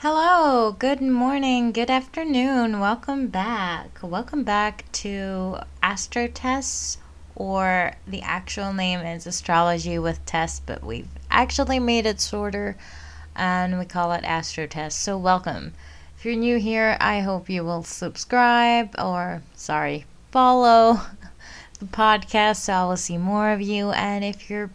Hello, 0.00 0.70
good 0.70 1.00
morning, 1.00 1.72
good 1.72 1.90
afternoon. 1.90 2.78
Welcome 2.78 3.26
back. 3.26 3.98
Welcome 4.00 4.44
back 4.44 4.84
to 4.92 5.58
Astro 5.82 6.28
Tests, 6.28 6.98
or 7.34 7.94
the 8.06 8.22
actual 8.22 8.72
name 8.72 9.00
is 9.00 9.26
Astrology 9.26 9.98
with 9.98 10.24
Tests, 10.24 10.62
but 10.64 10.84
we've 10.84 11.08
actually 11.32 11.80
made 11.80 12.06
it 12.06 12.20
shorter 12.20 12.76
and 13.34 13.76
we 13.76 13.86
call 13.86 14.12
it 14.12 14.22
Astro 14.22 14.68
Tests. 14.68 15.02
So, 15.02 15.18
welcome. 15.18 15.74
If 16.16 16.24
you're 16.24 16.36
new 16.36 16.60
here, 16.60 16.96
I 17.00 17.18
hope 17.18 17.50
you 17.50 17.64
will 17.64 17.82
subscribe 17.82 18.94
or, 19.00 19.42
sorry, 19.56 20.04
follow 20.30 21.00
the 21.80 21.86
podcast 21.86 22.58
so 22.58 22.72
I 22.72 22.84
will 22.84 22.96
see 22.96 23.18
more 23.18 23.50
of 23.50 23.60
you. 23.60 23.90
And 23.90 24.24
if 24.24 24.48
you're 24.48 24.70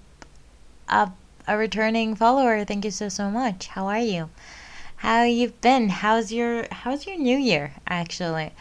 a, 0.89 1.13
a 1.47 1.55
returning 1.55 2.13
follower, 2.13 2.65
thank 2.65 2.83
you 2.83 2.91
so, 2.91 3.07
so 3.07 3.29
much. 3.29 3.67
How 3.67 3.87
are 3.87 3.99
you? 3.99 4.29
How 5.03 5.23
you've 5.23 5.59
been. 5.59 5.89
How's 5.89 6.31
your 6.31 6.65
How's 6.71 7.05
your 7.05 7.17
New 7.17 7.37
Year 7.37 7.73
actually? 7.85 8.51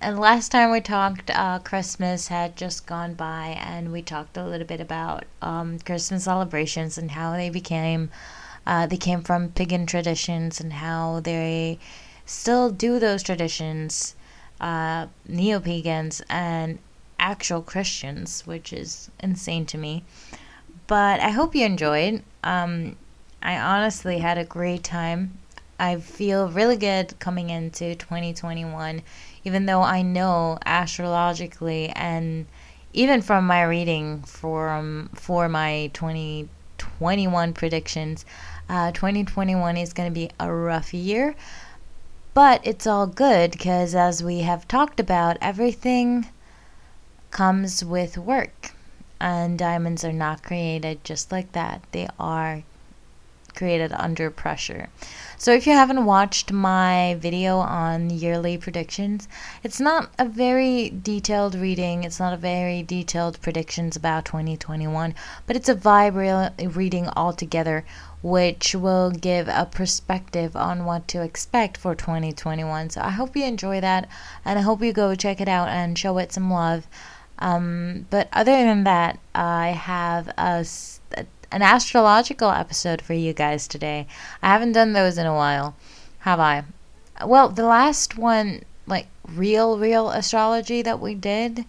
And 0.00 0.20
last 0.20 0.52
time 0.52 0.70
we 0.70 0.80
talked, 0.80 1.30
uh, 1.30 1.58
Christmas 1.58 2.28
had 2.28 2.54
just 2.54 2.86
gone 2.86 3.14
by, 3.14 3.58
and 3.60 3.90
we 3.90 4.00
talked 4.00 4.36
a 4.36 4.46
little 4.46 4.68
bit 4.68 4.80
about 4.80 5.24
um, 5.42 5.80
Christmas 5.80 6.24
celebrations 6.24 6.96
and 6.96 7.10
how 7.10 7.32
they 7.32 7.50
became. 7.50 8.10
Uh, 8.64 8.86
they 8.86 8.96
came 8.96 9.22
from 9.22 9.48
pagan 9.48 9.84
traditions 9.84 10.60
and 10.60 10.74
how 10.74 11.18
they 11.18 11.80
still 12.24 12.70
do 12.70 13.00
those 13.00 13.24
traditions, 13.24 14.14
uh, 14.60 15.08
neo 15.26 15.58
pagans 15.58 16.22
and 16.30 16.78
actual 17.18 17.62
Christians, 17.62 18.46
which 18.46 18.72
is 18.72 19.10
insane 19.18 19.66
to 19.66 19.76
me. 19.76 20.04
But 20.86 21.18
I 21.18 21.30
hope 21.30 21.52
you 21.52 21.64
enjoyed. 21.66 22.22
Um, 22.44 22.94
I 23.42 23.58
honestly 23.58 24.18
had 24.18 24.38
a 24.38 24.44
great 24.44 24.84
time 24.84 25.38
I 25.78 25.96
feel 25.96 26.48
really 26.48 26.76
good 26.76 27.18
coming 27.18 27.50
into 27.50 27.94
2021, 27.94 29.02
even 29.44 29.66
though 29.66 29.82
I 29.82 30.02
know 30.02 30.58
astrologically 30.64 31.88
and 31.90 32.46
even 32.92 33.22
from 33.22 33.46
my 33.46 33.62
reading 33.64 34.22
for 34.22 34.70
um, 34.70 35.10
for 35.14 35.48
my 35.48 35.90
2021 35.92 37.52
predictions, 37.52 38.24
uh, 38.68 38.92
2021 38.92 39.76
is 39.76 39.92
going 39.92 40.08
to 40.08 40.14
be 40.14 40.30
a 40.38 40.52
rough 40.52 40.94
year. 40.94 41.34
But 42.34 42.60
it's 42.64 42.86
all 42.86 43.06
good 43.06 43.52
because, 43.52 43.94
as 43.94 44.22
we 44.22 44.40
have 44.40 44.66
talked 44.66 44.98
about, 44.98 45.36
everything 45.40 46.26
comes 47.30 47.84
with 47.84 48.16
work. 48.16 48.72
And 49.20 49.58
diamonds 49.58 50.04
are 50.04 50.12
not 50.12 50.42
created 50.42 51.04
just 51.04 51.32
like 51.32 51.52
that, 51.52 51.82
they 51.92 52.08
are 52.18 52.62
created 53.54 53.92
under 53.92 54.30
pressure. 54.30 54.88
So 55.36 55.52
if 55.52 55.66
you 55.66 55.72
haven't 55.72 56.04
watched 56.04 56.52
my 56.52 57.16
video 57.20 57.58
on 57.58 58.10
yearly 58.10 58.56
predictions, 58.56 59.28
it's 59.62 59.80
not 59.80 60.10
a 60.18 60.24
very 60.24 60.90
detailed 60.90 61.54
reading. 61.54 62.04
It's 62.04 62.20
not 62.20 62.32
a 62.32 62.36
very 62.38 62.82
detailed 62.82 63.40
predictions 63.40 63.96
about 63.96 64.24
2021, 64.24 65.14
but 65.46 65.56
it's 65.56 65.68
a 65.68 65.74
vibe 65.74 66.14
re- 66.14 66.66
reading 66.66 67.08
altogether 67.16 67.84
which 68.22 68.74
will 68.74 69.10
give 69.10 69.48
a 69.48 69.68
perspective 69.70 70.56
on 70.56 70.86
what 70.86 71.06
to 71.08 71.20
expect 71.20 71.76
for 71.76 71.94
2021. 71.94 72.88
So 72.88 73.02
I 73.02 73.10
hope 73.10 73.36
you 73.36 73.44
enjoy 73.44 73.82
that 73.82 74.08
and 74.46 74.58
I 74.58 74.62
hope 74.62 74.82
you 74.82 74.94
go 74.94 75.14
check 75.14 75.42
it 75.42 75.48
out 75.48 75.68
and 75.68 75.98
show 75.98 76.16
it 76.16 76.32
some 76.32 76.50
love. 76.50 76.86
Um, 77.38 78.06
but 78.08 78.28
other 78.32 78.52
than 78.52 78.84
that, 78.84 79.18
I 79.34 79.68
have 79.70 80.28
a 80.38 80.64
an 81.54 81.62
astrological 81.62 82.50
episode 82.50 83.00
for 83.00 83.14
you 83.14 83.32
guys 83.32 83.68
today. 83.68 84.08
I 84.42 84.48
haven't 84.48 84.72
done 84.72 84.92
those 84.92 85.16
in 85.18 85.24
a 85.24 85.32
while, 85.32 85.76
have 86.18 86.40
I? 86.40 86.64
Well, 87.24 87.48
the 87.48 87.64
last 87.64 88.18
one, 88.18 88.64
like 88.88 89.06
real, 89.28 89.78
real 89.78 90.10
astrology 90.10 90.82
that 90.82 90.98
we 90.98 91.14
did 91.14 91.64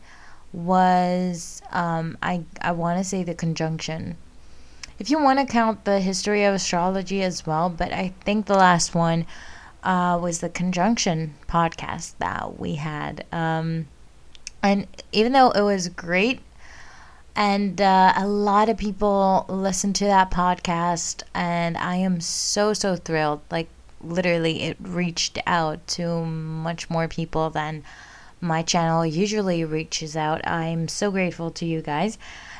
was, 0.51 1.61
um, 1.71 2.17
I, 2.23 2.45
I 2.59 2.71
want 2.71 2.97
to 2.97 3.03
say 3.03 3.21
the 3.21 3.35
conjunction. 3.35 4.17
If 4.97 5.11
you 5.11 5.21
want 5.21 5.37
to 5.37 5.45
count 5.45 5.85
the 5.85 5.99
history 5.99 6.43
of 6.45 6.55
astrology 6.55 7.21
as 7.21 7.45
well, 7.45 7.69
but 7.69 7.93
I 7.93 8.15
think 8.21 8.47
the 8.47 8.57
last 8.57 8.95
one 8.95 9.27
uh, 9.83 10.17
was 10.19 10.39
the 10.39 10.49
conjunction 10.49 11.35
podcast 11.47 12.15
that 12.17 12.59
we 12.59 12.73
had. 12.73 13.23
Um, 13.31 13.87
and 14.63 14.87
even 15.11 15.33
though 15.33 15.51
it 15.51 15.61
was 15.61 15.89
great, 15.89 16.39
and 17.35 17.81
uh, 17.81 18.13
a 18.15 18.27
lot 18.27 18.69
of 18.69 18.77
people 18.77 19.45
listen 19.49 19.93
to 19.93 20.05
that 20.05 20.31
podcast, 20.31 21.23
and 21.33 21.77
I 21.77 21.95
am 21.97 22.21
so, 22.21 22.73
so 22.73 22.95
thrilled. 22.95 23.41
Like, 23.51 23.67
literally, 24.01 24.63
it 24.63 24.77
reached 24.79 25.39
out 25.45 25.85
to 25.89 26.23
much 26.25 26.89
more 26.89 27.07
people 27.07 27.49
than 27.49 27.83
my 28.41 28.61
channel 28.61 29.05
usually 29.05 29.65
reaches 29.65 30.15
out. 30.15 30.45
I'm 30.47 30.87
so 30.87 31.11
grateful 31.11 31.51
to 31.51 31.65
you 31.65 31.81
guys. 31.81 32.17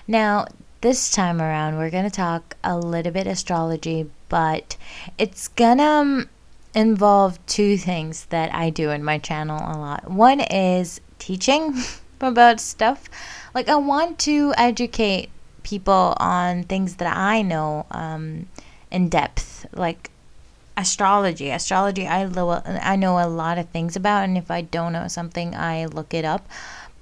Now, 0.08 0.46
this 0.82 1.10
time 1.10 1.42
around, 1.42 1.78
we're 1.78 1.90
going 1.90 2.04
to 2.04 2.10
talk 2.10 2.56
a 2.64 2.78
little 2.78 3.12
bit 3.12 3.28
astrology, 3.28 4.10
but 4.30 4.78
it's 5.18 5.48
going 5.48 5.78
to 5.78 5.84
um, 5.84 6.30
involve 6.74 7.44
two 7.46 7.78
things 7.78 8.26
that 8.26 8.54
I 8.54 8.70
do 8.70 8.92
in 8.92 9.04
my 9.04 9.18
channel 9.18 9.58
a 9.58 9.78
lot. 9.78 10.12
One 10.12 10.42
is 10.42 11.02
teaching 11.18 11.74
about 12.22 12.60
stuff 12.60 13.10
like 13.54 13.70
I 13.70 13.76
want 13.76 14.20
to 14.20 14.54
educate 14.58 15.30
people 15.64 16.16
on 16.18 16.64
things 16.64 16.98
that 16.98 17.16
I 17.16 17.42
know 17.42 17.86
um, 17.90 18.48
in 18.92 19.10
depth, 19.10 19.66
like 19.74 20.12
astrology. 20.78 21.50
Astrology, 21.50 22.06
I 22.08 22.26
lo- 22.26 22.62
I 22.66 22.96
know 22.96 23.20
a 23.20 23.28
lot 23.28 23.58
of 23.58 23.70
things 23.70 23.96
about, 23.96 24.26
and 24.26 24.38
if 24.38 24.52
I 24.52 24.62
don't 24.62 24.94
know 24.94 25.08
something, 25.08 25.56
I 25.56 25.86
look 25.86 26.14
it 26.14 26.26
up. 26.26 26.48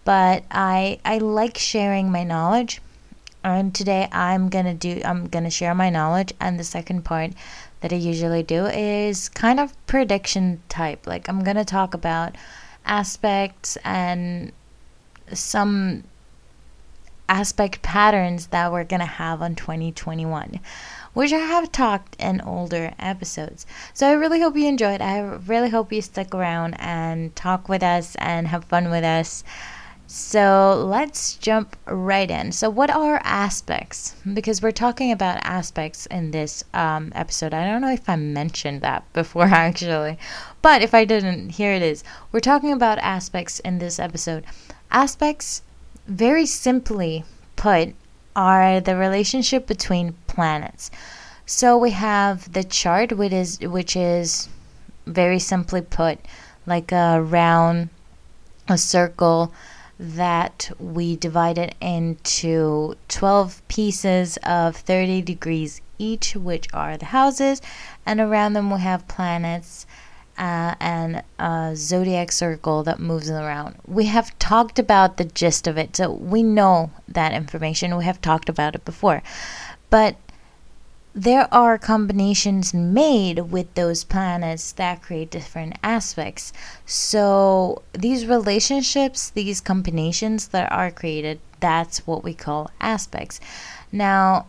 But 0.06 0.44
I 0.52 1.00
I 1.04 1.18
like 1.18 1.58
sharing 1.58 2.12
my 2.12 2.24
knowledge, 2.24 2.82
and 3.44 3.74
today 3.74 4.08
I'm 4.12 4.50
gonna 4.50 4.74
do 4.74 5.02
I'm 5.04 5.28
gonna 5.28 5.50
share 5.50 5.76
my 5.76 5.90
knowledge. 5.90 6.34
And 6.40 6.60
the 6.60 6.64
second 6.64 7.04
part 7.04 7.32
that 7.82 7.92
I 7.92 7.98
usually 7.98 8.44
do 8.44 8.66
is 8.68 9.28
kind 9.30 9.60
of 9.60 9.76
prediction 9.88 10.62
type. 10.70 11.06
Like 11.08 11.28
I'm 11.28 11.44
gonna 11.44 11.66
talk 11.66 11.94
about 11.94 12.36
aspects 12.86 13.78
and 13.84 14.52
some 15.32 16.04
aspect 17.30 17.82
patterns 17.82 18.48
that 18.48 18.72
we're 18.72 18.84
going 18.84 19.00
to 19.00 19.06
have 19.06 19.42
on 19.42 19.56
2021, 19.56 20.60
which 21.14 21.32
I 21.32 21.38
have 21.38 21.72
talked 21.72 22.16
in 22.20 22.42
older 22.42 22.94
episodes. 23.00 23.66
So 23.94 24.08
I 24.08 24.14
really 24.14 24.42
hope 24.42 24.58
you 24.58 24.68
enjoyed. 24.68 25.02
I 25.02 25.20
really 25.20 25.70
hope 25.70 25.92
you 25.92 26.02
stick 26.02 26.36
around 26.36 26.76
and 26.80 27.36
talk 27.36 27.70
with 27.70 27.84
us 27.84 28.16
and 28.20 28.48
have 28.48 28.66
fun 28.66 28.90
with 28.92 29.04
us. 29.04 29.44
So 30.06 30.86
let's 30.86 31.36
jump 31.36 31.76
right 31.88 32.30
in. 32.30 32.52
So, 32.52 32.70
what 32.70 32.92
are 32.92 33.22
aspects? 33.24 34.16
Because 34.32 34.62
we're 34.62 34.72
talking 34.72 35.12
about 35.12 35.40
aspects 35.44 36.06
in 36.08 36.32
this 36.32 36.64
um, 36.74 37.12
episode. 37.16 37.54
I 37.54 37.66
don't 37.66 37.82
know 37.82 37.92
if 37.92 38.08
I 38.08 38.18
mentioned 38.18 38.82
that 38.82 39.06
before, 39.14 39.46
actually, 39.46 40.20
but 40.62 40.82
if 40.84 40.94
I 40.94 41.06
didn't, 41.06 41.52
here 41.52 41.72
it 41.72 41.82
is. 41.82 42.04
We're 42.32 42.42
talking 42.42 42.72
about 42.72 43.00
aspects 43.00 43.60
in 43.62 43.80
this 43.80 43.98
episode. 43.98 44.44
Aspects 44.94 45.64
very 46.08 46.46
simply 46.46 47.24
put, 47.56 47.96
are 48.36 48.80
the 48.80 48.96
relationship 48.96 49.66
between 49.66 50.14
planets. 50.28 50.92
So 51.48 51.76
we 51.78 51.92
have 51.92 52.54
the 52.54 52.64
chart, 52.64 53.12
which 53.18 53.34
is 53.34 53.60
which 53.60 53.96
is 53.96 54.50
very 55.08 55.40
simply 55.40 55.82
put 55.82 56.20
like 56.68 56.92
a 56.92 57.22
round, 57.22 57.90
a 58.68 58.78
circle 58.78 59.52
that 60.00 60.72
we 60.80 61.16
divided 61.16 61.74
into 61.82 62.96
12 63.08 63.68
pieces 63.68 64.38
of 64.44 64.76
30 64.76 65.22
degrees 65.24 65.82
each, 65.98 66.36
which 66.36 66.68
are 66.74 66.98
the 66.98 67.06
houses, 67.06 67.62
and 68.06 68.20
around 68.20 68.54
them 68.54 68.70
we 68.70 68.80
have 68.80 69.08
planets 69.08 69.86
uh, 70.38 70.76
and 70.80 71.24
a 71.40 71.74
zodiac 71.76 72.32
circle 72.32 72.84
that 72.84 73.00
moves 73.00 73.30
around. 73.30 73.76
We 73.88 74.06
have 74.06 74.38
talked 74.40 74.80
about 74.80 75.18
the 75.18 75.26
gist 75.26 75.68
of 75.68 75.78
it, 75.78 75.96
so 75.96 76.12
we 76.12 76.44
know 76.44 76.92
that 77.08 77.34
information. 77.34 77.98
We 77.98 78.06
have 78.06 78.22
talked 78.22 78.50
about 78.50 78.76
it 78.76 78.86
before. 78.86 79.22
But 79.90 80.16
there 81.16 81.48
are 81.54 81.78
combinations 81.78 82.74
made 82.74 83.38
with 83.52 83.72
those 83.76 84.04
planets 84.04 84.72
that 84.74 85.04
create 85.04 85.30
different 85.30 85.78
aspects. 85.84 86.52
So 86.88 87.84
these 87.94 88.26
relationships, 88.26 89.30
these 89.30 89.62
combinations 89.62 90.48
that 90.48 90.72
are 90.72 90.90
created, 90.90 91.40
that's 91.60 92.08
what 92.08 92.24
we 92.24 92.34
call 92.34 92.72
aspects. 92.82 93.40
Now, 93.92 94.48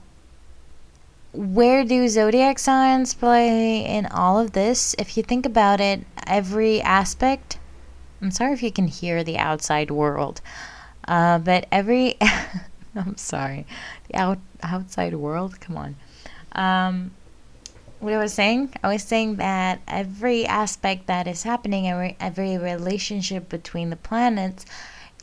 where 1.34 1.84
do 1.84 2.08
zodiac 2.08 2.58
signs 2.58 3.12
play 3.12 3.84
in 3.84 4.06
all 4.06 4.38
of 4.38 4.52
this? 4.52 4.94
If 4.98 5.16
you 5.16 5.22
think 5.22 5.44
about 5.44 5.80
it, 5.80 6.04
every 6.26 6.80
aspect. 6.80 7.58
I'm 8.22 8.30
sorry 8.30 8.52
if 8.52 8.62
you 8.62 8.70
can 8.70 8.86
hear 8.86 9.24
the 9.24 9.36
outside 9.36 9.90
world, 9.90 10.40
uh, 11.08 11.38
but 11.38 11.66
every. 11.70 12.16
I'm 12.96 13.16
sorry, 13.16 13.66
the 14.08 14.16
out 14.16 14.38
outside 14.62 15.14
world. 15.14 15.60
Come 15.60 15.76
on. 15.76 15.96
Um, 16.52 17.10
what 17.98 18.12
I 18.12 18.18
was 18.18 18.32
saying? 18.32 18.72
I 18.84 18.92
was 18.92 19.02
saying 19.02 19.36
that 19.36 19.80
every 19.88 20.46
aspect 20.46 21.06
that 21.06 21.26
is 21.26 21.42
happening, 21.42 21.88
every, 21.88 22.16
every 22.20 22.56
relationship 22.58 23.48
between 23.48 23.90
the 23.90 23.96
planets 23.96 24.64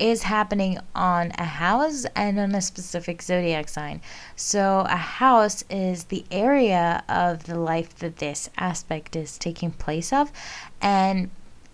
is 0.01 0.23
happening 0.23 0.79
on 0.95 1.31
a 1.37 1.45
house 1.45 2.05
and 2.15 2.39
on 2.39 2.55
a 2.55 2.61
specific 2.61 3.21
zodiac 3.21 3.69
sign. 3.69 4.01
So, 4.35 4.85
a 4.89 4.97
house 4.97 5.63
is 5.69 6.05
the 6.05 6.25
area 6.31 7.03
of 7.07 7.43
the 7.43 7.59
life 7.59 7.95
that 7.97 8.17
this 8.17 8.49
aspect 8.57 9.15
is 9.15 9.37
taking 9.37 9.71
place 9.71 10.11
of. 10.11 10.31
And 10.81 11.29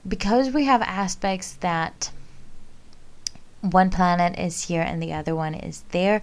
because 0.05 0.51
we 0.51 0.65
have 0.65 0.81
aspects 0.81 1.53
that 1.53 2.11
one 3.61 3.89
planet 3.89 4.37
is 4.37 4.63
here 4.63 4.81
and 4.81 5.01
the 5.01 5.13
other 5.13 5.33
one 5.33 5.53
is 5.53 5.83
there, 5.91 6.21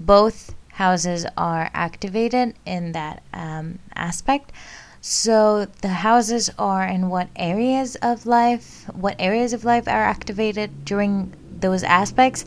both 0.00 0.54
houses 0.72 1.26
are 1.36 1.70
activated 1.74 2.54
in 2.64 2.92
that 2.92 3.22
um, 3.34 3.78
aspect. 3.94 4.52
So 5.02 5.66
the 5.82 5.88
houses 5.88 6.48
are 6.58 6.84
in 6.84 7.10
what 7.10 7.28
areas 7.36 7.96
of 7.96 8.24
life, 8.24 8.88
what 8.94 9.16
areas 9.18 9.52
of 9.52 9.64
life 9.64 9.88
are 9.88 10.04
activated 10.04 10.84
during 10.84 11.34
those 11.62 11.82
aspects, 11.82 12.44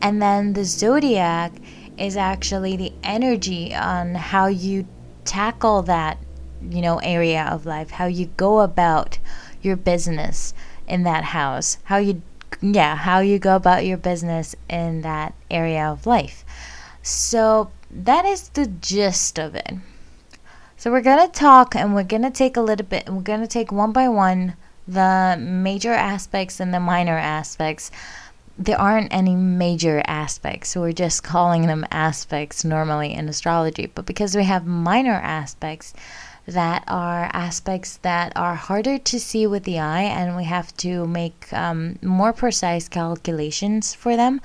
and 0.00 0.22
then 0.22 0.52
the 0.52 0.64
zodiac 0.64 1.52
is 1.98 2.16
actually 2.16 2.76
the 2.76 2.92
energy 3.02 3.74
on 3.74 4.14
how 4.14 4.46
you 4.46 4.86
tackle 5.24 5.82
that, 5.82 6.18
you 6.62 6.80
know, 6.80 6.98
area 6.98 7.44
of 7.44 7.66
life, 7.66 7.90
how 7.90 8.06
you 8.06 8.26
go 8.36 8.60
about 8.60 9.18
your 9.60 9.76
business 9.76 10.54
in 10.86 11.02
that 11.02 11.24
house, 11.24 11.78
how 11.84 11.96
you 11.96 12.22
yeah, 12.60 12.96
how 12.96 13.20
you 13.20 13.38
go 13.38 13.56
about 13.56 13.84
your 13.84 13.98
business 13.98 14.56
in 14.68 15.02
that 15.02 15.34
area 15.50 15.84
of 15.84 16.06
life. 16.06 16.44
So 17.02 17.70
that 17.90 18.24
is 18.24 18.48
the 18.48 18.66
gist 18.66 19.38
of 19.38 19.54
it. 19.54 19.74
So 20.76 20.90
we're 20.90 21.02
going 21.02 21.24
to 21.24 21.32
talk 21.32 21.74
and 21.74 21.94
we're 21.94 22.04
going 22.04 22.22
to 22.22 22.30
take 22.30 22.56
a 22.56 22.60
little 22.60 22.86
bit, 22.86 23.08
we're 23.08 23.20
going 23.20 23.40
to 23.40 23.46
take 23.46 23.70
one 23.70 23.92
by 23.92 24.08
one 24.08 24.54
the 24.86 25.36
major 25.38 25.92
aspects 25.92 26.60
and 26.60 26.72
the 26.72 26.80
minor 26.80 27.18
aspects. 27.18 27.90
There 28.60 28.80
aren't 28.80 29.14
any 29.14 29.36
major 29.36 30.02
aspects, 30.06 30.70
so 30.70 30.80
we're 30.80 30.92
just 30.92 31.22
calling 31.22 31.66
them 31.66 31.86
aspects 31.92 32.64
normally 32.64 33.14
in 33.14 33.28
astrology. 33.28 33.86
But 33.86 34.04
because 34.04 34.34
we 34.34 34.44
have 34.44 34.66
minor 34.66 35.14
aspects, 35.14 35.94
that 36.48 36.82
are 36.88 37.30
aspects 37.34 37.98
that 37.98 38.32
are 38.34 38.54
harder 38.54 38.96
to 38.96 39.20
see 39.20 39.46
with 39.46 39.64
the 39.64 39.78
eye, 39.78 40.02
and 40.02 40.34
we 40.34 40.44
have 40.44 40.74
to 40.78 41.06
make 41.06 41.52
um, 41.52 41.98
more 42.02 42.32
precise 42.32 42.88
calculations 42.88 43.94
for 43.94 44.16
them. 44.16 44.40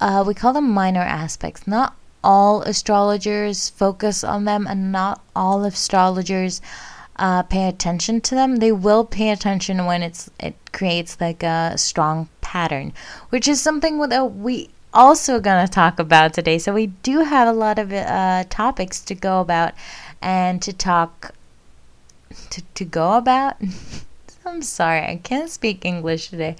Uh, 0.00 0.22
we 0.26 0.34
call 0.34 0.52
them 0.52 0.70
minor 0.70 1.00
aspects. 1.00 1.66
Not 1.66 1.96
all 2.22 2.60
astrologers 2.62 3.70
focus 3.70 4.22
on 4.22 4.44
them, 4.44 4.66
and 4.66 4.92
not 4.92 5.22
all 5.34 5.64
astrologers 5.64 6.60
uh, 7.16 7.42
pay 7.44 7.68
attention 7.68 8.20
to 8.20 8.34
them. 8.34 8.56
They 8.56 8.72
will 8.72 9.06
pay 9.06 9.30
attention 9.30 9.86
when 9.86 10.02
it's 10.02 10.28
it 10.38 10.56
creates 10.72 11.18
like 11.20 11.42
a 11.42 11.72
strong 11.76 12.28
pattern, 12.50 12.92
which 13.28 13.46
is 13.46 13.60
something 13.60 14.00
that 14.08 14.24
we 14.34 14.68
also 14.92 15.38
gonna 15.38 15.68
talk 15.68 16.00
about 16.00 16.34
today. 16.34 16.58
So 16.58 16.74
we 16.74 16.88
do 17.08 17.20
have 17.20 17.46
a 17.46 17.52
lot 17.52 17.78
of 17.78 17.92
uh, 17.92 18.42
topics 18.50 19.00
to 19.02 19.14
go 19.14 19.40
about 19.40 19.72
and 20.20 20.60
to 20.62 20.72
talk 20.72 21.32
to, 22.50 22.60
to 22.74 22.84
go 22.84 23.12
about. 23.12 23.54
I'm 24.44 24.62
sorry, 24.62 25.02
I 25.02 25.20
can't 25.22 25.48
speak 25.48 25.84
English 25.84 26.30
today. 26.30 26.56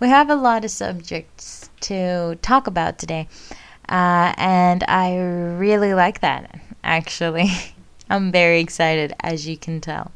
We 0.00 0.08
have 0.08 0.30
a 0.30 0.36
lot 0.36 0.64
of 0.64 0.70
subjects 0.70 1.68
to 1.82 2.36
talk 2.40 2.66
about 2.66 2.98
today, 2.98 3.28
uh, 3.90 4.32
and 4.38 4.84
I 4.88 5.18
really 5.18 5.92
like 5.92 6.20
that 6.20 6.58
actually. 6.82 7.50
I'm 8.08 8.32
very 8.32 8.60
excited, 8.60 9.12
as 9.20 9.46
you 9.46 9.56
can 9.58 9.80
tell. 9.82 10.12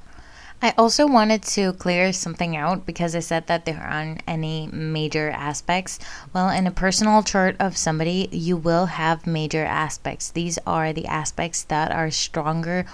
I 0.63 0.75
also 0.77 1.07
wanted 1.07 1.43
to 1.55 1.73
clear 1.73 2.13
something 2.13 2.55
out 2.55 2.85
because 2.85 3.17
I 3.17 3.21
said 3.21 3.47
that 3.47 3.65
there 3.65 3.81
aren't 3.81 4.23
any 4.27 4.69
major 4.71 5.31
aspects. 5.31 5.99
Well, 6.35 6.51
in 6.51 6.67
a 6.67 6.71
personal 6.71 7.23
chart 7.23 7.57
of 7.59 7.79
somebody, 7.79 8.29
you 8.31 8.59
will 8.59 8.87
have 8.87 9.27
major 9.27 9.65
aspects. 9.65 10.31
These 10.31 10.59
are 10.67 10.93
the 10.93 11.07
aspects 11.07 11.63
that 11.65 11.91
are 11.91 12.11
stronger 12.11 12.85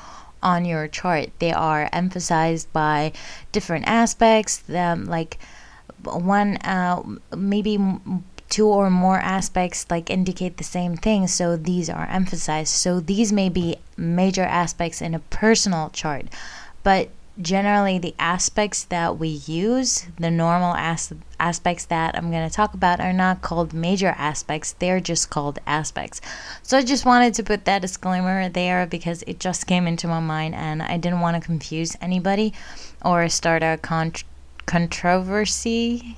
on 0.43 0.65
your 0.65 0.87
chart. 0.87 1.31
They 1.41 1.53
are 1.53 1.89
emphasized 1.93 2.73
by 2.73 3.13
different 3.51 3.89
aspects, 3.89 4.63
um, 4.71 5.07
like 5.07 5.39
one, 6.05 6.59
uh, 6.59 7.03
maybe 7.37 7.79
two 8.49 8.69
or 8.69 8.91
more 8.91 9.19
aspects 9.19 9.87
like 9.91 10.09
indicate 10.09 10.57
the 10.57 10.63
same 10.63 10.97
thing 10.97 11.27
so 11.27 11.57
these 11.57 11.91
are 11.91 12.07
emphasized 12.07 12.69
so 12.69 13.01
these 13.01 13.33
may 13.33 13.49
be 13.49 13.77
major 13.97 14.45
aspects 14.45 15.03
in 15.03 15.15
a 15.15 15.19
personal 15.19 15.91
chart 15.91 16.27
but 16.85 17.09
generally 17.41 17.99
the 17.99 18.15
aspects 18.19 18.85
that 18.85 19.19
we 19.19 19.29
use 19.29 20.07
the 20.19 20.31
normal 20.31 20.75
as- 20.77 21.13
aspects 21.39 21.85
that 21.85 22.17
i'm 22.17 22.31
going 22.31 22.49
to 22.49 22.55
talk 22.55 22.73
about 22.73 22.99
are 22.99 23.13
not 23.13 23.43
called 23.43 23.75
major 23.75 24.15
aspects 24.17 24.73
they're 24.79 25.01
just 25.01 25.29
called 25.29 25.59
aspects. 25.67 26.21
So 26.63 26.79
i 26.79 26.83
just 26.83 27.05
wanted 27.05 27.35
to 27.35 27.43
put 27.43 27.65
that 27.67 27.83
disclaimer 27.83 28.49
there 28.49 28.87
because 28.87 29.23
it 29.27 29.39
just 29.39 29.67
came 29.67 29.87
into 29.87 30.09
my 30.09 30.21
mind 30.21 30.55
and 30.55 30.83
i 30.83 30.97
didn't 30.97 31.21
want 31.21 31.41
to 31.41 31.47
confuse 31.47 31.97
anybody 32.01 32.55
or 33.05 33.29
start 33.29 33.63
a 33.63 33.79
con- 33.83 34.13
controversy 34.65 36.17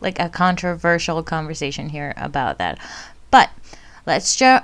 like 0.00 0.18
a 0.18 0.28
controversial 0.28 1.22
conversation 1.22 1.90
here 1.90 2.14
about 2.16 2.58
that. 2.58 2.78
But 3.30 3.50
let's 4.06 4.34
ju- 4.34 4.58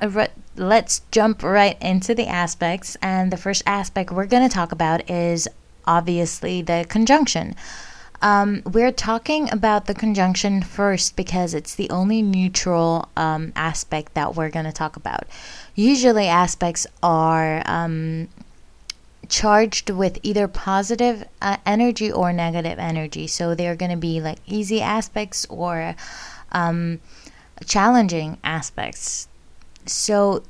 let's 0.56 1.00
jump 1.10 1.42
right 1.42 1.76
into 1.80 2.14
the 2.14 2.26
aspects 2.26 2.96
and 3.02 3.30
the 3.30 3.36
first 3.36 3.62
aspect 3.66 4.10
we're 4.10 4.26
going 4.26 4.48
to 4.48 4.54
talk 4.54 4.72
about 4.72 5.08
is 5.10 5.46
obviously 5.86 6.62
the 6.62 6.86
conjunction. 6.88 7.54
Um, 8.22 8.62
we're 8.64 8.92
talking 8.92 9.50
about 9.52 9.86
the 9.86 9.94
conjunction 9.94 10.62
first 10.62 11.16
because 11.16 11.52
it's 11.54 11.74
the 11.74 11.90
only 11.90 12.22
neutral 12.22 13.08
um, 13.16 13.52
aspect 13.54 14.14
that 14.14 14.34
we're 14.34 14.50
going 14.50 14.64
to 14.64 14.72
talk 14.72 14.96
about. 14.96 15.24
Usually, 15.74 16.26
aspects 16.26 16.86
are 17.02 17.62
um, 17.66 18.28
charged 19.28 19.90
with 19.90 20.18
either 20.22 20.48
positive 20.48 21.24
uh, 21.42 21.58
energy 21.66 22.10
or 22.10 22.32
negative 22.32 22.78
energy. 22.78 23.26
So 23.26 23.54
they're 23.54 23.76
going 23.76 23.90
to 23.90 23.96
be 23.96 24.20
like 24.20 24.38
easy 24.46 24.80
aspects 24.80 25.46
or 25.50 25.94
um, 26.52 27.00
challenging 27.66 28.38
aspects. 28.44 29.28
So 29.84 30.42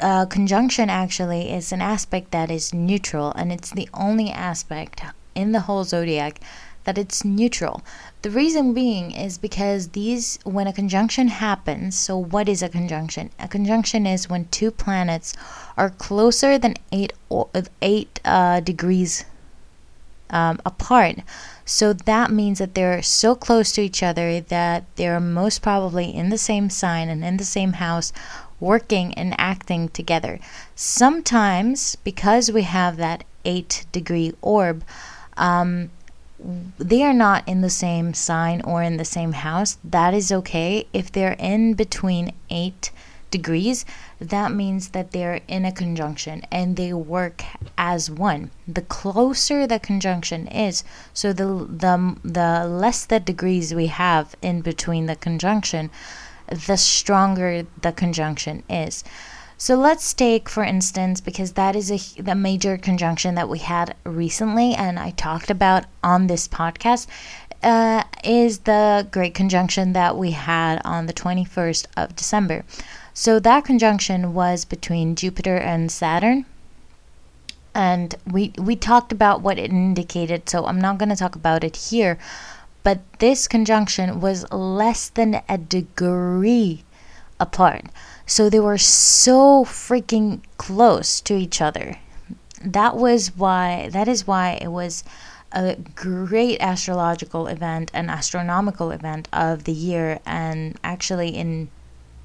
uh, 0.00 0.26
conjunction 0.26 0.90
actually 0.90 1.50
is 1.52 1.72
an 1.72 1.80
aspect 1.80 2.30
that 2.30 2.50
is 2.50 2.74
neutral, 2.74 3.32
and 3.32 3.52
it's 3.52 3.70
the 3.70 3.88
only 3.94 4.30
aspect 4.30 5.02
in 5.34 5.52
the 5.52 5.60
whole 5.60 5.84
zodiac 5.84 6.40
that 6.84 6.98
it's 6.98 7.24
neutral. 7.24 7.82
The 8.22 8.30
reason 8.30 8.74
being 8.74 9.10
is 9.10 9.38
because 9.38 9.88
these, 9.88 10.38
when 10.44 10.66
a 10.66 10.72
conjunction 10.72 11.28
happens, 11.28 11.98
so 11.98 12.16
what 12.16 12.48
is 12.48 12.62
a 12.62 12.68
conjunction? 12.68 13.30
A 13.38 13.48
conjunction 13.48 14.06
is 14.06 14.28
when 14.28 14.46
two 14.46 14.70
planets 14.70 15.34
are 15.76 15.90
closer 15.90 16.58
than 16.58 16.74
eight 16.92 17.12
eight 17.82 18.20
uh, 18.24 18.60
degrees 18.60 19.24
um, 20.30 20.60
apart. 20.64 21.16
So 21.64 21.92
that 21.92 22.30
means 22.30 22.58
that 22.58 22.74
they're 22.74 23.02
so 23.02 23.34
close 23.34 23.72
to 23.72 23.80
each 23.80 24.02
other 24.02 24.40
that 24.40 24.84
they're 24.96 25.20
most 25.20 25.62
probably 25.62 26.14
in 26.14 26.28
the 26.28 26.38
same 26.38 26.68
sign 26.68 27.08
and 27.08 27.24
in 27.24 27.38
the 27.38 27.44
same 27.44 27.74
house 27.74 28.12
working 28.64 29.14
and 29.14 29.34
acting 29.38 29.88
together. 29.90 30.40
Sometimes, 30.74 31.96
because 31.96 32.50
we 32.50 32.62
have 32.62 32.96
that 32.96 33.24
eight 33.44 33.84
degree 33.92 34.32
orb, 34.40 34.82
um, 35.36 35.90
they 36.78 37.02
are 37.02 37.18
not 37.26 37.46
in 37.48 37.60
the 37.60 37.70
same 37.70 38.12
sign 38.12 38.60
or 38.62 38.82
in 38.82 38.96
the 38.96 39.04
same 39.04 39.32
house. 39.32 39.78
That 39.84 40.12
is 40.14 40.32
okay. 40.32 40.86
If 40.92 41.12
they're 41.12 41.36
in 41.38 41.74
between 41.74 42.32
eight 42.50 42.90
degrees, 43.30 43.84
that 44.20 44.52
means 44.52 44.90
that 44.90 45.10
they're 45.10 45.40
in 45.48 45.64
a 45.64 45.72
conjunction 45.72 46.42
and 46.52 46.76
they 46.76 46.92
work 46.92 47.42
as 47.76 48.10
one. 48.10 48.50
The 48.66 48.82
closer 48.82 49.66
the 49.66 49.80
conjunction 49.80 50.46
is, 50.46 50.84
so 51.12 51.32
the 51.32 51.66
the 51.84 51.96
the 52.38 52.50
less 52.66 53.04
the 53.06 53.20
degrees 53.20 53.74
we 53.74 53.88
have 53.88 54.36
in 54.40 54.60
between 54.60 55.06
the 55.06 55.16
conjunction, 55.16 55.90
the 56.46 56.76
stronger 56.76 57.66
the 57.80 57.92
conjunction 57.92 58.62
is. 58.68 59.04
So 59.56 59.76
let's 59.76 60.12
take, 60.12 60.48
for 60.48 60.64
instance, 60.64 61.20
because 61.20 61.52
that 61.52 61.76
is 61.76 61.90
a 61.90 62.20
the 62.20 62.34
major 62.34 62.76
conjunction 62.76 63.34
that 63.36 63.48
we 63.48 63.60
had 63.60 63.94
recently, 64.04 64.74
and 64.74 64.98
I 64.98 65.10
talked 65.10 65.48
about 65.48 65.84
on 66.02 66.26
this 66.26 66.48
podcast, 66.48 67.06
uh, 67.62 68.02
is 68.22 68.58
the 68.60 69.08
great 69.10 69.32
conjunction 69.32 69.92
that 69.92 70.16
we 70.16 70.32
had 70.32 70.82
on 70.84 71.06
the 71.06 71.12
21st 71.12 71.86
of 71.96 72.16
December. 72.16 72.64
So 73.14 73.38
that 73.40 73.64
conjunction 73.64 74.34
was 74.34 74.64
between 74.64 75.14
Jupiter 75.14 75.56
and 75.56 75.90
Saturn. 75.90 76.46
And 77.74 78.14
we 78.30 78.52
we 78.58 78.76
talked 78.76 79.12
about 79.12 79.40
what 79.40 79.58
it 79.58 79.70
indicated, 79.70 80.48
so 80.48 80.66
I'm 80.66 80.80
not 80.80 80.98
going 80.98 81.08
to 81.08 81.16
talk 81.16 81.34
about 81.34 81.64
it 81.64 81.76
here 81.76 82.18
but 82.84 83.00
this 83.18 83.48
conjunction 83.48 84.20
was 84.20 84.50
less 84.52 85.08
than 85.08 85.42
a 85.48 85.58
degree 85.58 86.84
apart. 87.40 87.86
So 88.26 88.48
they 88.48 88.60
were 88.60 88.78
so 88.78 89.64
freaking 89.64 90.40
close 90.58 91.20
to 91.22 91.34
each 91.34 91.60
other. 91.60 91.96
that 92.64 92.96
was 92.96 93.36
why 93.36 93.88
that 93.92 94.08
is 94.08 94.26
why 94.26 94.58
it 94.60 94.68
was 94.68 95.04
a 95.52 95.76
great 95.94 96.60
astrological 96.60 97.46
event 97.46 97.90
and 97.94 98.10
astronomical 98.10 98.90
event 98.90 99.28
of 99.32 99.64
the 99.64 99.72
year 99.72 100.18
and 100.26 100.78
actually 100.82 101.28
in 101.28 101.68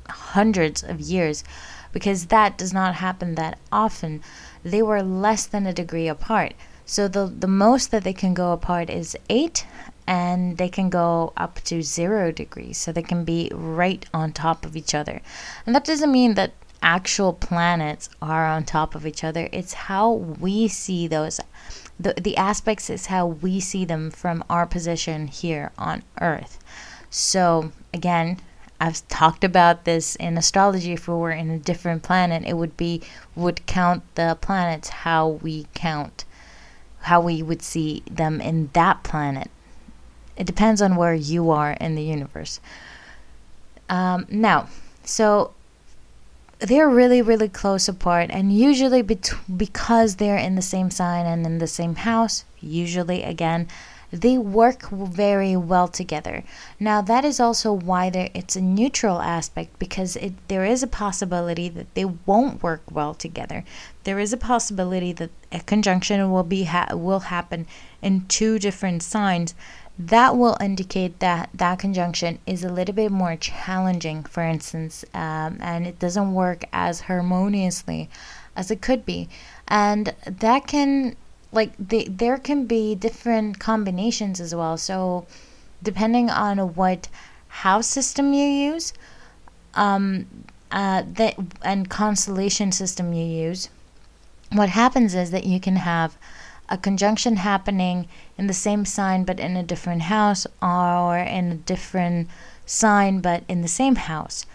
hundreds 0.07 0.81
of 0.81 0.99
years 0.99 1.43
because 1.91 2.27
that 2.27 2.57
does 2.57 2.73
not 2.73 2.95
happen 2.95 3.35
that 3.35 3.57
often 3.71 4.21
they 4.63 4.81
were 4.81 5.03
less 5.03 5.45
than 5.45 5.67
a 5.67 5.73
degree 5.73 6.07
apart 6.07 6.53
so 6.85 7.07
the 7.07 7.25
the 7.27 7.47
most 7.47 7.91
that 7.91 8.03
they 8.03 8.13
can 8.13 8.33
go 8.33 8.51
apart 8.51 8.89
is 8.89 9.15
8 9.29 9.65
and 10.09 10.57
they 10.57 10.67
can 10.67 10.89
go 10.89 11.31
up 11.37 11.61
to 11.63 11.83
0 11.83 12.31
degrees 12.31 12.79
so 12.79 12.91
they 12.91 13.03
can 13.03 13.23
be 13.23 13.51
right 13.53 14.07
on 14.11 14.33
top 14.33 14.65
of 14.65 14.75
each 14.75 14.95
other 14.95 15.21
and 15.65 15.75
that 15.75 15.85
doesn't 15.85 16.11
mean 16.11 16.33
that 16.33 16.51
actual 16.81 17.31
planets 17.31 18.09
are 18.19 18.47
on 18.47 18.63
top 18.63 18.95
of 18.95 19.05
each 19.05 19.23
other 19.23 19.47
it's 19.51 19.73
how 19.73 20.11
we 20.11 20.67
see 20.67 21.07
those 21.07 21.39
the, 21.99 22.13
the 22.19 22.35
aspects 22.37 22.89
is 22.89 23.05
how 23.05 23.27
we 23.27 23.59
see 23.59 23.85
them 23.85 24.09
from 24.09 24.43
our 24.49 24.65
position 24.65 25.27
here 25.27 25.71
on 25.77 26.01
earth 26.19 26.57
so 27.11 27.71
again 27.93 28.37
I've 28.81 29.05
talked 29.09 29.43
about 29.43 29.83
this 29.83 30.15
in 30.15 30.37
astrology. 30.37 30.93
If 30.93 31.09
we 31.09 31.13
were 31.13 31.31
in 31.31 31.49
a 31.49 31.59
different 31.59 32.01
planet, 32.01 32.43
it 32.47 32.53
would 32.53 32.77
be 32.77 33.01
would 33.35 33.65
count 33.65 34.03
the 34.15 34.37
planets 34.39 34.87
how 34.87 35.27
we 35.27 35.67
count, 35.73 36.23
how 37.01 37.19
we 37.19 37.43
would 37.43 37.61
see 37.61 38.03
them 38.09 38.39
in 38.39 38.69
that 38.71 39.03
planet. 39.03 39.51
It 40.39 40.47
depends 40.47 40.81
on 40.81 40.95
where 40.95 41.13
you 41.13 41.51
are 41.51 41.73
in 41.73 41.93
the 41.95 42.01
universe. 42.01 42.59
Um, 43.89 44.25
now, 44.29 44.69
so 45.03 45.53
they're 46.59 46.89
really, 46.89 47.21
really 47.21 47.49
close 47.49 47.87
apart, 47.87 48.29
and 48.31 48.51
usually 48.51 49.01
bet- 49.01 49.33
because 49.55 50.15
they're 50.15 50.37
in 50.37 50.55
the 50.55 50.61
same 50.61 50.89
sign 50.89 51.25
and 51.25 51.45
in 51.45 51.59
the 51.59 51.67
same 51.67 51.95
house, 51.95 52.45
usually 52.61 53.23
again 53.23 53.67
they 54.11 54.37
work 54.37 54.89
very 54.89 55.55
well 55.55 55.87
together. 55.87 56.43
Now 56.79 57.01
that 57.01 57.23
is 57.23 57.39
also 57.39 57.71
why 57.71 58.09
there 58.09 58.29
it's 58.33 58.55
a 58.55 58.61
neutral 58.61 59.21
aspect 59.21 59.77
because 59.77 60.15
it 60.15 60.33
there 60.47 60.65
is 60.65 60.81
a 60.81 60.87
possibility 60.87 61.69
that 61.69 61.93
they 61.93 62.05
won't 62.05 62.63
work 62.63 62.81
well 62.91 63.13
together. 63.13 63.63
There 64.03 64.19
is 64.19 64.33
a 64.33 64.37
possibility 64.37 65.13
that 65.13 65.29
a 65.51 65.59
conjunction 65.59 66.31
will 66.31 66.43
be 66.43 66.63
ha- 66.63 66.95
will 66.95 67.19
happen 67.19 67.67
in 68.01 68.25
two 68.27 68.57
different 68.57 69.03
signs. 69.03 69.53
That 69.99 70.37
will 70.37 70.55
indicate 70.61 71.19
that 71.19 71.49
that 71.53 71.77
conjunction 71.77 72.39
is 72.47 72.63
a 72.63 72.71
little 72.71 72.95
bit 72.95 73.11
more 73.11 73.35
challenging, 73.35 74.23
for 74.23 74.43
instance, 74.43 75.03
um, 75.13 75.57
and 75.59 75.85
it 75.85 75.99
doesn't 75.99 76.33
work 76.33 76.63
as 76.71 77.01
harmoniously 77.01 78.09
as 78.55 78.71
it 78.71 78.81
could 78.81 79.05
be. 79.05 79.27
And 79.67 80.15
that 80.25 80.67
can 80.67 81.17
like 81.51 81.73
they, 81.77 82.05
there 82.05 82.37
can 82.37 82.65
be 82.65 82.95
different 82.95 83.59
combinations 83.59 84.39
as 84.39 84.55
well. 84.55 84.77
So 84.77 85.25
depending 85.83 86.29
on 86.29 86.59
what 86.75 87.09
house 87.49 87.87
system 87.87 88.33
you 88.33 88.45
use, 88.45 88.93
um, 89.73 90.27
uh, 90.71 91.03
that 91.13 91.35
and 91.61 91.89
constellation 91.89 92.71
system 92.71 93.11
you 93.11 93.25
use, 93.25 93.69
what 94.51 94.69
happens 94.69 95.13
is 95.13 95.31
that 95.31 95.45
you 95.45 95.59
can 95.59 95.75
have 95.75 96.17
a 96.69 96.77
conjunction 96.77 97.35
happening 97.37 98.07
in 98.37 98.47
the 98.47 98.53
same 98.53 98.85
sign 98.85 99.23
but 99.23 99.39
in 99.39 99.57
a 99.57 99.63
different 99.63 100.03
house, 100.03 100.47
or 100.61 101.17
in 101.17 101.51
a 101.51 101.55
different 101.55 102.29
sign 102.65 103.19
but 103.19 103.43
in 103.47 103.61
the 103.61 103.67
same 103.67 103.95
house, 103.95 104.45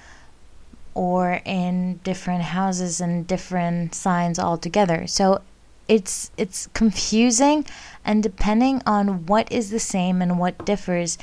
or 0.94 1.40
in 1.44 2.00
different 2.04 2.42
houses 2.42 3.00
and 3.00 3.26
different 3.26 3.94
signs 3.94 4.38
altogether. 4.38 5.06
So 5.06 5.42
it's 5.88 6.30
it's 6.36 6.68
confusing 6.68 7.66
and 8.04 8.22
depending 8.22 8.80
on 8.86 9.26
what 9.26 9.50
is 9.52 9.70
the 9.70 9.78
same 9.80 10.22
and 10.22 10.38
what 10.38 10.64
differs 10.64 11.18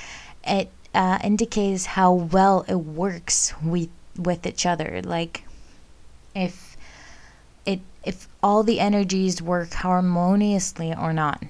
it 0.46 0.70
uh, 0.94 1.18
indicates 1.24 1.86
how 1.88 2.14
well 2.14 2.66
it 2.68 2.76
works 2.76 3.54
with 3.64 3.90
with 4.18 4.46
each 4.46 4.66
other 4.66 5.02
like 5.04 5.46
if 6.36 6.71
it 7.66 7.80
if 8.06 8.28
all 8.42 8.64
the 8.64 8.80
energies 8.80 9.42
work 9.42 9.74
harmoniously 9.74 10.94
or 10.94 11.14
not 11.14 11.44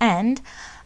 and 0.00 0.40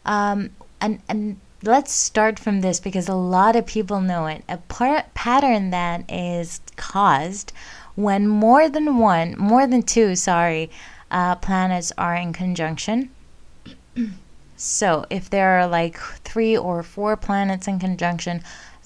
um 0.05 0.49
and 0.79 0.99
and 1.07 1.37
let's 1.63 1.91
start 1.91 2.39
from 2.39 2.61
this 2.61 2.79
because 2.79 3.07
a 3.07 3.15
lot 3.15 3.55
of 3.55 3.65
people 3.65 4.01
know 4.01 4.25
it 4.25 4.43
a 4.49 4.57
part 4.57 5.13
pattern 5.13 5.69
that 5.69 6.03
is 6.11 6.59
caused 6.75 7.53
when 7.95 8.27
more 8.27 8.67
than 8.67 8.97
one 8.97 9.35
more 9.37 9.67
than 9.67 9.83
two 9.83 10.15
sorry 10.15 10.69
uh, 11.11 11.35
planets 11.35 11.91
are 11.97 12.15
in 12.15 12.33
conjunction. 12.33 13.09
so, 14.55 15.05
if 15.09 15.29
there 15.29 15.59
are 15.59 15.67
like 15.67 15.97
three 15.97 16.57
or 16.57 16.81
four 16.81 17.17
planets 17.17 17.67
in 17.67 17.79
conjunction, 17.79 18.41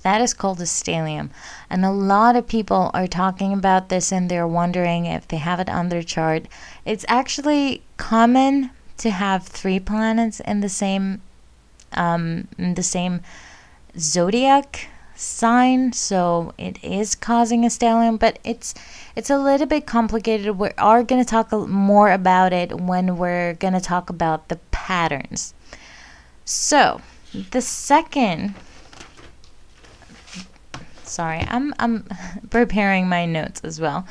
that 0.05 0.21
is 0.21 0.35
called 0.35 0.61
a 0.61 0.65
stellium. 0.65 1.31
And 1.67 1.83
a 1.83 1.89
lot 1.89 2.35
of 2.35 2.47
people 2.47 2.91
are 2.93 3.07
talking 3.07 3.51
about 3.51 3.89
this 3.89 4.11
and 4.11 4.29
they're 4.29 4.47
wondering 4.47 5.07
if 5.07 5.27
they 5.27 5.37
have 5.37 5.59
it 5.59 5.67
on 5.67 5.89
their 5.89 6.03
chart. 6.03 6.45
It's 6.85 7.05
actually 7.07 7.81
common 7.97 8.69
to 8.97 9.09
have 9.09 9.47
three 9.47 9.79
planets 9.79 10.39
in 10.39 10.59
the 10.59 10.69
same 10.69 11.23
um, 11.93 12.47
in 12.59 12.75
the 12.75 12.83
same 12.83 13.21
zodiac 13.97 14.89
sign, 15.15 15.91
so 15.91 16.53
it 16.55 16.83
is 16.83 17.15
causing 17.15 17.65
a 17.65 17.69
stellium, 17.69 18.19
but 18.19 18.37
it's 18.43 18.75
it's 19.15 19.31
a 19.31 19.39
little 19.39 19.65
bit 19.65 19.87
complicated. 19.87 20.59
We 20.59 20.69
are 20.77 21.01
going 21.01 21.23
to 21.23 21.27
talk 21.27 21.51
more 21.51 22.11
about 22.11 22.53
it 22.53 22.79
when 22.79 23.17
we're 23.17 23.55
going 23.55 23.73
to 23.73 23.81
talk 23.81 24.11
about 24.11 24.49
the 24.49 24.57
patterns. 24.69 25.55
So, 26.43 27.01
the 27.49 27.61
second 27.61 28.53
sorry, 31.07 31.45
I'm 31.47 31.73
I'm 31.79 32.05
preparing 32.49 33.07
my 33.07 33.25
notes 33.25 33.61
as 33.63 33.79
well. 33.79 34.05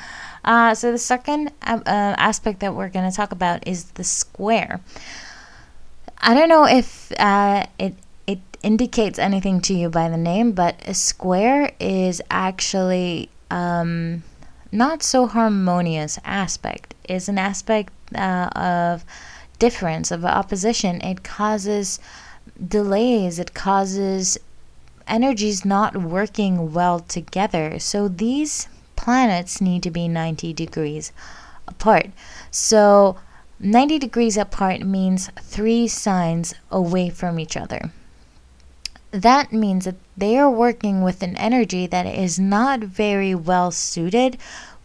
Uh, 0.44 0.74
so 0.74 0.92
the 0.92 0.98
second 0.98 1.50
uh, 1.62 1.80
uh 1.86 2.14
aspect 2.18 2.60
that 2.60 2.74
we're 2.74 2.88
going 2.88 3.08
to 3.10 3.16
talk 3.16 3.32
about 3.32 3.66
is 3.66 3.84
the 3.92 4.04
square. 4.04 4.80
I 6.18 6.34
don't 6.34 6.48
know 6.48 6.66
if 6.66 7.12
uh, 7.18 7.66
it 7.78 7.94
it 8.26 8.40
indicates 8.62 9.18
anything 9.18 9.60
to 9.62 9.74
you 9.74 9.90
by 9.90 10.08
the 10.08 10.16
name, 10.16 10.52
but 10.52 10.76
a 10.86 10.94
square 10.94 11.72
is 11.78 12.22
actually 12.30 13.28
um, 13.50 14.22
not 14.72 15.02
so 15.02 15.26
harmonious 15.26 16.18
aspect. 16.24 16.94
Is 17.08 17.28
an 17.28 17.38
aspect 17.38 17.92
uh, 18.14 18.48
of 18.56 19.04
difference 19.58 20.10
of 20.10 20.24
opposition. 20.24 21.00
It 21.02 21.22
causes 21.22 22.00
delays. 22.68 23.38
It 23.38 23.54
causes 23.54 24.38
energies 25.06 25.64
not 25.64 25.96
working 25.96 26.72
well 26.72 27.00
together. 27.00 27.78
So 27.78 28.08
these 28.08 28.68
planets 28.96 29.60
need 29.60 29.82
to 29.82 29.90
be 29.90 30.08
90 30.08 30.52
degrees 30.52 31.12
apart. 31.66 32.06
So 32.50 33.16
90 33.60 33.98
degrees 33.98 34.36
apart 34.36 34.80
means 34.80 35.30
three 35.40 35.88
signs 35.88 36.54
away 36.70 37.10
from 37.10 37.38
each 37.38 37.56
other 37.56 37.90
that 39.14 39.52
means 39.52 39.84
that 39.84 39.94
they 40.16 40.36
are 40.36 40.50
working 40.50 41.00
with 41.00 41.22
an 41.22 41.36
energy 41.36 41.86
that 41.86 42.04
is 42.04 42.36
not 42.40 42.80
very 42.80 43.32
well 43.32 43.70
suited 43.70 44.36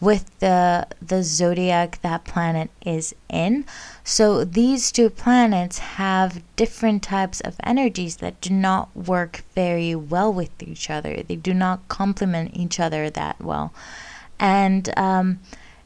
with 0.02 0.38
the 0.40 0.88
the 1.02 1.24
zodiac 1.24 2.02
that 2.02 2.24
planet 2.26 2.70
is 2.86 3.14
in. 3.30 3.66
So 4.04 4.44
these 4.46 4.92
two 4.92 5.10
planets 5.10 5.80
have 5.80 6.42
different 6.56 7.04
types 7.04 7.42
of 7.42 7.56
energies 7.64 8.18
that 8.18 8.40
do 8.42 8.54
not 8.54 8.96
work 8.96 9.44
very 9.56 9.96
well 9.96 10.32
with 10.32 10.64
each 10.64 10.90
other. 10.90 11.22
They 11.24 11.36
do 11.36 11.54
not 11.54 11.88
complement 11.88 12.52
each 12.56 12.80
other 12.80 13.10
that 13.10 13.42
well, 13.42 13.74
and 14.40 14.92
um, 14.98 15.40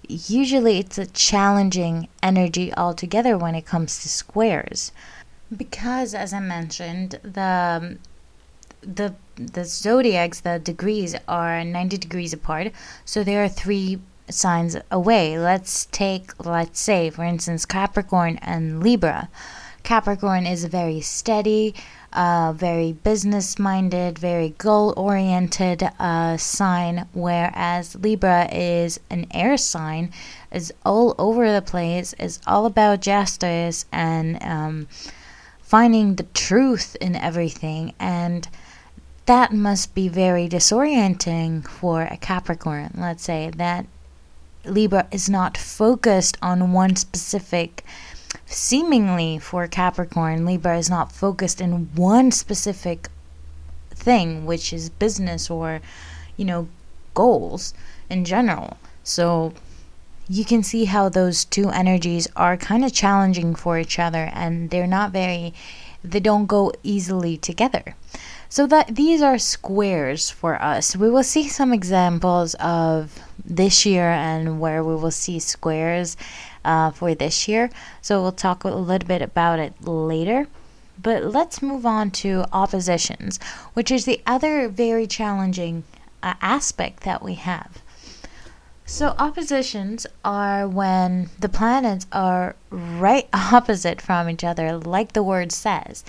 usually 0.08 0.77
it's 0.77 0.98
a 0.98 1.05
challenging 1.05 2.08
energy 2.22 2.74
altogether 2.75 3.38
when 3.38 3.55
it 3.55 3.65
comes 3.65 4.01
to 4.01 4.10
squares 4.10 4.91
because 5.55 6.13
as 6.15 6.34
i 6.34 6.39
mentioned 6.39 7.20
the 7.24 7.98
the 8.85 9.15
the 9.35 9.65
zodiacs, 9.65 10.41
the 10.41 10.59
degrees 10.59 11.15
are 11.27 11.63
90 11.63 11.97
degrees 11.97 12.33
apart, 12.33 12.71
so 13.03 13.23
there 13.23 13.43
are 13.43 13.49
three 13.49 13.99
signs 14.29 14.77
away. 14.91 15.37
Let's 15.37 15.85
take, 15.91 16.45
let's 16.45 16.79
say, 16.79 17.09
for 17.09 17.23
instance, 17.23 17.65
Capricorn 17.65 18.37
and 18.41 18.81
Libra. 18.83 19.29
Capricorn 19.83 20.45
is 20.45 20.63
a 20.63 20.69
very 20.69 21.01
steady, 21.01 21.75
uh, 22.13 22.53
very 22.55 22.93
business 22.93 23.59
minded, 23.59 24.17
very 24.17 24.49
goal 24.57 24.93
oriented 24.95 25.89
uh, 25.99 26.37
sign, 26.37 27.07
whereas 27.11 27.95
Libra 27.95 28.47
is 28.53 28.99
an 29.09 29.27
air 29.31 29.57
sign, 29.57 30.11
is 30.51 30.71
all 30.85 31.15
over 31.17 31.51
the 31.51 31.61
place, 31.61 32.13
is 32.13 32.39
all 32.47 32.65
about 32.65 33.01
justice 33.01 33.85
and 33.91 34.41
um, 34.41 34.87
finding 35.59 36.15
the 36.15 36.23
truth 36.33 36.95
in 37.01 37.15
everything. 37.15 37.93
And 37.99 38.47
that 39.25 39.53
must 39.53 39.96
be 39.96 40.08
very 40.08 40.50
disorienting 40.50 41.68
for 41.68 42.03
a 42.03 42.18
Capricorn. 42.18 42.92
Let's 42.98 43.24
say 43.24 43.51
that 43.56 43.86
Libra 44.65 45.08
is 45.12 45.30
not 45.30 45.58
focused 45.58 46.38
on 46.42 46.74
one 46.74 46.96
specific 46.96 47.84
seemingly 48.46 49.39
for 49.39 49.68
Capricorn, 49.68 50.46
Libra 50.46 50.77
is 50.77 50.89
not 50.89 51.12
focused 51.12 51.62
in 51.62 51.94
one 51.96 52.32
specific 52.32 53.10
thing, 53.92 54.46
which 54.46 54.74
is 54.74 54.89
business 54.89 55.50
or, 55.50 55.82
you 56.38 56.46
know, 56.46 56.68
goals 57.13 57.74
in 58.10 58.25
general. 58.25 58.77
So 59.03 59.53
you 60.27 60.46
can 60.46 60.63
see 60.63 60.86
how 60.86 61.10
those 61.10 61.46
two 61.46 61.70
energies 61.70 62.27
are 62.36 62.58
kind 62.58 62.84
of 62.86 62.94
challenging 62.94 63.56
for 63.56 63.77
each 63.77 64.00
other 64.00 64.30
and 64.34 64.70
they're 64.70 64.88
not 64.88 65.12
very 65.12 65.53
they 66.03 66.20
don't 66.20 66.48
go 66.48 66.74
easily 66.84 67.38
together. 67.38 67.96
So 68.53 68.67
that 68.67 68.93
these 68.93 69.24
are 69.24 69.39
squares 69.39 70.29
for 70.29 70.62
us. 70.62 70.95
We 70.95 71.10
will 71.10 71.24
see 71.24 71.48
some 71.48 71.74
examples 71.74 72.53
of 72.60 73.19
this 73.43 73.83
year 73.83 74.12
and 74.12 74.60
where 74.60 74.83
we 74.83 74.93
will 74.93 75.10
see 75.10 75.39
squares 75.39 76.15
uh, 76.63 76.91
for 76.91 77.15
this 77.15 77.48
year. 77.48 77.72
So 78.03 78.22
we'll 78.22 78.31
talk 78.31 78.63
a 78.63 78.67
little 78.67 79.07
bit 79.07 79.24
about 79.24 79.57
it 79.57 79.74
later. 79.88 80.45
But 81.01 81.33
let's 81.33 81.63
move 81.63 81.83
on 81.83 82.12
to 82.22 82.45
oppositions, 82.53 83.39
which 83.74 83.89
is 83.89 84.05
the 84.05 84.22
other 84.27 84.69
very 84.69 85.07
challenging 85.07 85.83
uh, 86.22 86.36
aspect 86.39 87.01
that 87.05 87.24
we 87.24 87.33
have. 87.33 87.81
So, 88.86 89.15
oppositions 89.17 90.05
are 90.24 90.67
when 90.67 91.31
the 91.39 91.50
planets 91.50 92.05
are 92.12 92.55
right 92.69 93.27
opposite 93.33 94.00
from 94.00 94.29
each 94.29 94.43
other, 94.43 94.77
like 94.77 95.13
the 95.13 95.24
word 95.24 95.51
says. 95.51 96.03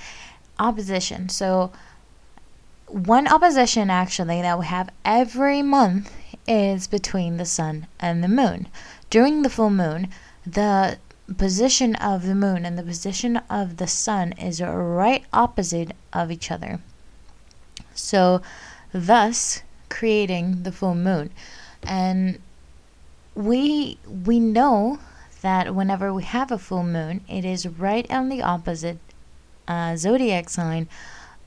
Opposition. 0.58 1.30
So, 1.30 1.72
one 2.94 3.26
opposition 3.26 3.90
actually 3.90 4.40
that 4.40 4.56
we 4.56 4.66
have 4.66 4.88
every 5.04 5.62
month 5.62 6.14
is 6.46 6.86
between 6.86 7.38
the 7.38 7.44
sun 7.44 7.88
and 7.98 8.22
the 8.22 8.28
moon. 8.28 8.68
During 9.10 9.42
the 9.42 9.50
full 9.50 9.70
moon, 9.70 10.10
the 10.46 10.98
position 11.36 11.96
of 11.96 12.24
the 12.24 12.36
moon 12.36 12.64
and 12.64 12.78
the 12.78 12.84
position 12.84 13.38
of 13.50 13.78
the 13.78 13.88
sun 13.88 14.30
is 14.34 14.62
right 14.62 15.24
opposite 15.32 15.90
of 16.12 16.30
each 16.30 16.52
other. 16.52 16.78
So, 17.96 18.42
thus 18.92 19.62
creating 19.88 20.62
the 20.62 20.70
full 20.70 20.94
moon. 20.94 21.30
And 21.82 22.38
we 23.34 23.98
we 24.06 24.38
know 24.38 25.00
that 25.42 25.74
whenever 25.74 26.14
we 26.14 26.22
have 26.22 26.52
a 26.52 26.58
full 26.58 26.84
moon, 26.84 27.22
it 27.28 27.44
is 27.44 27.66
right 27.66 28.08
on 28.08 28.28
the 28.28 28.40
opposite 28.40 28.98
uh, 29.66 29.96
zodiac 29.96 30.48
sign 30.48 30.88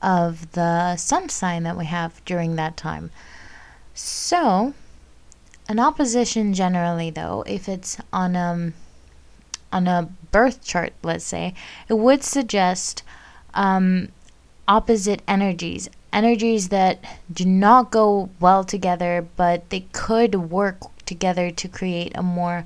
of 0.02 0.52
the 0.52 0.96
sun 0.96 1.28
sign 1.28 1.62
that 1.64 1.76
we 1.76 1.86
have 1.86 2.24
during 2.24 2.56
that 2.56 2.76
time. 2.76 3.10
So, 3.94 4.74
an 5.68 5.78
opposition 5.78 6.54
generally, 6.54 7.10
though, 7.10 7.44
if 7.46 7.68
it's 7.68 7.98
on 8.12 8.36
a 8.36 8.52
um, 8.52 8.74
on 9.70 9.86
a 9.86 10.08
birth 10.32 10.64
chart, 10.64 10.94
let's 11.02 11.24
say, 11.24 11.54
it 11.88 11.94
would 11.94 12.22
suggest 12.22 13.02
um, 13.54 14.08
opposite 14.66 15.20
energies, 15.28 15.90
energies 16.12 16.68
that 16.68 17.04
do 17.30 17.44
not 17.44 17.90
go 17.90 18.30
well 18.40 18.64
together, 18.64 19.26
but 19.36 19.68
they 19.70 19.80
could 19.92 20.34
work 20.50 20.78
together 21.04 21.50
to 21.50 21.68
create 21.68 22.12
a 22.14 22.22
more 22.22 22.64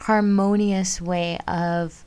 harmonious 0.00 1.00
way 1.00 1.38
of 1.46 2.04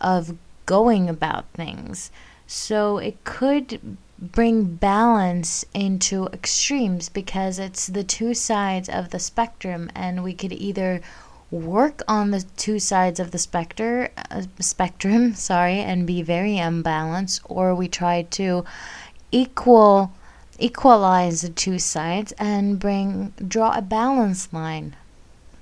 of 0.00 0.36
going 0.66 1.08
about 1.08 1.44
things. 1.54 2.10
So 2.46 2.98
it 2.98 3.22
could 3.24 3.96
bring 4.32 4.76
balance 4.76 5.64
into 5.74 6.26
extremes 6.28 7.08
because 7.08 7.58
it's 7.58 7.86
the 7.86 8.04
two 8.04 8.34
sides 8.34 8.88
of 8.88 9.10
the 9.10 9.18
spectrum 9.18 9.90
and 9.94 10.22
we 10.22 10.32
could 10.32 10.52
either 10.52 11.00
work 11.50 12.02
on 12.08 12.30
the 12.30 12.42
two 12.56 12.78
sides 12.78 13.20
of 13.20 13.30
the 13.30 13.38
specter 13.38 14.10
uh, 14.30 14.42
spectrum 14.58 15.34
sorry 15.50 15.78
and 15.78 16.06
be 16.06 16.22
very 16.22 16.58
unbalanced 16.58 17.40
or 17.44 17.74
we 17.74 17.86
try 17.86 18.22
to 18.22 18.64
equal 19.30 20.12
equalize 20.58 21.42
the 21.42 21.48
two 21.48 21.78
sides 21.78 22.32
and 22.38 22.78
bring 22.78 23.32
draw 23.48 23.76
a 23.76 23.82
balance 23.82 24.52
line 24.52 24.94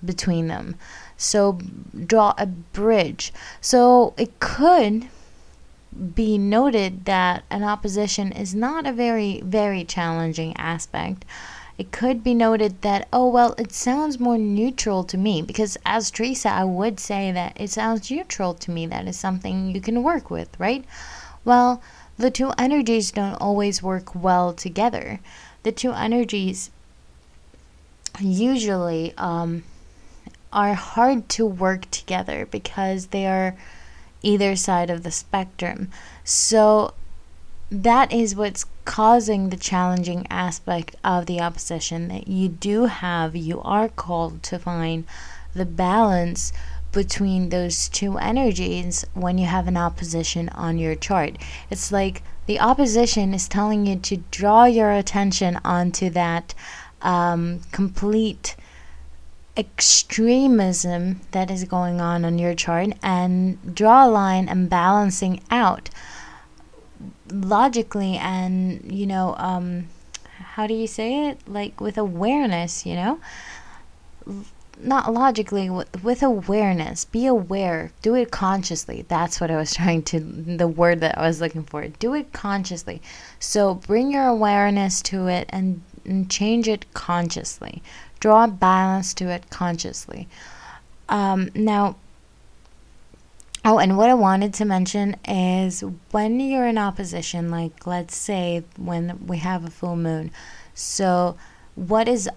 between 0.05 0.48
them. 0.48 0.77
So 1.16 1.59
draw 2.07 2.35
a 2.37 2.46
bridge. 2.46 3.33
So 3.61 4.14
it 4.16 4.40
could 4.40 5.09
be 6.14 6.38
noted 6.38 7.05
that 7.05 7.44
an 7.50 7.62
opposition 7.62 8.33
is 8.33 8.55
not 8.55 8.87
a 8.87 8.92
very, 8.92 9.40
very 9.42 9.85
challenging 9.85 10.57
aspect. 10.57 11.24
It 11.78 11.90
could 11.90 12.22
be 12.22 12.35
noted 12.35 12.83
that, 12.83 13.09
oh, 13.12 13.28
well, 13.28 13.55
it 13.59 13.72
sounds 13.72 14.20
more 14.20 14.38
neutral 14.38 15.05
to 15.05 15.18
me 15.18 15.42
because, 15.42 15.76
as 15.85 16.11
Teresa, 16.11 16.50
I 16.50 16.64
would 16.64 17.00
say 17.00 17.33
that 17.33 17.59
it 17.61 17.70
sounds 17.70 18.11
neutral 18.11 18.55
to 18.55 18.70
me. 18.70 18.87
That 18.87 19.09
is 19.09 19.18
something 19.18 19.74
you 19.74 19.81
can 19.81 20.02
work 20.02 20.31
with, 20.31 20.48
right? 20.59 20.85
Well, 21.44 21.83
the 22.18 22.31
two 22.31 22.52
energies 22.59 23.11
don't 23.11 23.35
always 23.35 23.83
work 23.83 24.14
well 24.14 24.52
together. 24.52 25.20
The 25.62 25.72
two 25.72 25.92
energies 25.92 26.70
usually 28.20 29.14
um, 29.16 29.64
are 30.52 30.74
hard 30.74 31.28
to 31.31 31.46
work 31.46 31.90
together 31.90 32.46
because 32.46 33.07
they 33.07 33.26
are 33.26 33.57
either 34.22 34.56
side 34.56 34.90
of 34.90 35.02
the 35.02 35.11
spectrum. 35.11 35.90
So 36.24 36.94
that 37.70 38.12
is 38.12 38.37
what's 38.37 38.66
causing 38.85 39.48
the 39.48 39.56
challenging 39.56 40.26
aspect 40.28 40.96
of 41.02 41.26
the 41.26 41.40
opposition 41.40 42.08
that 42.08 42.28
you 42.28 42.48
do 42.48 42.87
have, 42.87 43.35
you 43.35 43.61
are 43.62 43.88
called 43.88 44.42
to 44.44 44.58
find 44.58 45.04
the 45.54 45.64
balance 45.64 46.52
between 46.92 47.48
those 47.48 47.88
two 47.88 48.18
energies 48.18 49.06
when 49.14 49.38
you 49.38 49.46
have 49.46 49.66
an 49.66 49.76
opposition 49.76 50.48
on 50.50 50.78
your 50.78 50.94
chart. 50.94 51.37
It's 51.70 51.90
like 51.90 52.22
the 52.46 52.61
opposition 52.61 53.32
is 53.32 53.48
telling 53.48 53.87
you 53.87 53.96
to 53.96 54.18
draw 54.30 54.64
your 54.64 54.92
attention 54.92 55.58
onto 55.64 56.11
that 56.11 56.54
um, 57.00 57.61
complete 57.72 58.56
extremism 59.57 61.21
that 61.33 61.51
is 61.51 61.65
going 61.65 62.01
on 62.01 62.25
on 62.25 62.38
your 62.38 62.55
chart 62.55 62.88
and 63.03 63.75
draw 63.75 64.07
a 64.07 64.09
line 64.09 64.49
and 64.49 64.71
balancing 64.71 65.41
out 65.51 65.91
logically 67.31 68.17
and 68.17 68.91
you 68.91 69.07
know 69.07 69.35
um 69.38 69.87
how 70.55 70.67
do 70.67 70.75
you 70.75 70.87
say 70.87 71.29
it? 71.29 71.41
Like 71.47 71.81
with 71.81 71.97
awareness 71.97 72.85
you 72.87 72.95
know? 72.95 73.21
Not 74.79 75.12
logically 75.12 75.71
with, 75.71 76.03
with 76.03 76.23
awareness. 76.23 77.05
Be 77.05 77.27
aware. 77.27 77.93
Do 78.03 78.15
it 78.15 78.31
consciously. 78.31 79.05
That's 79.07 79.41
what 79.41 79.51
i 79.51 79.57
was 79.57 79.75
trying 79.77 80.03
to 80.05 80.21
the 80.21 80.69
word 80.69 81.01
that 81.01 81.19
i 81.19 81.27
was 81.27 81.41
looking 81.41 81.65
for. 81.65 81.87
Do 81.88 82.15
it 82.15 82.33
consciously. 82.33 83.03
So 83.38 83.75
bring 83.75 84.12
your 84.12 84.27
awareness 84.27 85.03
to 85.03 85.29
it 85.29 85.47
and, 85.51 85.83
and 86.05 86.31
change 86.31 86.69
it 86.69 86.87
consciously 86.95 87.83
draw 88.22 88.46
balance 88.46 89.12
to 89.14 89.28
it 89.28 89.50
consciously. 89.50 90.28
Um, 91.08 91.50
now, 91.56 91.96
oh, 93.64 93.78
and 93.78 93.98
what 93.98 94.08
I 94.08 94.14
wanted 94.14 94.54
to 94.54 94.64
mention 94.64 95.16
is 95.26 95.82
when 96.12 96.38
you're 96.38 96.68
in 96.68 96.78
opposition, 96.78 97.50
like 97.50 97.85
let's 97.85 98.14
say 98.14 98.62
when 98.76 99.26
we 99.26 99.38
have 99.38 99.64
a 99.64 99.70
full 99.70 99.96
moon. 99.96 100.30
So, 100.72 101.37
what 101.74 102.06
is 102.06 102.30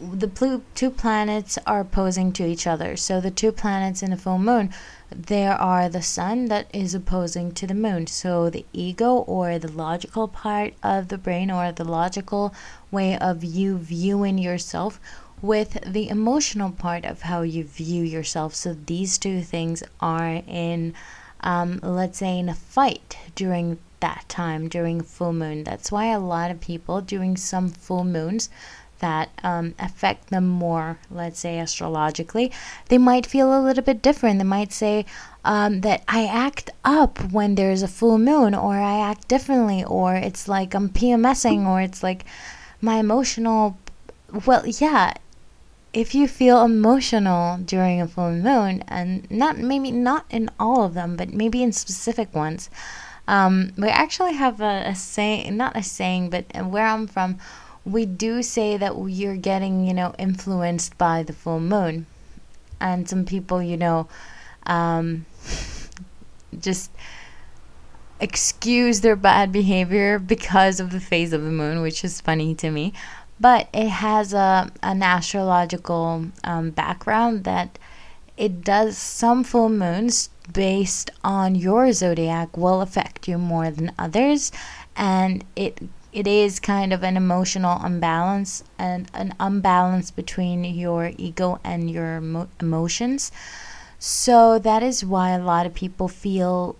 the 0.00 0.60
two 0.74 0.90
planets 0.90 1.58
are 1.64 1.80
opposing 1.80 2.32
to 2.32 2.44
each 2.44 2.66
other. 2.66 2.96
So 2.96 3.20
the 3.20 3.30
two 3.30 3.52
planets 3.52 4.02
in 4.02 4.12
a 4.12 4.16
full 4.16 4.38
moon, 4.38 4.74
there 5.16 5.54
are 5.54 5.88
the 5.88 6.02
sun 6.02 6.46
that 6.46 6.66
is 6.72 6.94
opposing 6.94 7.52
to 7.52 7.66
the 7.66 7.74
moon. 7.74 8.06
So 8.06 8.50
the 8.50 8.66
ego 8.72 9.16
or 9.16 9.58
the 9.58 9.70
logical 9.70 10.28
part 10.28 10.74
of 10.82 11.08
the 11.08 11.18
brain 11.18 11.50
or 11.50 11.72
the 11.72 11.84
logical 11.84 12.54
way 12.90 13.18
of 13.18 13.44
you 13.44 13.78
viewing 13.78 14.38
yourself 14.38 15.00
with 15.40 15.78
the 15.84 16.08
emotional 16.08 16.70
part 16.70 17.04
of 17.04 17.22
how 17.22 17.42
you 17.42 17.64
view 17.64 18.04
yourself. 18.04 18.54
So 18.54 18.74
these 18.74 19.18
two 19.18 19.42
things 19.42 19.82
are 20.00 20.42
in 20.46 20.94
um, 21.40 21.80
let's 21.82 22.18
say 22.18 22.38
in 22.38 22.48
a 22.48 22.54
fight 22.54 23.18
during 23.34 23.78
that 23.98 24.24
time 24.28 24.68
during 24.68 25.00
full 25.00 25.32
moon. 25.32 25.64
That's 25.64 25.90
why 25.92 26.06
a 26.06 26.18
lot 26.18 26.50
of 26.50 26.60
people 26.60 27.00
during 27.00 27.36
some 27.36 27.68
full 27.68 28.04
moons 28.04 28.50
that 29.02 29.28
um, 29.42 29.74
affect 29.78 30.30
them 30.30 30.48
more, 30.48 30.98
let's 31.10 31.40
say 31.40 31.58
astrologically, 31.58 32.50
they 32.88 32.98
might 32.98 33.26
feel 33.26 33.52
a 33.52 33.60
little 33.60 33.84
bit 33.84 34.00
different. 34.00 34.38
They 34.38 34.44
might 34.44 34.72
say 34.72 35.04
um, 35.44 35.82
that 35.82 36.02
I 36.08 36.24
act 36.24 36.70
up 36.84 37.18
when 37.32 37.56
there's 37.56 37.82
a 37.82 37.88
full 37.88 38.16
moon, 38.16 38.54
or 38.54 38.76
I 38.76 38.98
act 39.00 39.28
differently, 39.28 39.84
or 39.84 40.14
it's 40.14 40.48
like 40.48 40.72
I'm 40.72 40.88
PMSing, 40.88 41.66
or 41.66 41.82
it's 41.82 42.02
like 42.02 42.24
my 42.80 42.96
emotional. 42.96 43.76
Well, 44.46 44.66
yeah, 44.66 45.14
if 45.92 46.14
you 46.14 46.26
feel 46.26 46.64
emotional 46.64 47.58
during 47.58 48.00
a 48.00 48.08
full 48.08 48.32
moon, 48.32 48.84
and 48.88 49.30
not 49.30 49.58
maybe 49.58 49.90
not 49.90 50.24
in 50.30 50.48
all 50.58 50.84
of 50.84 50.94
them, 50.94 51.16
but 51.16 51.34
maybe 51.34 51.62
in 51.62 51.72
specific 51.72 52.32
ones, 52.34 52.70
um, 53.28 53.72
we 53.76 53.88
actually 53.88 54.34
have 54.34 54.60
a, 54.60 54.84
a 54.86 54.94
saying, 54.94 55.56
not 55.56 55.76
a 55.76 55.82
saying, 55.82 56.30
but 56.30 56.44
where 56.66 56.86
I'm 56.86 57.06
from, 57.06 57.38
we 57.84 58.06
do 58.06 58.42
say 58.42 58.76
that 58.76 58.94
you're 59.08 59.36
getting, 59.36 59.86
you 59.86 59.94
know, 59.94 60.14
influenced 60.18 60.96
by 60.98 61.22
the 61.22 61.32
full 61.32 61.60
moon. 61.60 62.06
and 62.80 63.08
some 63.08 63.24
people, 63.24 63.62
you 63.62 63.76
know, 63.76 64.08
um, 64.66 65.24
just 66.58 66.90
excuse 68.20 69.00
their 69.00 69.16
bad 69.16 69.52
behavior 69.52 70.18
because 70.18 70.80
of 70.80 70.90
the 70.90 71.00
phase 71.00 71.32
of 71.32 71.42
the 71.42 71.50
moon, 71.50 71.80
which 71.80 72.04
is 72.04 72.20
funny 72.20 72.54
to 72.56 72.70
me. 72.70 72.92
But 73.40 73.68
it 73.72 73.88
has 73.88 74.32
a, 74.32 74.70
an 74.82 75.02
astrological 75.02 76.26
um, 76.44 76.70
background 76.70 77.44
that 77.44 77.78
it 78.36 78.62
does 78.62 78.96
some 78.96 79.44
full 79.44 79.68
moons 79.68 80.30
based 80.52 81.10
on 81.22 81.54
your 81.54 81.92
zodiac 81.92 82.56
will 82.56 82.80
affect 82.80 83.28
you 83.28 83.38
more 83.38 83.70
than 83.70 83.92
others 83.98 84.50
and 84.96 85.44
it 85.54 85.78
it 86.12 86.26
is 86.26 86.60
kind 86.60 86.92
of 86.92 87.02
an 87.02 87.16
emotional 87.16 87.84
imbalance 87.84 88.64
and 88.78 89.10
an 89.14 89.34
imbalance 89.40 90.10
between 90.10 90.64
your 90.64 91.12
ego 91.16 91.60
and 91.64 91.90
your 91.90 92.18
emo- 92.18 92.48
emotions. 92.60 93.32
So 93.98 94.58
that 94.58 94.82
is 94.82 95.04
why 95.04 95.30
a 95.30 95.42
lot 95.42 95.66
of 95.66 95.74
people 95.74 96.08
feel 96.08 96.76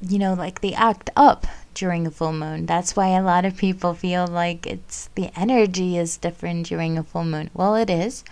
you 0.00 0.18
know 0.18 0.34
like 0.34 0.60
they 0.60 0.74
act 0.74 1.10
up 1.16 1.46
during 1.74 2.06
a 2.06 2.10
full 2.10 2.32
moon. 2.32 2.66
That's 2.66 2.94
why 2.94 3.08
a 3.08 3.22
lot 3.22 3.44
of 3.44 3.56
people 3.56 3.94
feel 3.94 4.26
like 4.26 4.66
it's 4.66 5.08
the 5.14 5.30
energy 5.36 5.96
is 5.96 6.16
different 6.16 6.66
during 6.66 6.96
a 6.96 7.02
full 7.02 7.24
moon. 7.24 7.50
Well 7.54 7.74
it 7.74 7.90
is 7.90 8.24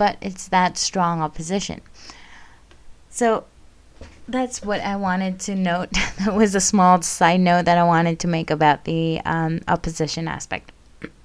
but 0.00 0.16
it's 0.22 0.48
that 0.48 0.78
strong 0.78 1.20
opposition. 1.20 1.82
So 3.10 3.44
that's 4.30 4.62
what 4.62 4.80
I 4.80 4.96
wanted 4.96 5.40
to 5.40 5.54
note. 5.54 5.90
that 6.18 6.34
was 6.34 6.54
a 6.54 6.60
small 6.60 7.02
side 7.02 7.40
note 7.40 7.64
that 7.64 7.78
I 7.78 7.84
wanted 7.84 8.18
to 8.20 8.28
make 8.28 8.50
about 8.50 8.84
the 8.84 9.20
um, 9.24 9.60
opposition 9.68 10.28
aspect. 10.28 10.72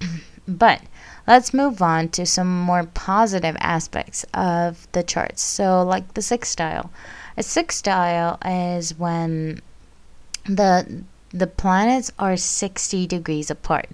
but 0.47 0.81
let's 1.27 1.53
move 1.53 1.81
on 1.81 2.09
to 2.09 2.25
some 2.25 2.61
more 2.61 2.83
positive 2.83 3.55
aspects 3.59 4.25
of 4.33 4.87
the 4.91 5.03
charts. 5.03 5.41
So, 5.41 5.83
like 5.83 6.13
the 6.13 6.21
sextile. 6.21 6.91
A 7.37 7.43
sextile 7.43 8.37
is 8.45 8.97
when 8.97 9.61
the 10.45 11.03
the 11.31 11.47
planets 11.47 12.11
are 12.17 12.37
60 12.37 13.07
degrees 13.07 13.51
apart. 13.51 13.89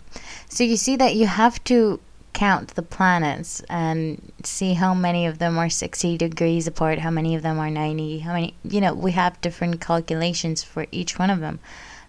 So 0.48 0.64
you 0.64 0.78
see 0.78 0.96
that 0.98 1.16
you 1.16 1.26
have 1.26 1.64
to 1.64 2.00
count 2.34 2.70
the 2.76 2.82
planets 2.82 3.62
and 3.70 4.32
see 4.44 4.74
how 4.74 4.94
many 4.94 5.26
of 5.26 5.40
them 5.40 5.58
are 5.58 5.70
60 5.70 6.18
degrees 6.18 6.68
apart, 6.68 7.00
how 7.00 7.12
many 7.12 7.36
of 7.36 7.42
them 7.42 7.60
are 7.60 7.70
90, 7.70 8.20
how 8.20 8.34
many, 8.34 8.54
you 8.64 8.82
know, 8.82 8.94
we 8.94 9.12
have 9.12 9.42
different 9.42 9.82
calculations 9.82 10.64
for 10.64 10.86
each 10.92 11.20
one 11.20 11.30
of 11.30 11.40
them. 11.40 11.60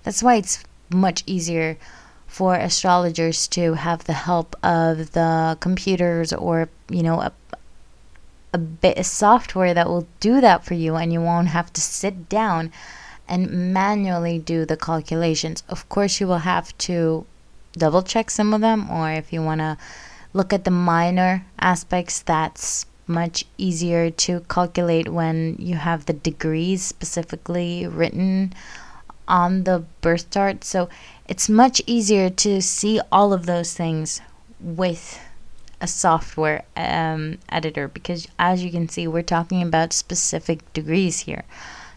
That's 0.02 0.22
why 0.22 0.36
it's 0.36 0.64
much 0.90 1.22
easier 1.26 1.76
for 2.26 2.54
astrologers 2.54 3.46
to 3.48 3.74
have 3.74 4.04
the 4.04 4.14
help 4.14 4.56
of 4.62 5.12
the 5.12 5.56
computers 5.60 6.32
or, 6.32 6.68
you 6.88 7.02
know, 7.02 7.20
a, 7.20 7.32
a 8.52 8.58
bit 8.58 8.98
of 8.98 9.06
software 9.06 9.74
that 9.74 9.88
will 9.88 10.06
do 10.20 10.40
that 10.40 10.64
for 10.64 10.74
you 10.74 10.96
and 10.96 11.12
you 11.12 11.20
won't 11.20 11.48
have 11.48 11.72
to 11.74 11.80
sit 11.80 12.28
down 12.28 12.72
and 13.28 13.72
manually 13.72 14.38
do 14.38 14.64
the 14.64 14.76
calculations. 14.76 15.62
Of 15.68 15.88
course, 15.88 16.20
you 16.20 16.26
will 16.26 16.38
have 16.38 16.76
to 16.78 17.26
double 17.72 18.02
check 18.02 18.30
some 18.30 18.52
of 18.52 18.60
them 18.60 18.90
or 18.90 19.10
if 19.10 19.32
you 19.32 19.42
want 19.42 19.60
to 19.60 19.76
look 20.32 20.52
at 20.52 20.64
the 20.64 20.70
minor 20.70 21.44
aspects 21.58 22.20
that's 22.20 22.86
much 23.06 23.44
easier 23.58 24.10
to 24.10 24.40
calculate 24.48 25.08
when 25.08 25.56
you 25.58 25.76
have 25.76 26.06
the 26.06 26.12
degrees 26.12 26.82
specifically 26.82 27.86
written 27.86 28.52
on 29.28 29.64
the 29.64 29.84
birth 30.00 30.30
chart. 30.30 30.64
So 30.64 30.88
it's 31.28 31.48
much 31.48 31.82
easier 31.86 32.30
to 32.30 32.60
see 32.62 33.00
all 33.10 33.32
of 33.32 33.46
those 33.46 33.74
things 33.74 34.20
with 34.60 35.20
a 35.80 35.86
software 35.86 36.62
um, 36.76 37.38
editor 37.48 37.88
because, 37.88 38.28
as 38.38 38.62
you 38.62 38.70
can 38.70 38.88
see, 38.88 39.06
we're 39.08 39.22
talking 39.22 39.62
about 39.62 39.92
specific 39.92 40.72
degrees 40.72 41.20
here. 41.20 41.44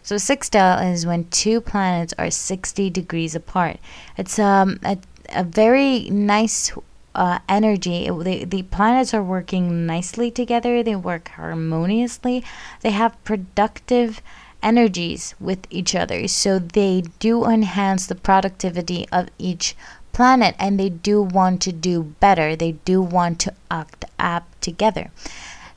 So 0.02 0.18
sextile 0.18 0.78
is 0.92 1.06
when 1.06 1.24
two 1.30 1.60
planets 1.60 2.14
are 2.18 2.30
60 2.30 2.90
degrees 2.90 3.34
apart. 3.34 3.78
It's 4.16 4.38
um, 4.38 4.78
a, 4.84 4.98
a 5.34 5.42
very 5.44 6.10
nice 6.10 6.72
uh, 7.16 7.40
energy. 7.48 8.06
It, 8.06 8.24
the, 8.24 8.44
the 8.44 8.62
planets 8.62 9.12
are 9.12 9.22
working 9.22 9.86
nicely 9.86 10.30
together, 10.30 10.82
they 10.82 10.94
work 10.94 11.28
harmoniously, 11.28 12.44
they 12.82 12.90
have 12.90 13.22
productive 13.24 14.22
energies 14.62 15.34
with 15.40 15.66
each 15.70 15.94
other. 15.94 16.28
So 16.28 16.58
they 16.58 17.04
do 17.18 17.44
enhance 17.44 18.06
the 18.06 18.14
productivity 18.14 19.08
of 19.10 19.28
each 19.38 19.74
planet 20.12 20.54
and 20.58 20.78
they 20.78 20.88
do 20.88 21.20
want 21.20 21.60
to 21.62 21.72
do 21.72 22.02
better, 22.20 22.54
they 22.54 22.72
do 22.72 23.02
want 23.02 23.40
to 23.40 23.54
act 23.70 24.04
up 24.18 24.44
together. 24.60 25.10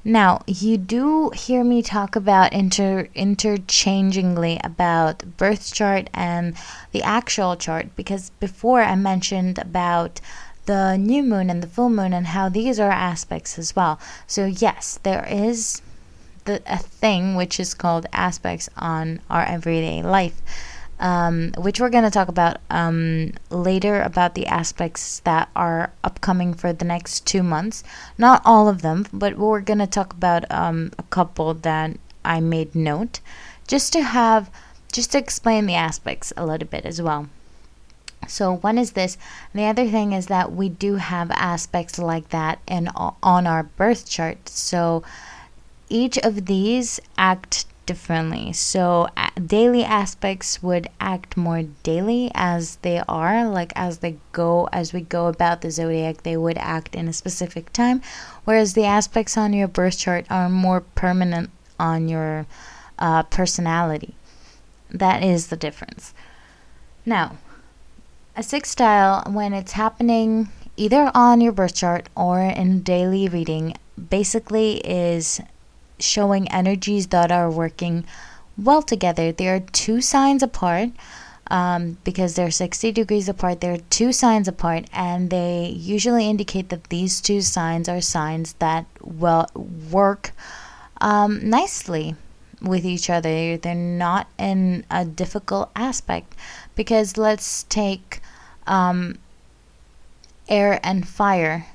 Now, 0.03 0.43
you 0.47 0.77
do 0.77 1.29
hear 1.31 1.63
me 1.65 1.81
talk 1.81 2.15
about 2.15 2.53
inter 2.53 3.09
interchangingly 3.15 4.57
about 4.63 5.37
birth 5.37 5.73
chart 5.73 6.09
and 6.13 6.55
the 6.93 7.03
actual 7.03 7.57
chart 7.57 7.95
because 7.97 8.29
before 8.39 8.81
I 8.81 8.95
mentioned 8.95 9.59
about 9.59 10.21
the 10.69 10.97
new 10.97 11.23
moon 11.23 11.49
and 11.49 11.63
the 11.63 11.67
full 11.75 11.89
moon 11.89 12.13
and 12.13 12.27
how 12.27 12.47
these 12.47 12.79
are 12.79 12.91
aspects 12.91 13.57
as 13.57 13.75
well. 13.75 13.99
So 14.27 14.45
yes, 14.45 14.99
there 15.01 15.25
is 15.27 15.81
the 16.45 16.61
a 16.67 16.77
thing 16.77 17.33
which 17.33 17.59
is 17.59 17.73
called 17.73 18.05
aspects 18.13 18.69
on 18.77 19.19
our 19.31 19.43
everyday 19.43 20.03
life. 20.03 20.39
Um, 20.99 21.53
which 21.57 21.79
we're 21.79 21.95
going 21.97 22.03
to 22.03 22.11
talk 22.11 22.27
about 22.27 22.57
um, 22.69 23.31
later 23.49 24.01
about 24.01 24.35
the 24.35 24.45
aspects 24.45 25.21
that 25.21 25.47
are 25.55 25.91
upcoming 26.03 26.53
for 26.53 26.73
the 26.73 26.85
next 26.85 27.25
two 27.25 27.41
months. 27.41 27.83
Not 28.17 28.41
all 28.43 28.67
of 28.67 28.81
them, 28.81 29.07
but 29.13 29.37
we're 29.37 29.61
going 29.61 29.79
to 29.79 29.87
talk 29.87 30.11
about 30.11 30.43
um, 30.51 30.91
a 30.99 31.03
couple 31.03 31.53
that 31.53 31.97
I 32.25 32.41
made 32.41 32.75
note 32.75 33.21
just 33.65 33.93
to 33.93 34.01
have, 34.03 34.51
just 34.91 35.13
to 35.13 35.17
explain 35.17 35.67
the 35.67 35.75
aspects 35.75 36.33
a 36.35 36.45
little 36.45 36.67
bit 36.67 36.85
as 36.85 37.01
well. 37.01 37.29
So 38.27 38.57
one 38.57 38.77
is 38.77 38.91
this. 38.91 39.17
The 39.53 39.65
other 39.65 39.87
thing 39.87 40.13
is 40.13 40.27
that 40.27 40.51
we 40.51 40.69
do 40.69 40.95
have 40.95 41.31
aspects 41.31 41.97
like 41.97 42.29
that 42.29 42.59
in 42.67 42.89
on 43.23 43.47
our 43.47 43.63
birth 43.63 44.07
chart. 44.07 44.49
So 44.49 45.03
each 45.89 46.17
of 46.19 46.45
these 46.45 46.99
act 47.17 47.65
differently. 47.89 48.53
So 48.53 49.07
daily 49.43 49.83
aspects 49.83 50.61
would 50.61 50.87
act 50.99 51.35
more 51.35 51.63
daily 51.81 52.29
as 52.35 52.75
they 52.83 53.01
are, 53.07 53.49
like 53.49 53.73
as 53.75 53.97
they 53.97 54.17
go 54.31 54.69
as 54.71 54.93
we 54.93 55.01
go 55.01 55.25
about 55.25 55.61
the 55.61 55.71
zodiac, 55.71 56.21
they 56.21 56.37
would 56.37 56.59
act 56.59 56.93
in 56.93 57.07
a 57.07 57.13
specific 57.13 57.73
time, 57.73 58.03
whereas 58.43 58.73
the 58.73 58.85
aspects 58.85 59.37
on 59.37 59.53
your 59.53 59.67
birth 59.67 59.97
chart 59.97 60.27
are 60.29 60.49
more 60.49 60.81
permanent 60.81 61.49
on 61.79 62.07
your 62.07 62.45
uh, 62.99 63.23
personality. 63.23 64.13
That 64.91 65.23
is 65.23 65.47
the 65.47 65.57
difference. 65.57 66.13
Now, 67.07 67.37
a 68.39 68.43
sextile, 68.43 69.21
when 69.29 69.51
it's 69.51 69.73
happening 69.73 70.47
either 70.77 71.11
on 71.13 71.41
your 71.41 71.51
birth 71.51 71.75
chart 71.75 72.07
or 72.15 72.39
in 72.39 72.81
daily 72.81 73.27
reading, 73.27 73.75
basically 74.09 74.77
is 74.77 75.41
showing 75.99 76.49
energies 76.49 77.07
that 77.07 77.33
are 77.33 77.51
working 77.51 78.05
well 78.57 78.81
together. 78.81 79.33
They 79.33 79.49
are 79.49 79.59
two 79.59 79.99
signs 79.99 80.41
apart. 80.41 80.91
Um, 81.51 81.97
because 82.03 82.35
they're 82.35 82.51
60 82.51 82.91
degrees 82.91 83.27
apart, 83.27 83.59
they're 83.59 83.79
two 83.89 84.13
signs 84.13 84.47
apart, 84.47 84.85
and 84.93 85.31
they 85.31 85.73
usually 85.75 86.29
indicate 86.29 86.69
that 86.69 86.89
these 86.89 87.19
two 87.19 87.41
signs 87.41 87.89
are 87.89 88.01
signs 88.01 88.53
that 88.59 88.85
will 89.01 89.47
work 89.89 90.31
um, 91.01 91.49
nicely 91.49 92.13
with 92.61 92.85
each 92.85 93.09
other. 93.09 93.57
They're 93.57 93.73
not 93.73 94.27
in 94.37 94.85
a 94.91 95.05
difficult 95.05 95.71
aspect 95.75 96.35
because 96.75 97.17
let's 97.17 97.63
take 97.63 98.21
um, 98.69 99.17
air 100.47 100.79
and 100.83 101.05
fire 101.05 101.67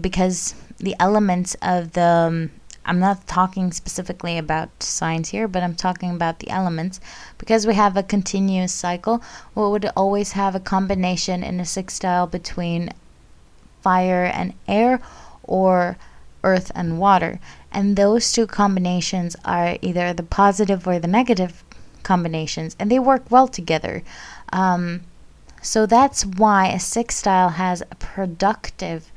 because 0.00 0.54
the 0.78 0.96
elements 0.98 1.56
of 1.60 1.92
the 1.92 2.02
um, 2.02 2.50
I'm 2.88 3.00
not 3.00 3.26
talking 3.26 3.72
specifically 3.72 4.38
about 4.38 4.80
signs 4.80 5.30
here, 5.30 5.48
but 5.48 5.64
I'm 5.64 5.74
talking 5.74 6.10
about 6.10 6.38
the 6.38 6.48
elements. 6.50 7.00
Because 7.36 7.66
we 7.66 7.74
have 7.74 7.96
a 7.96 8.02
continuous 8.04 8.72
cycle, 8.72 9.20
we 9.56 9.68
would 9.68 9.90
always 9.96 10.32
have 10.32 10.54
a 10.54 10.60
combination 10.60 11.42
in 11.42 11.58
a 11.58 11.64
sextile 11.64 12.28
between 12.28 12.90
fire 13.82 14.24
and 14.24 14.54
air 14.68 15.00
or 15.42 15.96
earth 16.44 16.70
and 16.76 17.00
water. 17.00 17.40
And 17.72 17.96
those 17.96 18.30
two 18.30 18.46
combinations 18.46 19.34
are 19.44 19.78
either 19.82 20.12
the 20.12 20.22
positive 20.22 20.86
or 20.86 21.00
the 21.00 21.08
negative 21.08 21.64
combinations, 22.04 22.76
and 22.78 22.88
they 22.88 23.00
work 23.00 23.24
well 23.30 23.48
together. 23.48 24.04
Um, 24.52 25.02
so 25.66 25.84
that's 25.84 26.24
why 26.24 26.68
a 26.68 26.78
sextile 26.78 27.48
has 27.48 27.82
a 27.90 27.96
productive 27.96 29.10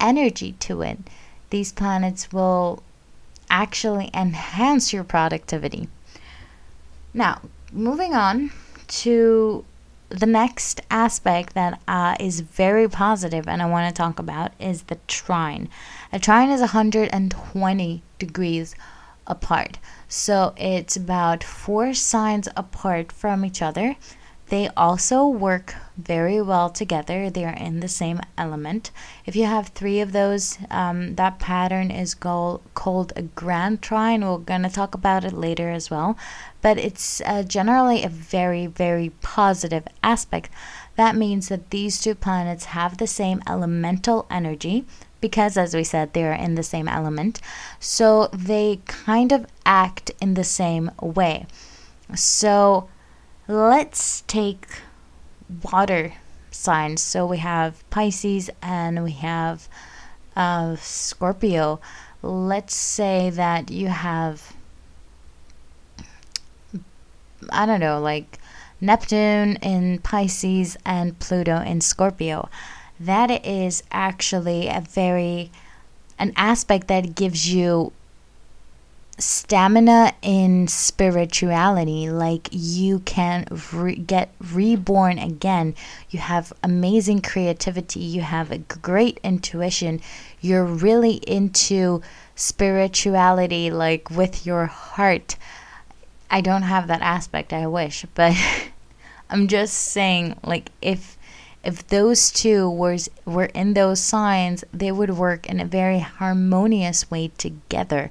energy 0.00 0.52
to 0.52 0.80
it. 0.80 0.98
These 1.50 1.72
planets 1.72 2.32
will 2.32 2.82
actually 3.50 4.08
enhance 4.14 4.94
your 4.94 5.04
productivity. 5.04 5.90
Now, 7.12 7.42
moving 7.70 8.14
on 8.14 8.52
to 9.02 9.66
the 10.08 10.24
next 10.24 10.80
aspect 10.90 11.52
that 11.52 11.78
uh, 11.86 12.16
is 12.18 12.40
very 12.40 12.88
positive 12.88 13.46
and 13.46 13.60
I 13.60 13.66
want 13.66 13.94
to 13.94 14.02
talk 14.02 14.18
about 14.18 14.52
is 14.58 14.84
the 14.84 14.96
trine. 15.08 15.68
A 16.10 16.18
trine 16.18 16.48
is 16.48 16.60
120 16.60 18.02
degrees 18.18 18.74
apart. 19.26 19.78
So 20.08 20.54
it's 20.56 20.96
about 20.96 21.44
four 21.44 21.92
signs 21.92 22.48
apart 22.56 23.12
from 23.12 23.44
each 23.44 23.60
other. 23.60 23.96
They 24.52 24.68
also 24.76 25.26
work 25.26 25.76
very 25.96 26.38
well 26.42 26.68
together. 26.68 27.30
They 27.30 27.46
are 27.46 27.56
in 27.56 27.80
the 27.80 27.88
same 27.88 28.20
element. 28.36 28.90
If 29.24 29.34
you 29.34 29.46
have 29.46 29.68
three 29.68 29.98
of 29.98 30.12
those, 30.12 30.58
um, 30.70 31.14
that 31.14 31.38
pattern 31.38 31.90
is 31.90 32.12
called, 32.12 32.60
called 32.74 33.14
a 33.16 33.22
grand 33.22 33.80
trine. 33.80 34.20
We're 34.20 34.36
going 34.36 34.64
to 34.64 34.68
talk 34.68 34.94
about 34.94 35.24
it 35.24 35.32
later 35.32 35.70
as 35.70 35.90
well. 35.90 36.18
But 36.60 36.76
it's 36.76 37.22
uh, 37.22 37.44
generally 37.44 38.04
a 38.04 38.10
very, 38.10 38.66
very 38.66 39.12
positive 39.22 39.84
aspect. 40.02 40.50
That 40.96 41.16
means 41.16 41.48
that 41.48 41.70
these 41.70 41.98
two 41.98 42.14
planets 42.14 42.76
have 42.76 42.98
the 42.98 43.06
same 43.06 43.40
elemental 43.48 44.26
energy 44.30 44.84
because, 45.22 45.56
as 45.56 45.74
we 45.74 45.82
said, 45.82 46.12
they're 46.12 46.34
in 46.34 46.56
the 46.56 46.62
same 46.62 46.88
element. 46.88 47.40
So 47.80 48.28
they 48.34 48.80
kind 48.84 49.32
of 49.32 49.46
act 49.64 50.10
in 50.20 50.34
the 50.34 50.44
same 50.44 50.90
way. 51.00 51.46
So 52.14 52.90
let's 53.48 54.22
take 54.22 54.66
water 55.70 56.14
signs. 56.50 57.02
So 57.02 57.26
we 57.26 57.38
have 57.38 57.88
Pisces 57.90 58.50
and 58.62 59.02
we 59.04 59.12
have 59.12 59.68
uh, 60.36 60.76
Scorpio. 60.76 61.80
Let's 62.22 62.74
say 62.74 63.30
that 63.30 63.70
you 63.70 63.88
have, 63.88 64.54
I 67.50 67.66
don't 67.66 67.80
know, 67.80 68.00
like 68.00 68.38
Neptune 68.80 69.56
in 69.56 69.98
Pisces 69.98 70.76
and 70.84 71.18
Pluto 71.18 71.60
in 71.60 71.80
Scorpio. 71.80 72.48
That 73.00 73.44
is 73.44 73.82
actually 73.90 74.68
a 74.68 74.80
very, 74.80 75.50
an 76.18 76.32
aspect 76.36 76.86
that 76.88 77.16
gives 77.16 77.52
you 77.52 77.92
stamina 79.22 80.12
in 80.20 80.66
spirituality 80.68 82.10
like 82.10 82.48
you 82.50 82.98
can 83.00 83.46
re- 83.72 83.94
get 83.94 84.32
reborn 84.52 85.18
again. 85.18 85.74
You 86.10 86.18
have 86.18 86.52
amazing 86.62 87.22
creativity. 87.22 88.00
You 88.00 88.22
have 88.22 88.50
a 88.50 88.58
great 88.58 89.20
intuition. 89.22 90.00
You're 90.40 90.64
really 90.64 91.14
into 91.26 92.02
spirituality 92.34 93.70
like 93.70 94.10
with 94.10 94.44
your 94.46 94.66
heart. 94.66 95.36
I 96.32 96.40
don't 96.40 96.62
have 96.62 96.88
that 96.88 97.02
aspect 97.02 97.52
i 97.52 97.66
wish 97.66 98.06
but 98.14 98.34
i'm 99.28 99.46
just 99.46 99.74
saying 99.74 100.34
like 100.42 100.70
if 100.80 101.18
if 101.62 101.86
those 101.88 102.30
two 102.30 102.68
were 102.68 102.96
were 103.26 103.50
in 103.54 103.74
those 103.74 104.00
signs 104.00 104.64
they 104.72 104.90
would 104.90 105.10
work 105.10 105.46
in 105.46 105.60
a 105.60 105.66
very 105.66 105.98
harmonious 105.98 107.10
way 107.10 107.30
together 107.36 108.10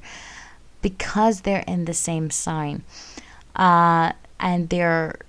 because 0.82 1.42
they're 1.42 1.64
in 1.68 1.86
the 1.86 1.94
same 1.94 2.30
sign. 2.30 2.84
Uh, 3.56 4.14
and 4.40 4.70
they're 4.70 5.20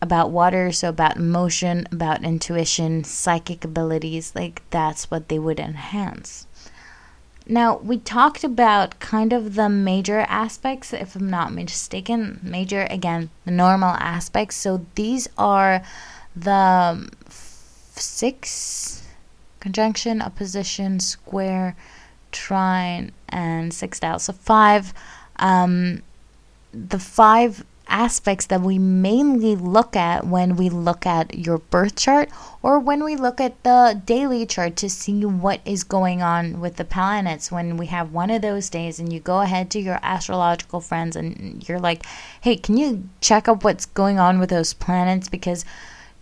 about 0.00 0.30
water, 0.30 0.72
so 0.72 0.88
about 0.88 1.16
emotion, 1.16 1.86
about 1.92 2.24
intuition, 2.24 3.04
psychic 3.04 3.64
abilities, 3.64 4.32
like 4.34 4.62
that's 4.70 5.10
what 5.10 5.28
they 5.28 5.38
would 5.38 5.60
enhance. 5.60 6.46
Now, 7.46 7.78
we 7.78 7.98
talked 7.98 8.44
about 8.44 9.00
kind 9.00 9.32
of 9.32 9.54
the 9.54 9.68
major 9.68 10.20
aspects, 10.28 10.92
if 10.92 11.16
I'm 11.16 11.28
not 11.28 11.52
mistaken. 11.52 12.40
Major, 12.42 12.86
again, 12.88 13.30
the 13.44 13.50
normal 13.50 13.96
aspects. 13.98 14.56
So 14.56 14.86
these 14.94 15.28
are 15.36 15.82
the 16.36 17.08
six 17.28 19.02
conjunction, 19.60 20.22
opposition, 20.22 21.00
square, 21.00 21.76
trine, 22.32 23.12
and 23.28 23.72
sextile. 23.72 24.18
So 24.18 24.32
five, 24.32 24.92
um, 25.36 26.02
the 26.72 26.98
five 26.98 27.64
aspects 27.88 28.46
that 28.46 28.62
we 28.62 28.78
mainly 28.78 29.54
look 29.54 29.94
at 29.94 30.26
when 30.26 30.56
we 30.56 30.70
look 30.70 31.04
at 31.04 31.38
your 31.38 31.58
birth 31.58 31.94
chart 31.94 32.30
or 32.62 32.78
when 32.78 33.04
we 33.04 33.14
look 33.14 33.40
at 33.40 33.62
the 33.64 34.00
daily 34.06 34.46
chart 34.46 34.76
to 34.76 34.88
see 34.88 35.24
what 35.24 35.60
is 35.64 35.84
going 35.84 36.22
on 36.22 36.58
with 36.58 36.76
the 36.76 36.84
planets. 36.84 37.52
When 37.52 37.76
we 37.76 37.86
have 37.86 38.12
one 38.12 38.30
of 38.30 38.40
those 38.40 38.70
days 38.70 38.98
and 38.98 39.12
you 39.12 39.20
go 39.20 39.42
ahead 39.42 39.70
to 39.72 39.80
your 39.80 39.98
astrological 40.02 40.80
friends 40.80 41.16
and 41.16 41.66
you're 41.68 41.78
like 41.78 42.04
hey 42.40 42.56
can 42.56 42.76
you 42.76 43.08
check 43.20 43.46
up 43.46 43.62
what's 43.62 43.86
going 43.86 44.18
on 44.18 44.38
with 44.38 44.50
those 44.50 44.72
planets? 44.72 45.28
Because 45.28 45.64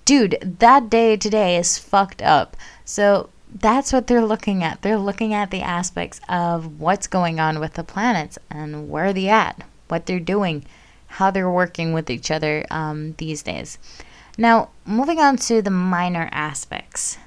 dude 0.05 0.57
that 0.59 0.91
day 0.91 1.17
today 1.17 1.57
is 1.57 1.79
fucked 1.79 2.21
up. 2.21 2.57
So 2.85 3.31
that's 3.53 3.93
what 3.93 4.07
they're 4.07 4.25
looking 4.25 4.63
at. 4.63 4.83
They're 4.83 4.99
looking 4.99 5.35
at 5.35 5.51
the 5.51 5.63
aspects 5.63 6.21
of 6.29 6.81
what's 6.81 7.07
going 7.07 7.41
on 7.41 7.59
with 7.61 7.75
the 7.75 7.85
planets 7.85 8.39
and 8.51 8.89
where 8.91 9.13
they're 9.13 9.33
at, 9.33 9.65
what 9.89 10.07
they're 10.07 10.21
doing, 10.21 10.65
how 11.07 11.31
they're 11.31 11.51
working 11.51 11.93
with 11.93 12.11
each 12.11 12.31
other 12.31 12.65
um, 12.71 13.15
these 13.19 13.43
days. 13.43 13.79
Now, 14.39 14.71
moving 14.87 15.19
on 15.19 15.37
to 15.39 15.61
the 15.61 15.71
minor 15.71 16.29
aspects. 16.33 17.19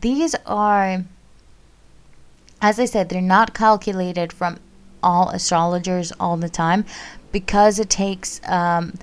These 0.00 0.36
are, 0.46 1.04
as 2.60 2.78
I 2.78 2.84
said, 2.84 3.08
they're 3.08 3.22
not 3.22 3.54
calculated 3.54 4.32
from 4.32 4.58
all 5.02 5.30
astrologers 5.30 6.12
all 6.20 6.36
the 6.36 6.50
time 6.50 6.84
because 7.32 7.78
it 7.78 7.88
takes 7.88 8.40
um, 8.46 8.94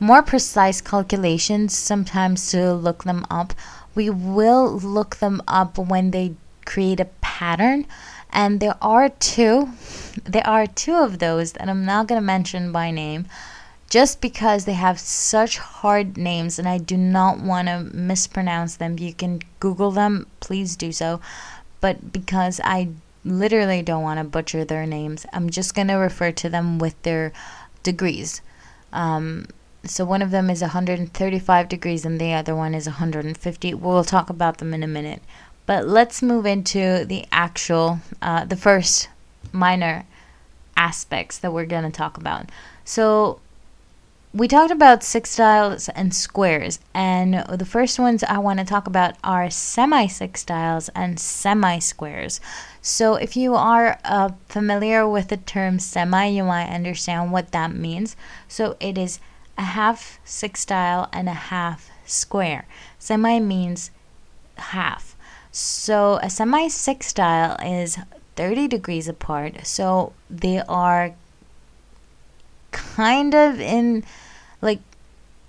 more 0.00 0.22
precise 0.22 0.80
calculations 0.80 1.76
sometimes 1.76 2.50
to 2.50 2.72
look 2.72 3.04
them 3.04 3.26
up 3.30 3.52
we 3.94 4.10
will 4.10 4.78
look 4.78 5.16
them 5.16 5.42
up 5.46 5.78
when 5.78 6.10
they 6.10 6.34
create 6.64 7.00
a 7.00 7.06
pattern. 7.20 7.86
And 8.30 8.60
there 8.60 8.76
are 8.82 9.08
two 9.08 9.70
there 10.24 10.46
are 10.46 10.66
two 10.66 10.94
of 10.94 11.18
those 11.18 11.52
that 11.52 11.68
I'm 11.68 11.84
not 11.84 12.08
going 12.08 12.20
to 12.20 12.26
mention 12.26 12.72
by 12.72 12.90
name 12.90 13.26
just 13.90 14.20
because 14.20 14.64
they 14.64 14.72
have 14.72 14.98
such 14.98 15.58
hard 15.58 16.16
names 16.16 16.58
and 16.58 16.66
I 16.66 16.78
do 16.78 16.96
not 16.96 17.38
want 17.38 17.68
to 17.68 17.80
mispronounce 17.92 18.76
them. 18.76 18.98
You 18.98 19.14
can 19.14 19.40
google 19.60 19.92
them 19.92 20.26
please 20.40 20.76
do 20.76 20.90
so. 20.90 21.20
But 21.80 22.12
because 22.12 22.60
I 22.64 22.88
literally 23.24 23.82
don't 23.82 24.02
want 24.02 24.18
to 24.18 24.24
butcher 24.24 24.64
their 24.64 24.84
names 24.84 25.26
I'm 25.32 25.48
just 25.48 25.74
going 25.74 25.88
to 25.88 25.94
refer 25.94 26.32
to 26.32 26.48
them 26.48 26.78
with 26.78 27.00
their 27.02 27.32
degrees. 27.82 28.40
Um, 28.92 29.46
so 29.86 30.04
one 30.04 30.22
of 30.22 30.30
them 30.30 30.50
is 30.50 30.60
135 30.60 31.68
degrees 31.68 32.04
and 32.04 32.20
the 32.20 32.32
other 32.32 32.54
one 32.54 32.74
is 32.74 32.86
150. 32.86 33.74
We'll 33.74 34.04
talk 34.04 34.30
about 34.30 34.58
them 34.58 34.74
in 34.74 34.82
a 34.82 34.88
minute. 34.88 35.22
But 35.66 35.86
let's 35.86 36.22
move 36.22 36.46
into 36.46 37.04
the 37.04 37.26
actual, 37.32 38.00
uh, 38.20 38.44
the 38.44 38.56
first 38.56 39.08
minor 39.52 40.04
aspects 40.76 41.38
that 41.38 41.52
we're 41.52 41.66
going 41.66 41.84
to 41.84 41.90
talk 41.90 42.16
about. 42.16 42.50
So 42.84 43.40
we 44.34 44.48
talked 44.48 44.72
about 44.72 45.02
sextiles 45.02 45.88
and 45.94 46.12
squares, 46.12 46.80
and 46.92 47.34
the 47.48 47.64
first 47.64 48.00
ones 48.00 48.24
I 48.24 48.38
want 48.38 48.58
to 48.58 48.64
talk 48.64 48.88
about 48.88 49.14
are 49.22 49.48
semi 49.48 50.06
sextiles 50.06 50.90
and 50.92 51.20
semi 51.20 51.78
squares. 51.78 52.40
So, 52.82 53.14
if 53.14 53.36
you 53.36 53.54
are 53.54 53.96
uh, 54.04 54.30
familiar 54.48 55.08
with 55.08 55.28
the 55.28 55.36
term 55.36 55.78
semi, 55.78 56.26
you 56.26 56.42
might 56.42 56.68
understand 56.68 57.30
what 57.30 57.52
that 57.52 57.76
means. 57.76 58.16
So, 58.48 58.76
it 58.80 58.98
is 58.98 59.20
a 59.56 59.62
half 59.62 60.18
sextile 60.24 61.08
and 61.12 61.28
a 61.28 61.34
half 61.34 61.90
square. 62.04 62.66
Semi 62.98 63.40
means 63.40 63.90
half. 64.56 65.16
So 65.52 66.18
a 66.22 66.30
semi 66.30 66.68
sextile 66.68 67.56
is 67.64 67.98
30 68.36 68.68
degrees 68.68 69.08
apart. 69.08 69.66
So 69.66 70.12
they 70.28 70.58
are 70.60 71.14
kind 72.72 73.34
of 73.34 73.60
in 73.60 74.04
like 74.60 74.80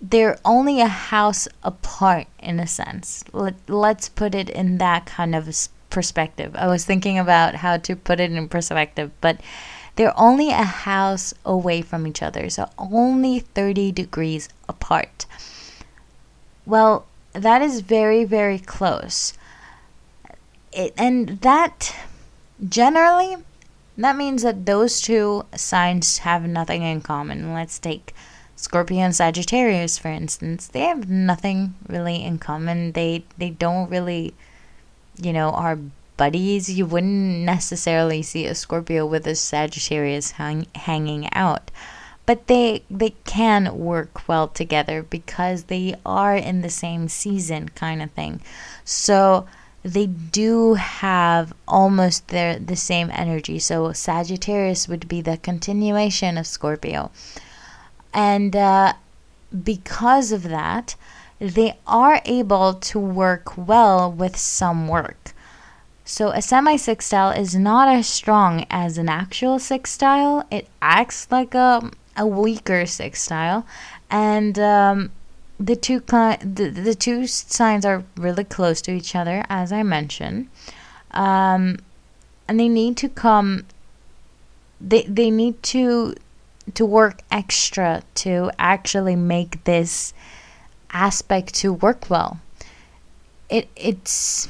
they're 0.01 0.37
only 0.45 0.81
a 0.81 0.87
house 0.87 1.47
apart 1.63 2.27
in 2.39 2.59
a 2.59 2.67
sense. 2.67 3.23
Let, 3.33 3.55
let's 3.67 4.09
put 4.09 4.35
it 4.35 4.49
in 4.49 4.77
that 4.77 5.05
kind 5.05 5.33
of 5.33 5.49
perspective. 5.89 6.55
I 6.55 6.67
was 6.67 6.85
thinking 6.85 7.17
about 7.17 7.55
how 7.55 7.77
to 7.77 7.95
put 7.95 8.19
it 8.19 8.31
in 8.31 8.47
perspective, 8.49 9.11
but 9.21 9.39
they're 9.95 10.17
only 10.19 10.49
a 10.49 10.63
house 10.63 11.33
away 11.45 11.81
from 11.81 12.05
each 12.05 12.21
other, 12.21 12.49
so 12.49 12.69
only 12.77 13.39
30 13.39 13.91
degrees 13.91 14.49
apart. 14.67 15.25
Well, 16.65 17.05
that 17.33 17.61
is 17.61 17.81
very, 17.81 18.23
very 18.23 18.59
close. 18.59 19.33
It, 20.71 20.93
and 20.97 21.41
that 21.41 21.95
generally 22.67 23.37
that 23.97 24.17
means 24.17 24.43
that 24.43 24.65
those 24.65 25.01
two 25.01 25.45
signs 25.55 26.19
have 26.19 26.43
nothing 26.47 26.83
in 26.83 27.01
common. 27.01 27.53
Let's 27.53 27.79
take 27.79 28.13
Scorpio 28.55 28.99
and 28.99 29.15
Sagittarius 29.15 29.97
for 29.97 30.09
instance. 30.09 30.67
They 30.67 30.81
have 30.81 31.09
nothing 31.09 31.75
really 31.87 32.23
in 32.23 32.39
common. 32.39 32.91
They 32.91 33.23
they 33.37 33.51
don't 33.51 33.89
really 33.89 34.33
you 35.21 35.31
know 35.31 35.51
are 35.51 35.79
buddies, 36.17 36.71
you 36.71 36.85
wouldn't 36.85 37.39
necessarily 37.43 38.21
see 38.21 38.45
a 38.45 38.55
Scorpio 38.55 39.05
with 39.05 39.27
a 39.27 39.35
Sagittarius 39.35 40.31
hang, 40.31 40.67
hanging 40.75 41.31
out. 41.33 41.71
But 42.25 42.47
they 42.47 42.83
they 42.89 43.11
can 43.25 43.77
work 43.77 44.27
well 44.27 44.47
together 44.47 45.03
because 45.03 45.65
they 45.65 45.95
are 46.05 46.35
in 46.35 46.61
the 46.61 46.71
same 46.71 47.07
season 47.07 47.69
kind 47.69 48.01
of 48.01 48.09
thing. 48.11 48.41
So 48.83 49.45
they 49.83 50.07
do 50.07 50.73
have 50.73 51.53
almost 51.67 52.29
their 52.29 52.57
the 52.57 52.75
same 52.75 53.11
energy. 53.13 53.59
So 53.59 53.93
Sagittarius 53.93 54.87
would 54.87 55.07
be 55.07 55.21
the 55.21 55.37
continuation 55.37 56.39
of 56.39 56.47
Scorpio, 56.47 57.11
and 58.11 58.55
uh, 58.55 58.93
because 59.63 60.31
of 60.31 60.43
that, 60.43 60.95
they 61.37 61.77
are 61.85 62.21
able 62.25 62.73
to 62.73 62.99
work 62.99 63.55
well 63.55 64.11
with 64.11 64.35
some 64.35 64.87
work. 64.87 65.34
So 66.07 66.29
a 66.29 66.41
semi 66.41 66.77
sextile 66.77 67.31
is 67.31 67.55
not 67.55 67.89
as 67.89 68.07
strong 68.07 68.67
as 68.69 68.99
an 68.99 69.09
actual 69.09 69.57
sextile. 69.57 70.45
It 70.51 70.67
acts 70.79 71.27
like 71.31 71.55
a 71.55 71.89
a 72.15 72.27
weaker 72.27 72.85
sextile, 72.85 73.65
and 74.11 74.57
um, 74.59 75.11
the 75.59 75.75
two 75.75 75.99
the, 76.01 76.71
the 76.73 76.93
two 76.93 77.25
signs 77.25 77.85
are 77.85 78.03
really 78.15 78.43
close 78.43 78.81
to 78.81 78.91
each 78.91 79.15
other, 79.15 79.43
as 79.49 79.71
I 79.71 79.81
mentioned, 79.81 80.47
um, 81.09 81.79
and 82.47 82.59
they 82.59 82.69
need 82.69 82.97
to 82.97 83.09
come. 83.09 83.65
They 84.79 85.03
they 85.03 85.31
need 85.31 85.63
to 85.73 86.13
to 86.75 86.85
work 86.85 87.21
extra 87.31 88.03
to 88.15 88.51
actually 88.59 89.15
make 89.15 89.63
this 89.63 90.13
aspect 90.91 91.55
to 91.55 91.73
work 91.73 92.11
well. 92.11 92.39
It 93.49 93.69
it's 93.75 94.47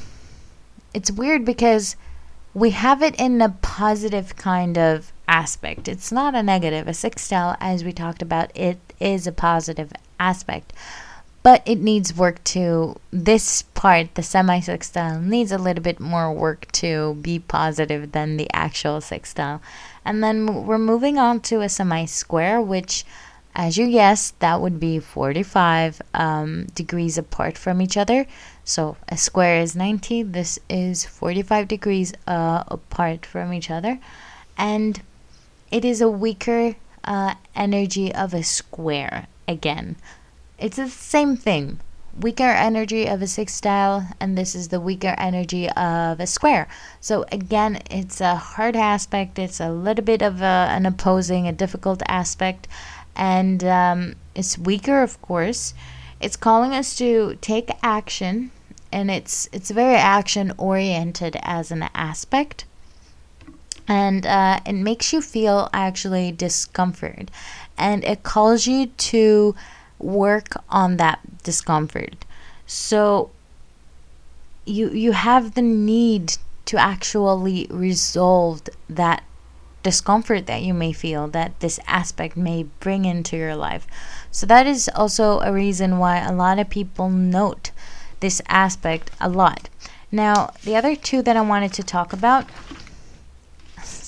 it's 0.96 1.10
weird 1.10 1.44
because 1.44 1.94
we 2.54 2.70
have 2.70 3.02
it 3.02 3.14
in 3.20 3.42
a 3.42 3.50
positive 3.50 4.34
kind 4.36 4.78
of 4.78 5.12
aspect. 5.28 5.88
It's 5.88 6.10
not 6.10 6.34
a 6.34 6.42
negative. 6.42 6.88
A 6.88 6.94
sextile, 6.94 7.54
as 7.60 7.84
we 7.84 7.92
talked 7.92 8.22
about, 8.22 8.50
it 8.54 8.78
is 8.98 9.26
a 9.26 9.32
positive 9.32 9.92
aspect. 10.18 10.72
But 11.42 11.62
it 11.66 11.80
needs 11.80 12.16
work 12.16 12.42
to, 12.44 12.96
this 13.10 13.60
part, 13.60 14.14
the 14.14 14.22
semi 14.22 14.60
sextile, 14.60 15.20
needs 15.20 15.52
a 15.52 15.58
little 15.58 15.82
bit 15.82 16.00
more 16.00 16.32
work 16.32 16.72
to 16.72 17.18
be 17.20 17.40
positive 17.40 18.12
than 18.12 18.38
the 18.38 18.48
actual 18.54 19.02
sextile. 19.02 19.60
And 20.02 20.24
then 20.24 20.64
we're 20.64 20.78
moving 20.78 21.18
on 21.18 21.40
to 21.40 21.60
a 21.60 21.68
semi 21.68 22.06
square, 22.06 22.62
which, 22.62 23.04
as 23.54 23.76
you 23.76 23.90
guessed, 23.90 24.40
that 24.40 24.62
would 24.62 24.80
be 24.80 24.98
45 24.98 26.00
um, 26.14 26.68
degrees 26.74 27.18
apart 27.18 27.58
from 27.58 27.82
each 27.82 27.98
other. 27.98 28.26
So 28.68 28.96
a 29.08 29.16
square 29.16 29.60
is 29.60 29.76
90, 29.76 30.24
this 30.24 30.58
is 30.68 31.06
45 31.06 31.68
degrees 31.68 32.12
uh, 32.26 32.64
apart 32.66 33.24
from 33.24 33.52
each 33.52 33.70
other. 33.70 34.00
And 34.58 35.00
it 35.70 35.84
is 35.84 36.00
a 36.00 36.08
weaker 36.08 36.74
uh, 37.04 37.34
energy 37.54 38.12
of 38.12 38.34
a 38.34 38.42
square 38.42 39.28
again. 39.46 39.94
It's 40.58 40.78
the 40.78 40.88
same 40.88 41.36
thing. 41.36 41.78
Weaker 42.18 42.42
energy 42.42 43.06
of 43.06 43.22
a 43.22 43.28
sextile, 43.28 44.08
and 44.18 44.36
this 44.36 44.56
is 44.56 44.68
the 44.68 44.80
weaker 44.80 45.14
energy 45.16 45.68
of 45.70 46.18
a 46.18 46.26
square. 46.26 46.66
So, 47.00 47.24
again, 47.30 47.82
it's 47.88 48.20
a 48.20 48.34
hard 48.34 48.74
aspect, 48.74 49.38
it's 49.38 49.60
a 49.60 49.70
little 49.70 50.04
bit 50.04 50.22
of 50.22 50.40
a, 50.40 50.66
an 50.70 50.86
opposing, 50.86 51.46
a 51.46 51.52
difficult 51.52 52.02
aspect, 52.08 52.66
and 53.14 53.62
um, 53.62 54.16
it's 54.34 54.58
weaker, 54.58 55.02
of 55.02 55.22
course. 55.22 55.72
It's 56.18 56.36
calling 56.36 56.72
us 56.72 56.96
to 56.96 57.36
take 57.42 57.70
action, 57.82 58.50
and 58.92 59.10
it's 59.10 59.48
it's 59.52 59.70
very 59.70 59.94
action 59.94 60.52
oriented 60.58 61.36
as 61.42 61.70
an 61.70 61.88
aspect. 61.94 62.64
And 63.88 64.26
uh, 64.26 64.60
it 64.66 64.72
makes 64.72 65.12
you 65.12 65.22
feel 65.22 65.70
actually 65.72 66.32
discomfort. 66.32 67.30
And 67.78 68.04
it 68.04 68.24
calls 68.24 68.66
you 68.66 68.86
to 68.86 69.54
work 69.98 70.56
on 70.68 70.96
that 70.96 71.20
discomfort. 71.42 72.24
So 72.66 73.30
you 74.64 74.90
you 74.90 75.12
have 75.12 75.54
the 75.54 75.62
need 75.62 76.36
to 76.66 76.76
actually 76.76 77.66
resolve 77.70 78.62
that 78.88 79.22
discomfort 79.84 80.46
that 80.46 80.62
you 80.62 80.74
may 80.74 80.92
feel 80.92 81.28
that 81.28 81.60
this 81.60 81.78
aspect 81.86 82.36
may 82.36 82.64
bring 82.80 83.04
into 83.04 83.36
your 83.36 83.54
life. 83.54 83.86
So 84.32 84.44
that 84.46 84.66
is 84.66 84.90
also 84.96 85.38
a 85.40 85.52
reason 85.52 85.98
why 85.98 86.18
a 86.18 86.32
lot 86.32 86.58
of 86.58 86.68
people 86.68 87.08
note 87.08 87.70
this 88.20 88.40
aspect 88.48 89.10
a 89.20 89.28
lot 89.28 89.68
now 90.10 90.52
the 90.64 90.76
other 90.76 90.94
two 90.94 91.22
that 91.22 91.36
i 91.36 91.40
wanted 91.40 91.72
to 91.72 91.82
talk 91.82 92.12
about 92.12 92.46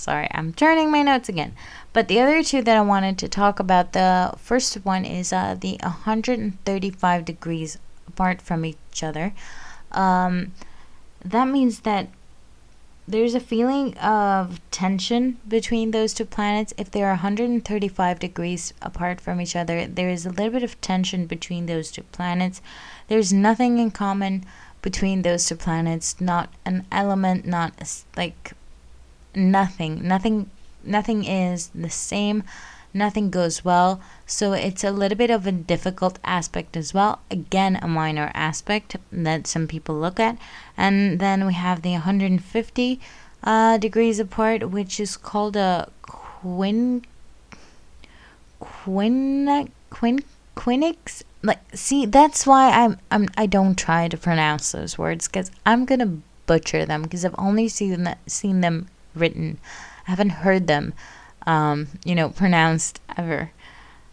Sorry, 0.08 0.28
I'm 0.32 0.54
turning 0.54 0.90
my 0.90 1.02
notes 1.02 1.28
again. 1.28 1.54
But 1.92 2.08
the 2.08 2.18
other 2.18 2.42
two 2.42 2.62
that 2.62 2.76
I 2.78 2.80
wanted 2.80 3.18
to 3.18 3.28
talk 3.28 3.60
about, 3.60 3.92
the 3.92 4.32
first 4.38 4.74
one 4.76 5.04
is 5.04 5.34
uh, 5.34 5.54
the 5.60 5.76
135 5.82 7.24
degrees 7.26 7.76
apart 8.06 8.40
from 8.40 8.64
each 8.64 9.02
other. 9.02 9.34
Um, 9.92 10.52
that 11.22 11.46
means 11.46 11.80
that 11.80 12.08
there's 13.08 13.34
a 13.34 13.40
feeling 13.40 13.96
of 13.98 14.60
tension 14.70 15.38
between 15.48 15.92
those 15.92 16.12
two 16.12 16.26
planets. 16.26 16.74
If 16.76 16.90
they 16.90 17.02
are 17.02 17.12
135 17.12 18.18
degrees 18.18 18.74
apart 18.82 19.18
from 19.18 19.40
each 19.40 19.56
other, 19.56 19.86
there 19.86 20.10
is 20.10 20.26
a 20.26 20.30
little 20.30 20.50
bit 20.50 20.62
of 20.62 20.78
tension 20.82 21.24
between 21.26 21.64
those 21.64 21.90
two 21.90 22.02
planets. 22.12 22.60
There's 23.08 23.32
nothing 23.32 23.78
in 23.78 23.92
common 23.92 24.44
between 24.82 25.22
those 25.22 25.46
two 25.46 25.56
planets, 25.56 26.20
not 26.20 26.52
an 26.66 26.84
element, 26.92 27.46
not 27.46 27.72
like 28.16 28.52
nothing 29.34 30.06
nothing 30.06 30.50
nothing 30.84 31.24
is 31.24 31.68
the 31.74 31.90
same 31.90 32.42
nothing 32.94 33.30
goes 33.30 33.64
well. 33.64 34.00
So 34.26 34.52
it's 34.52 34.84
a 34.84 34.90
little 34.90 35.16
bit 35.16 35.30
of 35.30 35.46
a 35.46 35.52
difficult 35.52 36.18
aspect 36.24 36.76
as 36.76 36.92
well. 36.94 37.20
Again 37.30 37.78
a 37.82 37.88
minor 37.88 38.30
aspect 38.34 38.96
that 39.12 39.46
some 39.46 39.66
people 39.66 39.94
look 39.94 40.18
at. 40.20 40.38
And 40.76 41.18
then 41.18 41.46
we 41.46 41.54
have 41.54 41.82
the 41.82 41.92
150 41.92 43.00
uh, 43.42 43.78
degrees 43.78 44.18
apart 44.18 44.70
which 44.70 44.98
is 44.98 45.16
called 45.16 45.56
a 45.56 45.90
quin 46.02 47.04
quin 48.58 49.70
quin 49.90 50.24
quinix? 50.56 51.22
Like 51.42 51.60
see 51.72 52.04
that's 52.04 52.46
why 52.46 52.70
I'm, 52.70 52.98
I'm 53.12 53.28
i 53.36 53.46
don't 53.46 53.78
try 53.78 54.08
to 54.08 54.16
pronounce 54.16 54.72
those 54.72 54.98
words 54.98 55.28
because 55.28 55.52
i'm 55.64 55.84
gonna 55.84 56.18
butcher 56.46 56.84
them 56.84 57.02
because 57.02 57.24
i've 57.24 57.34
only 57.38 57.68
seen 57.68 58.02
that 58.02 58.18
seen 58.28 58.60
them 58.60 58.88
written. 59.18 59.58
I 60.06 60.12
haven't 60.12 60.30
heard 60.30 60.66
them, 60.66 60.94
um, 61.48 61.88
you 62.04 62.14
know, 62.14 62.28
pronounced 62.28 63.00
ever. 63.16 63.50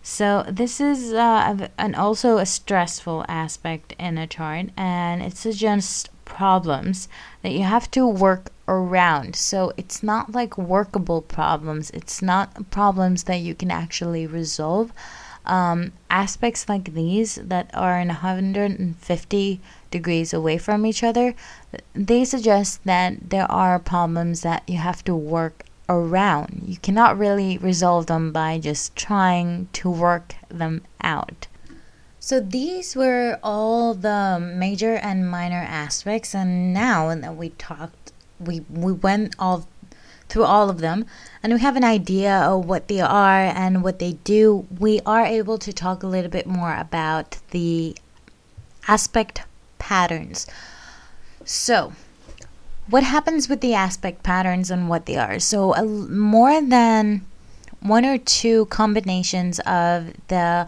So 0.01 0.45
this 0.47 0.79
is 0.79 1.11
uh, 1.13 1.67
an 1.77 1.95
also 1.95 2.37
a 2.37 2.45
stressful 2.45 3.25
aspect 3.27 3.93
in 3.99 4.17
a 4.17 4.25
chart, 4.25 4.67
and 4.77 5.21
it 5.21 5.35
suggests 5.35 6.07
problems 6.23 7.09
that 7.41 7.51
you 7.51 7.63
have 7.63 7.91
to 7.91 8.07
work 8.07 8.51
around. 8.67 9.35
So 9.35 9.73
it's 9.75 10.01
not 10.01 10.31
like 10.31 10.57
workable 10.57 11.21
problems. 11.21 11.89
It's 11.91 12.21
not 12.21 12.71
problems 12.71 13.23
that 13.23 13.41
you 13.41 13.53
can 13.53 13.69
actually 13.69 14.25
resolve. 14.25 14.93
Um, 15.45 15.91
aspects 16.09 16.69
like 16.69 16.93
these 16.93 17.35
that 17.35 17.69
are 17.73 17.99
in 17.99 18.07
150 18.07 19.61
degrees 19.91 20.33
away 20.33 20.57
from 20.57 20.85
each 20.85 21.03
other, 21.03 21.35
they 21.93 22.23
suggest 22.23 22.83
that 22.85 23.29
there 23.29 23.51
are 23.51 23.77
problems 23.77 24.41
that 24.41 24.63
you 24.67 24.77
have 24.77 25.03
to 25.03 25.15
work 25.15 25.65
around. 25.87 26.63
You 26.65 26.77
cannot 26.77 27.17
really 27.17 27.57
resolve 27.57 28.07
them 28.07 28.31
by 28.31 28.59
just 28.59 28.95
trying 28.95 29.69
to 29.73 29.89
work 29.89 30.35
them 30.49 30.81
out. 31.01 31.47
So 32.19 32.39
these 32.39 32.95
were 32.95 33.39
all 33.43 33.93
the 33.93 34.39
major 34.39 34.95
and 34.95 35.29
minor 35.29 35.63
aspects 35.67 36.33
and 36.33 36.73
now 36.73 37.13
that 37.13 37.35
we 37.35 37.49
talked 37.49 38.13
we 38.39 38.65
we 38.69 38.91
went 38.91 39.35
all 39.37 39.67
through 40.27 40.43
all 40.43 40.69
of 40.69 40.79
them 40.79 41.05
and 41.43 41.53
we 41.53 41.59
have 41.59 41.75
an 41.75 41.83
idea 41.83 42.35
of 42.35 42.65
what 42.65 42.87
they 42.87 42.99
are 42.99 43.45
and 43.45 43.83
what 43.83 43.99
they 43.99 44.13
do, 44.23 44.65
we 44.79 44.99
are 45.05 45.25
able 45.25 45.57
to 45.59 45.71
talk 45.71 46.01
a 46.01 46.07
little 46.07 46.31
bit 46.31 46.47
more 46.47 46.75
about 46.75 47.37
the 47.51 47.95
aspect 48.87 49.43
patterns. 49.77 50.47
So, 51.43 51.93
what 52.87 53.03
happens 53.03 53.49
with 53.49 53.61
the 53.61 53.73
aspect 53.73 54.23
patterns 54.23 54.69
and 54.69 54.89
what 54.89 55.05
they 55.05 55.17
are? 55.17 55.39
So, 55.39 55.75
uh, 55.75 55.83
more 55.83 56.61
than 56.61 57.25
one 57.79 58.05
or 58.05 58.17
two 58.17 58.65
combinations 58.67 59.59
of 59.61 60.13
the 60.27 60.67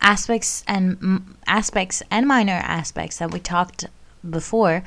aspects 0.00 0.64
and 0.66 0.98
m- 1.02 1.36
aspects 1.46 2.02
and 2.10 2.26
minor 2.26 2.60
aspects 2.64 3.18
that 3.18 3.32
we 3.32 3.40
talked 3.40 3.86
before, 4.28 4.82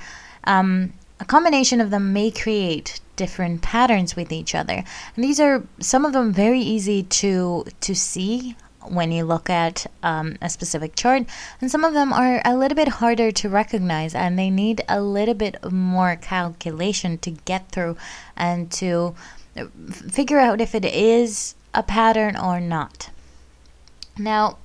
um, 0.45 0.93
a 1.19 1.25
combination 1.25 1.81
of 1.81 1.91
them 1.91 2.13
may 2.13 2.31
create 2.31 2.99
different 3.15 3.61
patterns 3.61 4.15
with 4.15 4.31
each 4.31 4.55
other. 4.55 4.83
And 5.15 5.23
these 5.23 5.39
are 5.39 5.63
some 5.79 6.05
of 6.05 6.13
them 6.13 6.33
very 6.33 6.61
easy 6.61 7.03
to 7.03 7.65
to 7.81 7.93
see 7.95 8.55
when 8.87 9.11
you 9.11 9.23
look 9.25 9.49
at 9.49 9.85
um, 10.03 10.37
a 10.41 10.49
specific 10.49 10.95
chart, 10.95 11.23
and 11.59 11.71
some 11.71 11.83
of 11.83 11.93
them 11.93 12.11
are 12.13 12.41
a 12.45 12.55
little 12.55 12.75
bit 12.75 12.87
harder 12.87 13.31
to 13.31 13.49
recognize, 13.49 14.15
and 14.15 14.37
they 14.37 14.49
need 14.49 14.81
a 14.87 15.01
little 15.01 15.33
bit 15.33 15.71
more 15.71 16.15
calculation 16.15 17.17
to 17.19 17.31
get 17.31 17.69
through 17.69 17.97
and 18.35 18.71
to 18.71 19.15
figure 19.91 20.39
out 20.39 20.61
if 20.61 20.73
it 20.73 20.85
is 20.85 21.55
a 21.73 21.83
pattern 21.83 22.35
or 22.35 22.59
not. 22.59 23.09
Now, 24.17 24.57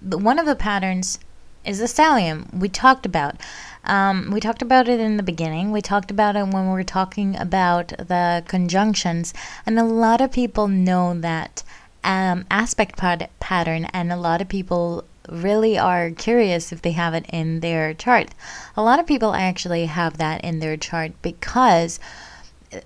one 0.00 0.38
of 0.38 0.46
the 0.46 0.56
patterns 0.56 1.18
is 1.64 1.78
the 1.78 1.86
stellium 1.86 2.52
we 2.52 2.68
talked 2.68 3.06
about. 3.06 3.36
Um, 3.84 4.30
we 4.30 4.40
talked 4.40 4.62
about 4.62 4.88
it 4.88 5.00
in 5.00 5.16
the 5.16 5.22
beginning. 5.22 5.72
We 5.72 5.80
talked 5.80 6.10
about 6.10 6.36
it 6.36 6.46
when 6.46 6.66
we 6.66 6.72
were 6.72 6.84
talking 6.84 7.36
about 7.36 7.88
the 7.88 8.44
conjunctions, 8.46 9.34
and 9.66 9.78
a 9.78 9.84
lot 9.84 10.20
of 10.20 10.32
people 10.32 10.68
know 10.68 11.14
that 11.20 11.62
um, 12.04 12.44
aspect 12.50 12.96
pat- 12.96 13.30
pattern, 13.40 13.86
and 13.86 14.12
a 14.12 14.16
lot 14.16 14.40
of 14.40 14.48
people 14.48 15.04
really 15.28 15.78
are 15.78 16.10
curious 16.10 16.72
if 16.72 16.82
they 16.82 16.92
have 16.92 17.14
it 17.14 17.26
in 17.28 17.60
their 17.60 17.94
chart. 17.94 18.30
A 18.76 18.82
lot 18.82 18.98
of 18.98 19.06
people 19.06 19.34
actually 19.34 19.86
have 19.86 20.18
that 20.18 20.42
in 20.44 20.58
their 20.58 20.76
chart 20.76 21.12
because 21.22 22.00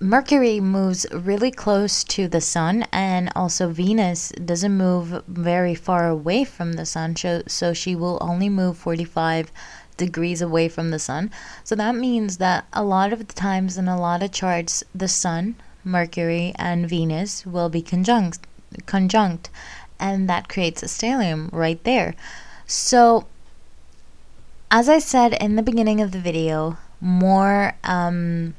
Mercury 0.01 0.59
moves 0.59 1.07
really 1.13 1.53
close 1.53 2.03
to 2.05 2.27
the 2.27 2.41
sun, 2.41 2.87
and 2.93 3.31
also 3.37 3.69
Venus 3.69 4.31
doesn't 4.31 4.77
move 4.77 5.23
very 5.29 5.77
far 5.77 6.09
away 6.09 6.43
from 6.43 6.73
the 6.73 6.85
sun, 6.85 7.15
so, 7.15 7.43
so 7.47 7.73
she 7.73 7.95
will 7.95 8.19
only 8.21 8.49
move 8.49 8.77
45 8.77 9.53
degrees 9.97 10.43
away 10.43 10.69
from 10.69 10.91
the 10.91 10.99
sun. 10.99 11.31
So 11.63 11.75
that 11.77 11.95
means 11.95 12.39
that 12.39 12.67
a 12.73 12.83
lot 12.83 13.13
of 13.13 13.29
the 13.29 13.35
times 13.35 13.79
in 13.79 13.87
a 13.87 13.99
lot 13.99 14.25
of 14.25 14.33
charts, 14.33 14.83
the 14.95 15.09
sun, 15.09 15.55
Mercury, 15.85 16.53
and 16.57 16.89
Venus 16.89 17.47
will 17.47 17.69
be 17.69 17.81
conjunct, 17.81 18.41
conjunct 18.87 19.51
and 19.99 20.29
that 20.29 20.49
creates 20.49 20.83
a 20.83 20.87
stellium 20.87 21.49
right 21.53 21.83
there. 21.85 22.15
So, 22.67 23.27
as 24.71 24.89
I 24.89 24.99
said 24.99 25.35
in 25.35 25.57
the 25.57 25.63
beginning 25.63 26.01
of 26.01 26.13
the 26.13 26.19
video, 26.19 26.79
more 27.01 27.75
um, 27.85 28.55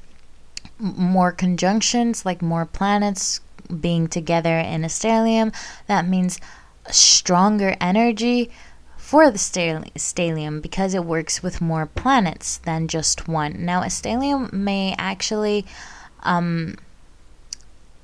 more 0.80 1.32
conjunctions, 1.32 2.26
like 2.26 2.41
more 2.41 2.66
planets 2.66 3.41
being 3.82 4.08
together 4.08 4.58
in 4.58 4.84
a 4.84 4.88
stellium, 4.88 5.53
that 5.88 6.08
means 6.08 6.39
stronger 6.89 7.76
energy 7.82 8.49
for 8.95 9.30
the 9.32 9.38
stellium 9.38 10.62
because 10.62 10.93
it 10.93 11.03
works 11.03 11.41
with 11.41 11.62
more 11.62 11.86
planets 11.86 12.58
than 12.58 12.88
just 12.88 13.28
one. 13.28 13.66
Now, 13.66 13.82
a 13.82 13.88
stellium 13.88 14.51
may 14.53 14.95
actually 14.97 15.66
um, 16.24 16.76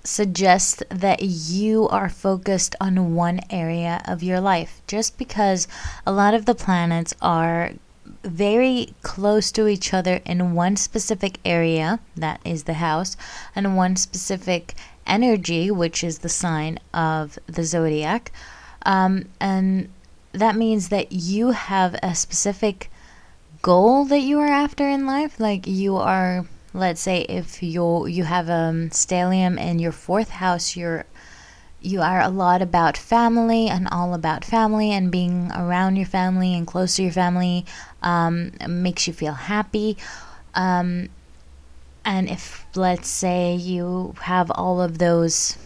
suggest 0.04 0.84
that 0.90 1.22
you 1.22 1.88
are 1.90 2.10
focused 2.10 2.76
on 2.82 3.16
one 3.16 3.40
area 3.50 4.02
of 4.06 4.22
your 4.22 4.40
life 4.40 4.82
just 4.86 5.18
because 5.18 5.68
a 6.06 6.12
lot 6.12 6.34
of 6.34 6.46
the 6.46 6.56
planets 6.56 7.14
are 7.22 7.72
very 8.24 8.94
close 9.02 9.52
to 9.52 9.68
each 9.68 9.94
other 9.94 10.22
in 10.26 10.54
one 10.54 10.76
specific 10.76 11.40
area, 11.46 12.00
that 12.16 12.40
is 12.46 12.64
the 12.64 12.74
house, 12.74 13.16
and 13.56 13.78
one 13.78 13.96
specific 13.96 14.76
energy, 15.06 15.72
which 15.72 16.04
is 16.04 16.20
the 16.20 16.30
sign 16.30 16.80
of 16.94 17.38
the 17.48 17.64
zodiac. 17.64 18.32
Um, 18.86 19.26
and 19.40 19.90
that 20.32 20.56
means 20.56 20.90
that 20.90 21.12
you 21.12 21.52
have 21.52 21.96
a 22.02 22.16
specific 22.16 22.90
goal 23.62 24.06
that 24.06 24.20
you 24.20 24.40
are 24.40 24.48
after 24.48 24.88
in 24.88 25.06
life. 25.06 25.40
Like 25.40 25.68
you 25.68 25.96
are 25.96 26.46
let's 26.74 27.02
say 27.02 27.22
if 27.22 27.62
you 27.62 28.08
you 28.08 28.24
have 28.24 28.50
a 28.50 28.54
um, 28.54 28.90
stellium 28.90 29.60
in 29.60 29.80
your 29.80 29.92
fourth 29.92 30.30
house 30.30 30.76
you're 30.76 31.06
you 31.84 32.02
are 32.02 32.22
a 32.22 32.30
lot 32.30 32.62
about 32.62 32.98
family 32.98 33.68
and 33.68 33.88
all 33.92 34.14
about 34.14 34.46
family 34.46 34.92
and 34.92 35.12
being 35.12 35.52
around 35.52 35.98
your 35.98 36.06
family 36.06 36.56
and 36.56 36.66
close 36.66 36.96
to 36.96 37.04
your 37.04 37.12
family 37.12 37.66
um, 38.02 38.52
makes 38.68 39.06
you 39.06 39.12
feel 39.14 39.34
happy. 39.34 39.98
Um, 40.56 41.10
and 42.06 42.30
if 42.30 42.66
let's 42.76 43.10
say 43.10 43.54
you 43.54 44.16
have 44.22 44.50
all 44.52 44.82
of 44.82 44.98
those 44.98 45.58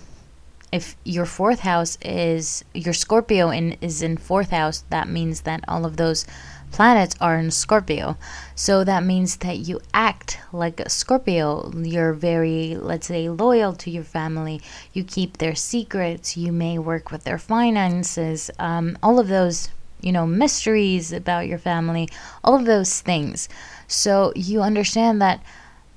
if 0.71 0.95
your 1.03 1.25
fourth 1.25 1.61
house 1.61 1.97
is 2.01 2.63
your 2.73 2.93
scorpio 2.93 3.49
in 3.49 3.73
is 3.81 4.01
in 4.01 4.17
fourth 4.17 4.49
house 4.49 4.83
that 4.89 5.07
means 5.07 5.41
that 5.41 5.63
all 5.67 5.85
of 5.85 5.97
those 5.97 6.25
planets 6.71 7.15
are 7.19 7.37
in 7.37 7.51
Scorpio. 7.51 8.17
So 8.55 8.83
that 8.83 9.03
means 9.03 9.37
that 9.37 9.57
you 9.57 9.79
act 9.93 10.39
like 10.51 10.79
a 10.79 10.89
Scorpio. 10.89 11.71
You're 11.75 12.13
very, 12.13 12.75
let's 12.75 13.07
say, 13.07 13.29
loyal 13.29 13.73
to 13.73 13.89
your 13.89 14.03
family. 14.03 14.61
You 14.93 15.03
keep 15.03 15.37
their 15.37 15.55
secrets. 15.55 16.37
You 16.37 16.51
may 16.51 16.77
work 16.77 17.11
with 17.11 17.23
their 17.23 17.37
finances. 17.37 18.51
Um, 18.59 18.97
all 19.01 19.19
of 19.19 19.27
those, 19.27 19.69
you 20.01 20.11
know, 20.11 20.27
mysteries 20.27 21.11
about 21.11 21.47
your 21.47 21.59
family, 21.59 22.09
all 22.43 22.55
of 22.55 22.65
those 22.65 23.01
things. 23.01 23.49
So 23.87 24.33
you 24.35 24.61
understand 24.61 25.21
that 25.21 25.41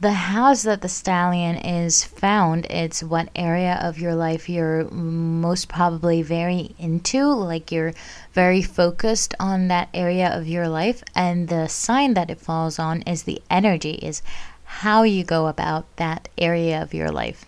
the 0.01 0.13
house 0.13 0.63
that 0.63 0.81
the 0.81 0.89
stellium 0.89 1.61
is 1.63 2.03
found 2.05 2.65
it's 2.71 3.03
what 3.03 3.29
area 3.37 3.79
of 3.83 3.99
your 3.99 4.15
life 4.15 4.49
you're 4.49 4.91
most 4.91 5.69
probably 5.69 6.23
very 6.23 6.75
into 6.79 7.27
like 7.27 7.71
you're 7.71 7.93
very 8.33 8.63
focused 8.63 9.35
on 9.39 9.69
that 9.69 9.91
area 9.93 10.27
of 10.29 10.49
your 10.49 10.69
life 10.69 11.03
and 11.15 11.49
the 11.49 11.69
sign 11.69 12.15
that 12.15 12.31
it 12.31 12.41
falls 12.41 12.79
on 12.79 13.03
is 13.03 13.25
the 13.25 13.43
energy 13.51 13.93
is 14.03 14.23
how 14.65 15.03
you 15.03 15.23
go 15.23 15.49
about 15.49 15.85
that 15.97 16.31
area 16.39 16.81
of 16.81 16.95
your 16.95 17.11
life 17.11 17.45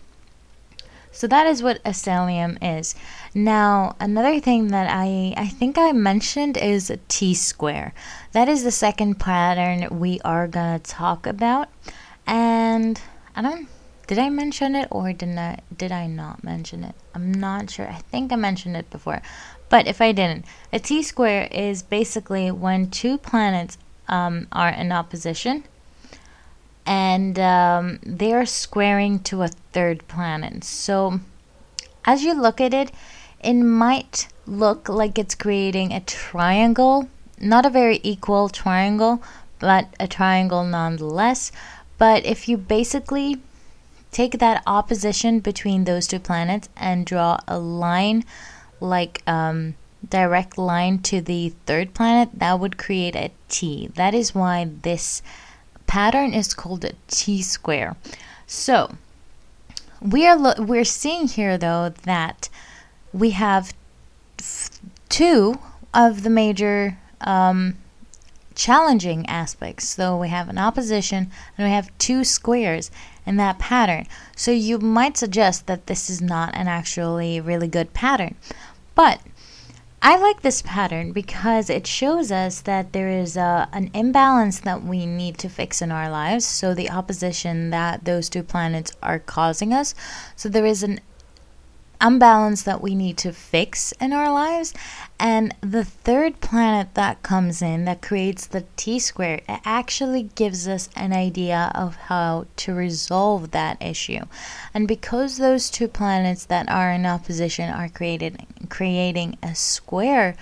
so 1.14 1.26
that 1.26 1.46
is 1.46 1.62
what 1.62 1.76
a 1.84 1.90
stellium 1.90 2.56
is. 2.62 2.94
Now, 3.34 3.96
another 4.00 4.40
thing 4.40 4.68
that 4.68 4.88
I, 4.90 5.34
I 5.36 5.46
think 5.46 5.76
I 5.76 5.92
mentioned 5.92 6.56
is 6.56 6.90
T 7.08 7.34
square. 7.34 7.92
That 8.32 8.48
is 8.48 8.64
the 8.64 8.70
second 8.70 9.20
pattern 9.20 10.00
we 10.00 10.22
are 10.24 10.48
going 10.48 10.80
to 10.80 10.90
talk 10.90 11.26
about 11.26 11.68
and 12.26 13.00
I 13.34 13.42
don't 13.42 13.68
did 14.06 14.18
I 14.18 14.28
mention 14.30 14.74
it 14.74 14.88
or 14.90 15.12
did 15.12 15.38
I 15.38 15.60
did 15.76 15.92
I 15.92 16.06
not 16.06 16.44
mention 16.44 16.84
it? 16.84 16.94
I'm 17.14 17.32
not 17.32 17.70
sure. 17.70 17.88
I 17.88 18.02
think 18.10 18.32
I 18.32 18.36
mentioned 18.36 18.76
it 18.76 18.90
before, 18.90 19.22
but 19.68 19.86
if 19.86 20.00
I 20.00 20.12
didn't, 20.12 20.44
a 20.72 20.78
T 20.78 21.02
square 21.02 21.48
is 21.50 21.82
basically 21.82 22.50
when 22.50 22.90
two 22.90 23.16
planets 23.18 23.78
um, 24.08 24.48
are 24.52 24.68
in 24.68 24.92
opposition 24.92 25.64
and 26.84 27.38
um, 27.38 28.00
they 28.04 28.32
are 28.32 28.44
squaring 28.44 29.20
to 29.20 29.42
a 29.42 29.48
third 29.48 30.06
planet. 30.08 30.64
So 30.64 31.20
as 32.04 32.24
you 32.24 32.34
look 32.34 32.60
at 32.60 32.74
it, 32.74 32.90
it 33.40 33.54
might 33.54 34.28
look 34.46 34.88
like 34.88 35.18
it's 35.18 35.34
creating 35.34 35.92
a 35.92 36.00
triangle, 36.00 37.08
not 37.40 37.64
a 37.64 37.70
very 37.70 38.00
equal 38.02 38.48
triangle, 38.48 39.22
but 39.58 39.94
a 40.00 40.08
triangle 40.08 40.64
nonetheless 40.64 41.52
but 42.02 42.26
if 42.26 42.48
you 42.48 42.56
basically 42.56 43.38
take 44.10 44.40
that 44.40 44.60
opposition 44.66 45.38
between 45.38 45.84
those 45.84 46.08
two 46.08 46.18
planets 46.18 46.68
and 46.76 47.06
draw 47.06 47.38
a 47.46 47.60
line 47.60 48.24
like 48.80 49.22
um, 49.28 49.76
direct 50.10 50.58
line 50.58 50.98
to 50.98 51.20
the 51.20 51.50
third 51.64 51.94
planet, 51.94 52.28
that 52.34 52.58
would 52.58 52.76
create 52.76 53.14
a 53.14 53.30
T. 53.48 53.88
That 53.94 54.14
is 54.14 54.34
why 54.34 54.68
this 54.82 55.22
pattern 55.86 56.34
is 56.34 56.54
called 56.54 56.84
a 56.84 56.94
T 57.06 57.40
square. 57.40 57.94
So 58.48 58.96
we 60.00 60.26
are 60.26 60.36
lo- 60.36 60.58
we're 60.58 60.84
seeing 60.84 61.28
here 61.28 61.56
though 61.56 61.90
that 62.02 62.48
we 63.12 63.30
have 63.30 63.74
f- 64.40 64.70
two 65.08 65.60
of 65.94 66.24
the 66.24 66.30
major 66.30 66.98
um, 67.20 67.76
challenging 68.54 69.26
aspects. 69.26 69.88
So 69.88 70.16
we 70.16 70.28
have 70.28 70.48
an 70.48 70.58
opposition 70.58 71.30
and 71.56 71.66
we 71.66 71.72
have 71.72 71.96
two 71.98 72.24
squares 72.24 72.90
in 73.26 73.36
that 73.36 73.58
pattern. 73.58 74.06
So 74.36 74.50
you 74.50 74.78
might 74.78 75.16
suggest 75.16 75.66
that 75.66 75.86
this 75.86 76.10
is 76.10 76.20
not 76.20 76.54
an 76.54 76.68
actually 76.68 77.40
really 77.40 77.68
good 77.68 77.92
pattern. 77.94 78.34
But 78.94 79.20
I 80.04 80.16
like 80.16 80.42
this 80.42 80.62
pattern 80.62 81.12
because 81.12 81.70
it 81.70 81.86
shows 81.86 82.32
us 82.32 82.60
that 82.62 82.92
there 82.92 83.08
is 83.08 83.36
a, 83.36 83.68
an 83.72 83.88
imbalance 83.94 84.58
that 84.60 84.82
we 84.82 85.06
need 85.06 85.38
to 85.38 85.48
fix 85.48 85.80
in 85.80 85.92
our 85.92 86.10
lives. 86.10 86.44
So, 86.44 86.74
the 86.74 86.90
opposition 86.90 87.70
that 87.70 88.04
those 88.04 88.28
two 88.28 88.42
planets 88.42 88.90
are 89.00 89.20
causing 89.20 89.72
us. 89.72 89.94
So, 90.34 90.48
there 90.48 90.66
is 90.66 90.82
an 90.82 90.98
unbalance 92.02 92.62
that 92.64 92.82
we 92.82 92.94
need 92.94 93.16
to 93.16 93.32
fix 93.32 93.92
in 93.92 94.12
our 94.12 94.30
lives. 94.30 94.74
And 95.18 95.54
the 95.60 95.84
third 95.84 96.40
planet 96.40 96.94
that 96.94 97.22
comes 97.22 97.62
in 97.62 97.84
that 97.84 98.02
creates 98.02 98.44
the 98.44 98.64
T 98.76 98.98
square, 98.98 99.40
it 99.48 99.60
actually 99.64 100.24
gives 100.34 100.66
us 100.66 100.90
an 100.96 101.12
idea 101.12 101.70
of 101.74 101.94
how 101.94 102.46
to 102.56 102.74
resolve 102.74 103.52
that 103.52 103.80
issue. 103.80 104.24
And 104.74 104.88
because 104.88 105.38
those 105.38 105.70
two 105.70 105.88
planets 105.88 106.44
that 106.46 106.68
are 106.68 106.90
in 106.90 107.06
opposition 107.06 107.70
are 107.70 107.88
created 107.88 108.44
creating 108.68 109.38
a 109.42 109.54
square 109.54 110.34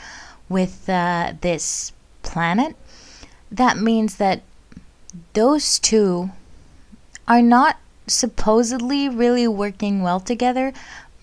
with 0.48 0.88
uh, 0.88 1.34
this 1.42 1.92
planet, 2.22 2.74
that 3.52 3.76
means 3.76 4.16
that 4.16 4.40
those 5.34 5.78
two 5.78 6.30
are 7.28 7.42
not 7.42 7.76
supposedly 8.06 9.08
really 9.08 9.46
working 9.46 10.02
well 10.02 10.20
together, 10.20 10.72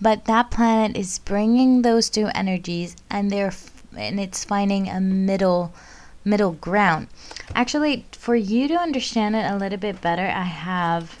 but 0.00 0.24
that 0.26 0.50
planet 0.50 0.96
is 0.96 1.18
bringing 1.20 1.82
those 1.82 2.08
two 2.08 2.26
energies 2.34 2.96
and 3.10 3.30
they're 3.30 3.52
and 3.96 4.20
it's 4.20 4.44
finding 4.44 4.88
a 4.88 5.00
middle 5.00 5.72
middle 6.24 6.52
ground 6.52 7.08
actually 7.54 8.04
for 8.12 8.36
you 8.36 8.68
to 8.68 8.74
understand 8.74 9.34
it 9.34 9.50
a 9.50 9.56
little 9.56 9.78
bit 9.78 10.00
better 10.00 10.26
i 10.26 10.42
have 10.42 11.18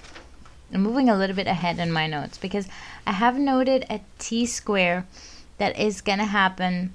i'm 0.72 0.82
moving 0.82 1.08
a 1.08 1.16
little 1.16 1.36
bit 1.36 1.46
ahead 1.46 1.78
in 1.78 1.90
my 1.90 2.06
notes 2.06 2.38
because 2.38 2.68
i 3.06 3.12
have 3.12 3.38
noted 3.38 3.84
a 3.88 4.00
t 4.18 4.44
square 4.44 5.06
that 5.56 5.78
is 5.78 6.00
going 6.00 6.18
to 6.18 6.24
happen 6.24 6.92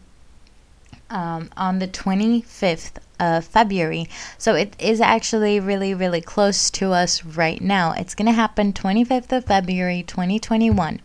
um, 1.10 1.50
on 1.56 1.80
the 1.80 1.88
25th 1.88 2.94
of 3.20 3.46
February. 3.46 4.10
So 4.38 4.56
it 4.56 4.76
is 4.80 5.00
actually 5.00 5.60
really, 5.60 5.94
really 5.94 6.22
close 6.22 6.72
to 6.72 6.92
us 6.92 7.24
right 7.24 7.62
now. 7.62 7.94
It's 7.94 8.16
going 8.16 8.26
to 8.26 8.32
happen 8.32 8.74
25th 8.74 9.32
of 9.32 9.46
February 9.46 10.04
2021. 10.04 11.00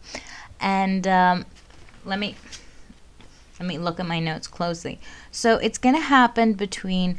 And 0.60 1.06
um, 1.06 1.46
let 2.04 2.18
me 2.18 2.36
let 3.58 3.66
me 3.66 3.78
look 3.78 3.98
at 3.98 4.06
my 4.06 4.20
notes 4.20 4.46
closely. 4.46 5.00
So 5.32 5.56
it's 5.56 5.78
going 5.78 5.96
to 5.96 6.00
happen 6.00 6.52
between 6.54 7.18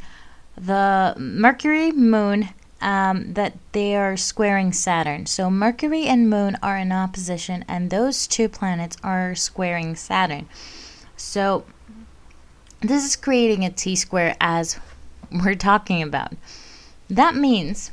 the 0.56 1.14
Mercury, 1.18 1.92
Moon, 1.92 2.48
um, 2.80 3.34
that 3.34 3.56
they 3.72 3.94
are 3.94 4.16
squaring 4.16 4.72
Saturn. 4.72 5.26
So 5.26 5.50
Mercury 5.50 6.06
and 6.06 6.30
Moon 6.30 6.56
are 6.62 6.78
in 6.78 6.92
opposition, 6.92 7.64
and 7.68 7.90
those 7.90 8.26
two 8.26 8.48
planets 8.48 8.96
are 9.02 9.34
squaring 9.34 9.96
Saturn. 9.96 10.48
So 11.16 11.64
this 12.80 13.04
is 13.04 13.16
creating 13.16 13.64
a 13.64 13.70
T 13.70 13.94
square 13.96 14.34
as 14.40 14.78
we're 15.30 15.54
talking 15.54 16.02
about. 16.02 16.32
That 17.08 17.34
means 17.34 17.90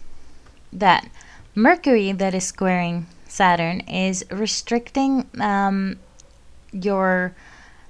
that 0.72 1.10
Mercury, 1.54 2.12
that 2.14 2.34
is 2.34 2.46
squaring 2.46 3.08
Saturn, 3.38 3.82
is 3.82 4.26
restricting 4.32 5.30
um, 5.40 6.00
your 6.72 7.36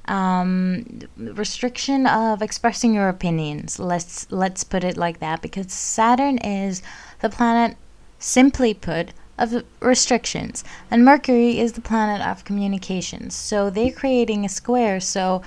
um, 0.08 1.00
restriction 1.18 2.06
of 2.06 2.42
expressing 2.42 2.94
your 2.94 3.10
opinions. 3.10 3.80
Let's 3.80 4.30
let's 4.32 4.64
put 4.64 4.84
it 4.84 4.98
like 4.98 5.20
that 5.20 5.42
because 5.42 5.72
Saturn 5.72 6.38
is 6.40 6.82
the 7.22 7.30
planet, 7.30 7.78
simply 8.20 8.74
put, 8.74 9.14
of 9.38 9.64
restrictions, 9.80 10.64
and 10.92 11.06
Mercury 11.06 11.60
is 11.60 11.74
the 11.74 11.82
planet 11.82 12.26
of 12.26 12.46
communications. 12.46 13.36
So 13.36 13.70
they're 13.70 13.92
creating 13.92 14.44
a 14.44 14.50
square. 14.50 15.00
So 15.00 15.42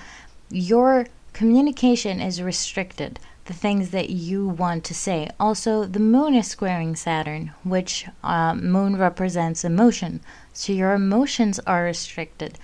your 0.51 1.07
communication 1.33 2.21
is 2.21 2.43
restricted. 2.43 3.19
The 3.51 3.57
things 3.57 3.91
that 3.91 4.11
you 4.11 4.47
want 4.47 4.85
to 4.85 4.95
say. 4.95 5.29
Also, 5.41 5.85
the 5.85 5.99
moon 5.99 6.35
is 6.35 6.47
squaring 6.47 6.95
Saturn, 6.95 7.53
which 7.65 8.07
uh, 8.23 8.55
moon 8.55 8.97
represents 8.97 9.65
emotion. 9.65 10.21
So 10.53 10.73
your 10.73 10.93
emotions 10.93 11.59
are 11.67 11.83
restricted 11.85 12.59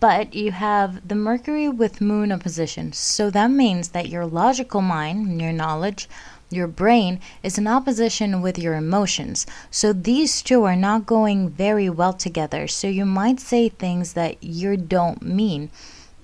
but 0.00 0.32
you 0.32 0.52
have 0.52 1.08
the 1.08 1.14
Mercury 1.14 1.68
with 1.68 2.00
Moon 2.00 2.30
opposition. 2.30 2.92
So 2.92 3.30
that 3.30 3.50
means 3.50 3.88
that 3.88 4.08
your 4.08 4.26
logical 4.26 4.80
mind, 4.80 5.40
your 5.40 5.52
knowledge, 5.52 6.08
your 6.50 6.68
brain 6.68 7.20
is 7.42 7.58
in 7.58 7.66
opposition 7.66 8.40
with 8.40 8.58
your 8.58 8.74
emotions. 8.74 9.44
So 9.70 9.92
these 9.92 10.40
two 10.40 10.64
are 10.64 10.76
not 10.76 11.04
going 11.04 11.50
very 11.50 11.90
well 11.90 12.12
together. 12.12 12.68
So 12.68 12.86
you 12.86 13.04
might 13.04 13.40
say 13.40 13.68
things 13.68 14.14
that 14.14 14.42
you 14.42 14.76
don't 14.76 15.20
mean 15.20 15.70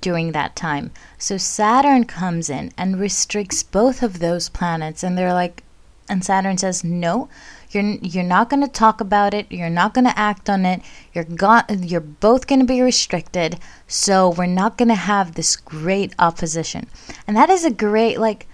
during 0.05 0.33
that 0.33 0.55
time. 0.55 0.91
So 1.17 1.39
Saturn 1.39 2.05
comes 2.05 2.51
in 2.51 2.73
and 2.77 3.01
restricts 3.01 3.63
both 3.63 4.03
of 4.03 4.19
those 4.19 4.51
planets, 4.51 5.03
and 5.03 5.17
they're 5.17 5.33
like, 5.33 5.63
and 6.11 6.23
Saturn 6.23 6.59
says, 6.59 6.85
no, 6.85 7.31
you're 7.71 7.97
you're 8.03 8.23
not 8.37 8.51
going 8.51 8.61
to 8.61 8.69
talk 8.69 9.01
about 9.01 9.33
it. 9.33 9.51
You're 9.51 9.71
not 9.71 9.95
going 9.95 10.05
to 10.05 10.19
act 10.19 10.51
on 10.51 10.67
it. 10.67 10.83
You're 11.15 11.25
got 11.25 11.71
you're 11.91 12.13
both 12.27 12.47
going 12.47 12.61
to 12.61 12.67
be 12.67 12.83
restricted. 12.83 13.59
So 13.89 14.29
we're 14.29 14.59
not 14.63 14.77
going 14.77 14.91
to 14.91 15.07
have 15.13 15.35
this 15.35 15.57
great 15.57 16.15
opposition. 16.19 16.87
And 17.27 17.35
that 17.39 17.49
is 17.49 17.65
a 17.65 17.71
great 17.71 18.21
like 18.21 18.47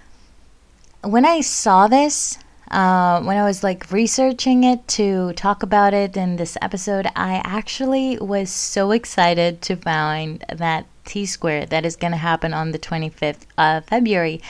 when 1.02 1.24
I 1.24 1.40
saw 1.40 1.88
this 1.88 2.38
uh, 2.70 3.20
when 3.22 3.36
I 3.36 3.42
was 3.42 3.64
like 3.64 3.90
researching 3.90 4.62
it 4.62 4.86
to 4.88 5.32
talk 5.32 5.62
about 5.62 5.92
it 5.92 6.16
in 6.16 6.36
this 6.36 6.56
episode, 6.62 7.08
I 7.16 7.42
actually 7.44 8.16
was 8.18 8.50
so 8.50 8.92
excited 8.92 9.60
to 9.62 9.76
find 9.76 10.44
that 10.54 10.86
T 11.10 11.26
square 11.26 11.66
that 11.66 11.84
is 11.84 11.96
going 11.96 12.12
to 12.12 12.16
happen 12.18 12.54
on 12.54 12.70
the 12.70 12.78
25th 12.78 13.42
of 13.58 13.84
February 13.86 14.40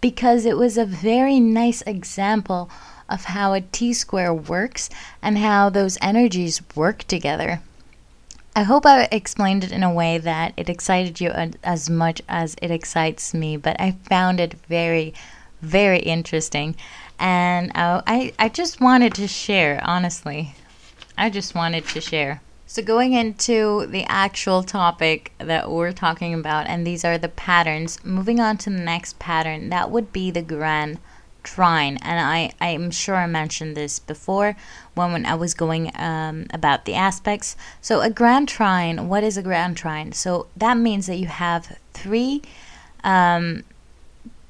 because 0.00 0.46
it 0.46 0.56
was 0.56 0.78
a 0.78 0.86
very 0.86 1.38
nice 1.38 1.82
example 1.82 2.70
of 3.10 3.24
how 3.24 3.52
a 3.52 3.60
T 3.60 3.92
square 3.92 4.32
works 4.32 4.88
and 5.20 5.36
how 5.36 5.68
those 5.68 5.98
energies 6.00 6.62
work 6.74 7.04
together. 7.04 7.60
I 8.56 8.62
hope 8.62 8.86
I 8.86 9.06
explained 9.12 9.64
it 9.64 9.70
in 9.70 9.82
a 9.82 9.92
way 9.92 10.16
that 10.16 10.54
it 10.56 10.70
excited 10.70 11.20
you 11.20 11.30
as 11.62 11.90
much 11.90 12.22
as 12.26 12.56
it 12.62 12.70
excites 12.70 13.34
me, 13.34 13.58
but 13.58 13.78
I 13.78 13.98
found 14.08 14.40
it 14.40 14.54
very, 14.66 15.12
very 15.60 15.98
interesting. 15.98 16.74
And 17.18 17.70
uh, 17.76 18.00
I, 18.06 18.32
I 18.38 18.48
just 18.48 18.80
wanted 18.80 19.12
to 19.16 19.28
share, 19.28 19.78
honestly. 19.84 20.54
I 21.18 21.28
just 21.28 21.54
wanted 21.54 21.86
to 21.88 22.00
share. 22.00 22.40
So, 22.70 22.82
going 22.82 23.14
into 23.14 23.86
the 23.86 24.04
actual 24.04 24.62
topic 24.62 25.32
that 25.38 25.70
we're 25.70 25.92
talking 25.92 26.34
about, 26.34 26.66
and 26.66 26.86
these 26.86 27.02
are 27.02 27.16
the 27.16 27.30
patterns, 27.30 27.98
moving 28.04 28.40
on 28.40 28.58
to 28.58 28.68
the 28.68 28.76
next 28.76 29.18
pattern, 29.18 29.70
that 29.70 29.90
would 29.90 30.12
be 30.12 30.30
the 30.30 30.42
grand 30.42 30.98
trine 31.42 31.96
and 32.02 32.20
I, 32.20 32.52
I'm 32.60 32.90
sure 32.90 33.14
I 33.14 33.26
mentioned 33.26 33.74
this 33.74 33.98
before 33.98 34.54
when, 34.92 35.12
when 35.12 35.24
I 35.24 35.34
was 35.34 35.54
going 35.54 35.90
um, 35.94 36.46
about 36.52 36.84
the 36.84 36.94
aspects. 36.94 37.56
So 37.80 38.02
a 38.02 38.10
grand 38.10 38.50
trine, 38.50 39.08
what 39.08 39.24
is 39.24 39.38
a 39.38 39.42
grand 39.42 39.78
trine? 39.78 40.12
So 40.12 40.48
that 40.54 40.76
means 40.76 41.06
that 41.06 41.16
you 41.16 41.28
have 41.28 41.78
three 41.94 42.42
um, 43.02 43.64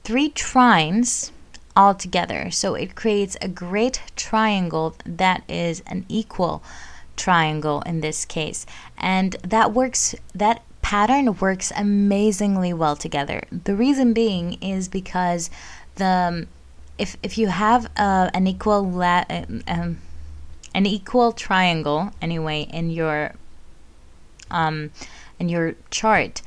three 0.03 0.31
trines 0.31 1.31
all 1.77 1.95
together. 1.95 2.51
So 2.51 2.75
it 2.75 2.97
creates 2.97 3.37
a 3.41 3.47
great 3.47 4.03
triangle 4.17 4.97
that 5.07 5.45
is 5.49 5.85
an 5.87 6.05
equal 6.09 6.65
triangle 7.19 7.83
in 7.83 8.01
this 8.01 8.25
case. 8.25 8.65
And 8.97 9.37
that 9.43 9.73
works 9.73 10.15
that 10.35 10.63
pattern 10.81 11.37
works 11.39 11.71
amazingly 11.77 12.73
well 12.73 12.97
together. 12.97 13.43
The 13.51 13.77
reason 13.77 14.15
being 14.15 14.55
is 14.63 14.89
because 14.89 15.51
the 15.97 16.47
if 16.97 17.17
if 17.23 17.37
you 17.37 17.49
have 17.49 17.91
uh, 17.97 18.31
an 18.33 18.47
equal 18.47 18.89
la- 18.89 19.25
um, 19.67 19.99
an 20.75 20.87
equal 20.87 21.33
triangle 21.33 22.11
anyway 22.23 22.67
in 22.73 22.91
your 22.91 23.35
um, 24.51 24.91
in 25.39 25.49
your 25.49 25.75
chart, 25.91 26.43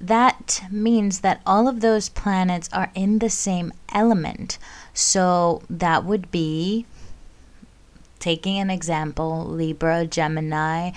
that 0.00 0.62
means 0.70 1.20
that 1.20 1.40
all 1.46 1.68
of 1.68 1.80
those 1.80 2.08
planets 2.08 2.68
are 2.72 2.90
in 2.94 3.18
the 3.18 3.30
same 3.30 3.72
element. 3.92 4.58
So 4.94 5.62
that 5.70 6.04
would 6.04 6.30
be 6.30 6.86
taking 8.20 8.58
an 8.58 8.70
example 8.70 9.44
Libra, 9.46 10.06
Gemini, 10.06 10.92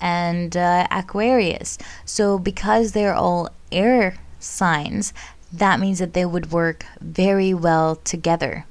and 0.00 0.56
uh, 0.56 0.86
Aquarius. 0.90 1.78
So 2.04 2.38
because 2.38 2.92
they're 2.92 3.14
all 3.14 3.50
air 3.72 4.18
signs, 4.38 5.12
that 5.52 5.80
means 5.80 5.98
that 5.98 6.12
they 6.12 6.24
would 6.24 6.52
work 6.52 6.84
very 7.00 7.54
well 7.54 7.96
together. 7.96 8.66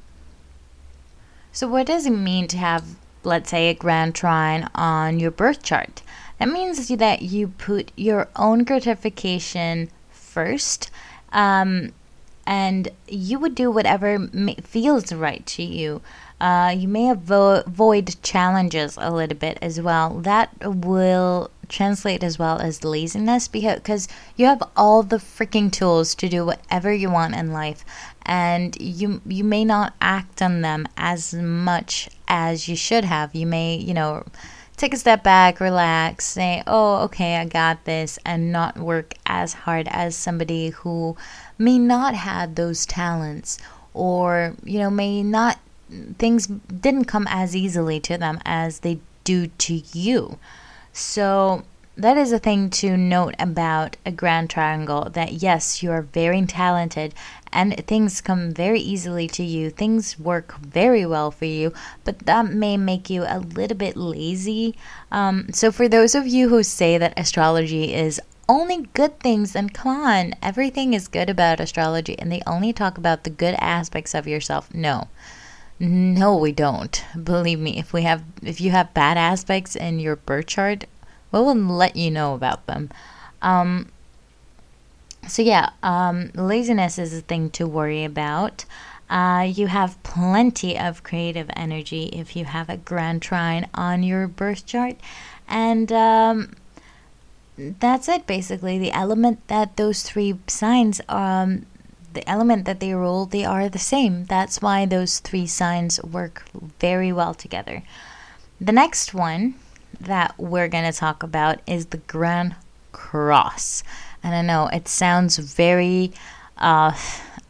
So, 1.52 1.68
what 1.68 1.88
does 1.88 2.06
it 2.06 2.12
mean 2.12 2.48
to 2.50 2.58
have, 2.58 2.84
let's 3.24 3.50
say, 3.50 3.70
a 3.70 3.74
grand 3.74 4.14
trine 4.14 4.70
on 4.76 5.20
your 5.20 5.32
birth 5.32 5.64
chart? 5.64 6.02
That 6.38 6.50
means 6.50 6.90
that 6.90 7.22
you 7.22 7.48
put 7.48 7.92
your 7.96 8.28
own 8.36 8.66
gratification 8.66 9.90
first, 10.12 10.92
um, 11.32 11.94
and 12.46 12.90
you 13.08 13.40
would 13.40 13.56
do 13.56 13.72
whatever 13.72 14.28
feels 14.64 15.14
right 15.14 15.46
to 15.46 15.64
you. 15.64 16.02
Uh, 16.40 16.76
you 16.76 16.88
may 16.88 17.14
avo- 17.14 17.66
avoid 17.66 18.22
challenges 18.22 18.98
a 19.00 19.12
little 19.12 19.38
bit 19.38 19.58
as 19.62 19.80
well. 19.80 20.20
That 20.20 20.52
will 20.64 21.50
translate 21.68 22.24
as 22.24 22.38
well 22.38 22.60
as 22.60 22.84
laziness 22.84 23.48
because 23.48 24.08
you 24.36 24.46
have 24.46 24.62
all 24.76 25.04
the 25.04 25.18
freaking 25.18 25.72
tools 25.72 26.16
to 26.16 26.30
do 26.30 26.46
whatever 26.46 26.94
you 26.94 27.10
want 27.10 27.36
in 27.36 27.52
life 27.52 27.84
and 28.26 28.80
you 28.80 29.22
you 29.26 29.44
may 29.44 29.66
not 29.66 29.94
act 30.02 30.42
on 30.42 30.62
them 30.62 30.88
as 30.98 31.34
much 31.34 32.10
as 32.28 32.68
you 32.68 32.76
should 32.76 33.06
have 33.06 33.34
you 33.36 33.46
may 33.46 33.76
you 33.76 33.94
know 33.94 34.24
take 34.78 34.94
a 34.94 34.98
step 34.98 35.24
back 35.24 35.60
relax 35.60 36.26
say 36.26 36.62
oh 36.68 36.98
okay 37.04 37.38
i 37.38 37.46
got 37.46 37.84
this 37.86 38.20
and 38.26 38.52
not 38.52 38.78
work 38.78 39.14
as 39.26 39.54
hard 39.54 39.88
as 39.90 40.16
somebody 40.16 40.70
who 40.70 41.16
may 41.58 41.80
not 41.80 42.14
have 42.14 42.56
those 42.56 42.86
talents 42.86 43.58
or 43.94 44.54
you 44.64 44.80
know 44.80 44.90
may 44.90 45.24
not 45.24 45.58
things 46.18 46.48
didn't 46.48 47.06
come 47.06 47.28
as 47.30 47.56
easily 47.56 48.00
to 48.02 48.18
them 48.18 48.40
as 48.46 48.80
they 48.80 49.00
do 49.24 49.48
to 49.48 49.82
you. 49.94 50.38
So 50.94 51.64
that 51.98 52.18
is 52.18 52.32
a 52.32 52.40
thing 52.40 52.70
to 52.70 52.98
note 52.98 53.36
about 53.40 53.96
a 54.06 54.12
grand 54.12 54.50
triangle 54.50 55.10
that 55.14 55.34
yes, 55.34 55.82
you 55.82 55.92
are 55.92 56.02
very 56.02 56.46
talented 56.46 57.14
and 57.54 57.76
things 57.88 58.20
come 58.20 58.54
very 58.54 58.82
easily 58.82 59.28
to 59.30 59.44
you. 59.44 59.70
Things 59.70 60.20
work 60.20 60.58
very 60.60 61.06
well 61.06 61.32
for 61.32 61.46
you, 61.46 61.74
but 62.04 62.20
that 62.20 62.48
may 62.48 62.76
make 62.76 63.10
you 63.10 63.24
a 63.24 63.40
little 63.40 63.78
bit 63.78 63.96
lazy. 63.96 64.76
Um, 65.10 65.48
so, 65.54 65.72
for 65.72 65.88
those 65.88 66.16
of 66.16 66.28
you 66.28 66.50
who 66.50 66.64
say 66.64 66.98
that 66.98 67.18
astrology 67.18 67.94
is 67.94 68.20
only 68.50 68.88
good 68.94 69.20
things, 69.22 69.54
then 69.54 69.70
come 69.70 69.96
on, 69.96 70.34
everything 70.42 70.94
is 70.94 71.08
good 71.08 71.30
about 71.30 71.62
astrology 71.62 72.20
and 72.20 72.32
they 72.32 72.42
only 72.46 72.74
talk 72.74 72.98
about 72.98 73.24
the 73.24 73.30
good 73.30 73.56
aspects 73.60 74.14
of 74.14 74.28
yourself. 74.28 74.74
No. 74.74 75.08
No, 75.80 76.36
we 76.38 76.52
don't. 76.52 77.04
Believe 77.22 77.60
me, 77.60 77.78
if 77.78 77.92
we 77.94 78.04
have 78.04 78.24
if 78.42 78.60
you 78.62 78.72
have 78.72 78.94
bad 78.94 79.18
aspects 79.18 79.76
in 79.76 80.00
your 80.00 80.16
birth 80.16 80.48
chart, 80.48 80.86
we 81.32 81.40
will 81.40 81.56
let 81.56 81.96
you 81.96 82.12
know 82.12 82.34
about 82.34 82.66
them. 82.66 82.90
Um, 83.42 83.92
So, 85.28 85.42
yeah, 85.42 85.70
um, 85.82 86.32
laziness 86.36 87.00
is 87.00 87.14
a 87.14 87.22
thing 87.22 87.50
to 87.52 87.66
worry 87.68 88.04
about. 88.04 88.66
Uh, 89.10 89.48
you 89.52 89.68
have 89.68 90.02
plenty 90.04 90.78
of 90.78 91.04
creative 91.04 91.50
energy 91.56 92.06
if 92.14 92.36
you 92.36 92.46
have 92.46 92.70
a 92.70 92.78
grand 92.78 93.22
trine 93.22 93.68
on 93.74 94.04
your 94.04 94.28
birth 94.28 94.66
chart. 94.66 94.98
And 95.48 95.92
um, 95.92 96.54
that's 97.58 98.08
it, 98.08 98.28
basically. 98.28 98.78
The 98.78 98.92
element 98.92 99.48
that 99.48 99.78
those 99.78 100.04
three 100.04 100.38
signs, 100.48 101.02
um, 101.10 101.66
the 102.16 102.28
element 102.30 102.66
that 102.66 102.80
they 102.80 102.94
rule, 102.94 103.26
they 103.26 103.46
are 103.46 103.70
the 103.70 103.80
same. 103.80 104.26
That's 104.26 104.62
why 104.62 104.86
those 104.86 105.20
three 105.20 105.46
signs 105.46 106.02
work 106.04 106.46
very 106.80 107.12
well 107.12 107.34
together. 107.34 107.84
The 108.60 108.72
next 108.72 109.14
one 109.14 109.56
that 110.00 110.34
we're 110.38 110.68
going 110.68 110.92
to 110.92 110.98
talk 110.98 111.24
about 111.24 111.60
is 111.68 111.88
the 111.88 111.98
Grand 111.98 112.56
Cross. 112.92 113.84
And 114.24 114.34
I 114.34 114.42
know 114.42 114.68
it 114.68 114.88
sounds 114.88 115.38
very, 115.38 116.12
uh, 116.58 116.94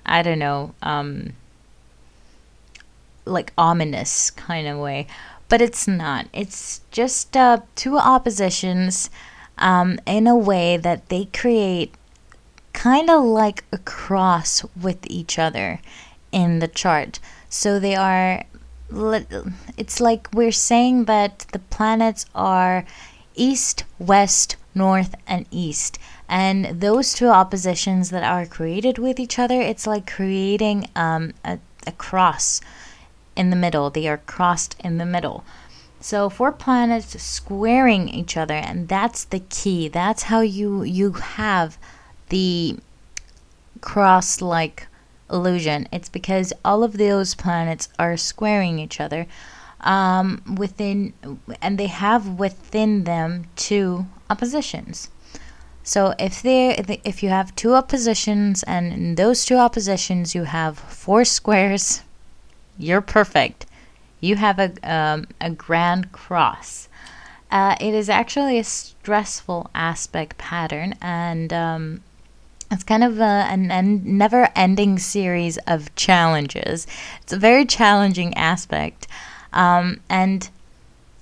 I 0.05 0.21
don't 0.21 0.39
know, 0.39 0.73
um, 0.81 1.33
like 3.25 3.53
ominous 3.57 4.29
kind 4.31 4.67
of 4.67 4.77
way, 4.77 5.07
but 5.47 5.61
it's 5.61 5.87
not. 5.87 6.27
It's 6.33 6.81
just 6.91 7.37
uh, 7.37 7.61
two 7.75 7.97
oppositions 7.97 9.09
um, 9.57 9.99
in 10.05 10.27
a 10.27 10.35
way 10.35 10.77
that 10.77 11.09
they 11.09 11.25
create 11.25 11.93
kind 12.85 13.09
of 13.09 13.23
like 13.23 13.63
a 13.71 13.79
cross 13.79 14.63
with 14.79 14.99
each 15.09 15.39
other 15.39 15.79
in 16.31 16.59
the 16.59 16.67
chart. 16.67 17.19
So 17.49 17.79
they 17.79 17.95
are, 17.95 18.43
it's 19.75 19.99
like 19.99 20.29
we're 20.31 20.51
saying 20.51 21.05
that 21.05 21.47
the 21.51 21.57
planets 21.57 22.27
are 22.35 22.85
east, 23.33 23.85
west, 23.97 24.55
north, 24.75 25.15
and 25.25 25.47
east. 25.49 25.97
And 26.29 26.79
those 26.79 27.15
two 27.15 27.29
oppositions 27.29 28.11
that 28.11 28.23
are 28.23 28.45
created 28.45 28.99
with 28.99 29.19
each 29.19 29.39
other, 29.39 29.59
it's 29.59 29.87
like 29.87 30.05
creating 30.05 30.87
um, 30.95 31.33
a, 31.43 31.57
a 31.87 31.91
cross 31.93 32.61
in 33.35 33.49
the 33.49 33.55
middle. 33.55 33.89
They 33.89 34.07
are 34.07 34.21
crossed 34.27 34.75
in 34.79 34.99
the 34.99 35.07
middle. 35.07 35.43
So 36.01 36.29
four 36.29 36.51
planets 36.51 37.19
squaring 37.19 38.09
each 38.09 38.37
other, 38.37 38.53
and 38.53 38.87
that's 38.87 39.23
the 39.23 39.39
key. 39.39 39.87
That's 39.87 40.23
how 40.23 40.41
you 40.41 40.83
you 40.83 41.13
have 41.13 41.79
the 42.29 42.77
cross-like 43.81 44.87
illusion. 45.31 45.87
It's 45.91 46.09
because 46.09 46.53
all 46.63 46.83
of 46.83 46.97
those 46.97 47.35
planets 47.35 47.89
are 47.99 48.17
squaring 48.17 48.79
each 48.79 48.99
other 48.99 49.27
um, 49.81 50.55
within, 50.57 51.13
and 51.61 51.77
they 51.77 51.87
have 51.87 52.39
within 52.39 53.03
them 53.03 53.45
two 53.55 54.05
oppositions. 54.29 55.09
So 55.83 56.15
if 56.17 56.41
they 56.41 56.99
if 57.03 57.21
you 57.21 57.29
have 57.29 57.55
two 57.55 57.75
oppositions, 57.75 58.63
and 58.63 58.91
in 58.91 59.15
those 59.15 59.45
two 59.45 59.57
oppositions 59.57 60.33
you 60.33 60.45
have 60.45 60.79
four 60.79 61.23
squares, 61.25 62.01
you're 62.77 63.01
perfect 63.01 63.67
you 64.25 64.35
have 64.35 64.59
a, 64.59 64.73
um, 64.83 65.27
a 65.39 65.49
grand 65.49 66.11
cross. 66.11 66.89
Uh, 67.51 67.75
it 67.79 67.93
is 67.93 68.09
actually 68.09 68.57
a 68.57 68.63
stressful 68.63 69.69
aspect 69.75 70.37
pattern, 70.37 70.95
and 71.01 71.53
um, 71.53 72.01
it's 72.71 72.83
kind 72.83 73.03
of 73.03 73.19
a, 73.19 73.23
an, 73.23 73.71
a 73.71 73.81
never 73.81 74.49
ending 74.55 74.99
series 74.99 75.57
of 75.67 75.93
challenges. 75.95 76.87
It's 77.21 77.33
a 77.33 77.37
very 77.37 77.65
challenging 77.65 78.33
aspect. 78.35 79.07
Um, 79.53 80.01
and 80.09 80.49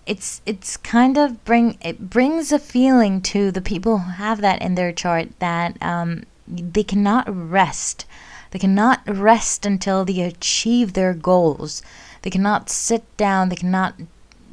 it's 0.06 0.42
it's 0.46 0.76
kind 0.78 1.18
of 1.18 1.46
bring 1.46 1.78
it 1.82 2.10
brings 2.10 2.52
a 2.52 2.60
feeling 2.60 3.22
to 3.22 3.52
the 3.52 3.62
people 3.62 4.00
who 4.00 4.12
have 4.12 4.42
that 4.42 4.62
in 4.62 4.76
their 4.76 4.92
chart 4.92 5.30
that 5.40 5.82
um, 5.82 6.24
they 6.48 6.84
cannot 6.84 7.26
rest. 7.28 8.06
They 8.52 8.60
cannot 8.60 9.02
rest 9.08 9.66
until 9.66 10.06
they 10.06 10.22
achieve 10.22 10.94
their 10.94 11.14
goals. 11.14 11.82
They 12.22 12.30
cannot 12.30 12.70
sit 12.70 13.04
down, 13.18 13.50
they 13.50 13.56
cannot 13.56 13.96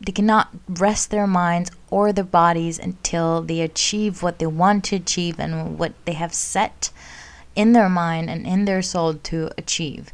they 0.01 0.13
cannot 0.13 0.49
rest 0.69 1.11
their 1.11 1.27
minds 1.27 1.71
or 1.91 2.13
their 2.13 2.25
bodies 2.25 2.79
until 2.79 3.43
they 3.43 3.61
achieve 3.61 4.23
what 4.23 4.39
they 4.39 4.47
want 4.47 4.85
to 4.85 4.97
achieve 4.97 5.39
and 5.39 5.79
what 5.79 5.93
they 6.05 6.13
have 6.13 6.33
set 6.33 6.91
in 7.57 7.73
their 7.73 7.89
mind 7.89 8.31
and 8.31 8.47
in 8.47 8.65
their 8.65 8.83
soul 8.83 9.15
to 9.15 9.51
achieve, 9.59 10.13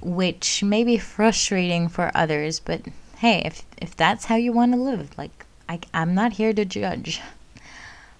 which 0.00 0.62
may 0.62 0.82
be 0.82 0.96
frustrating 0.96 1.88
for 1.88 2.10
others, 2.14 2.58
but 2.58 2.82
hey, 3.18 3.42
if 3.44 3.62
if 3.76 3.94
that's 3.94 4.26
how 4.26 4.36
you 4.36 4.52
want 4.52 4.72
to 4.72 4.78
live, 4.78 5.16
like 5.18 5.44
I, 5.68 5.80
I'm 5.92 6.14
not 6.14 6.34
here 6.34 6.52
to 6.52 6.64
judge. 6.64 7.20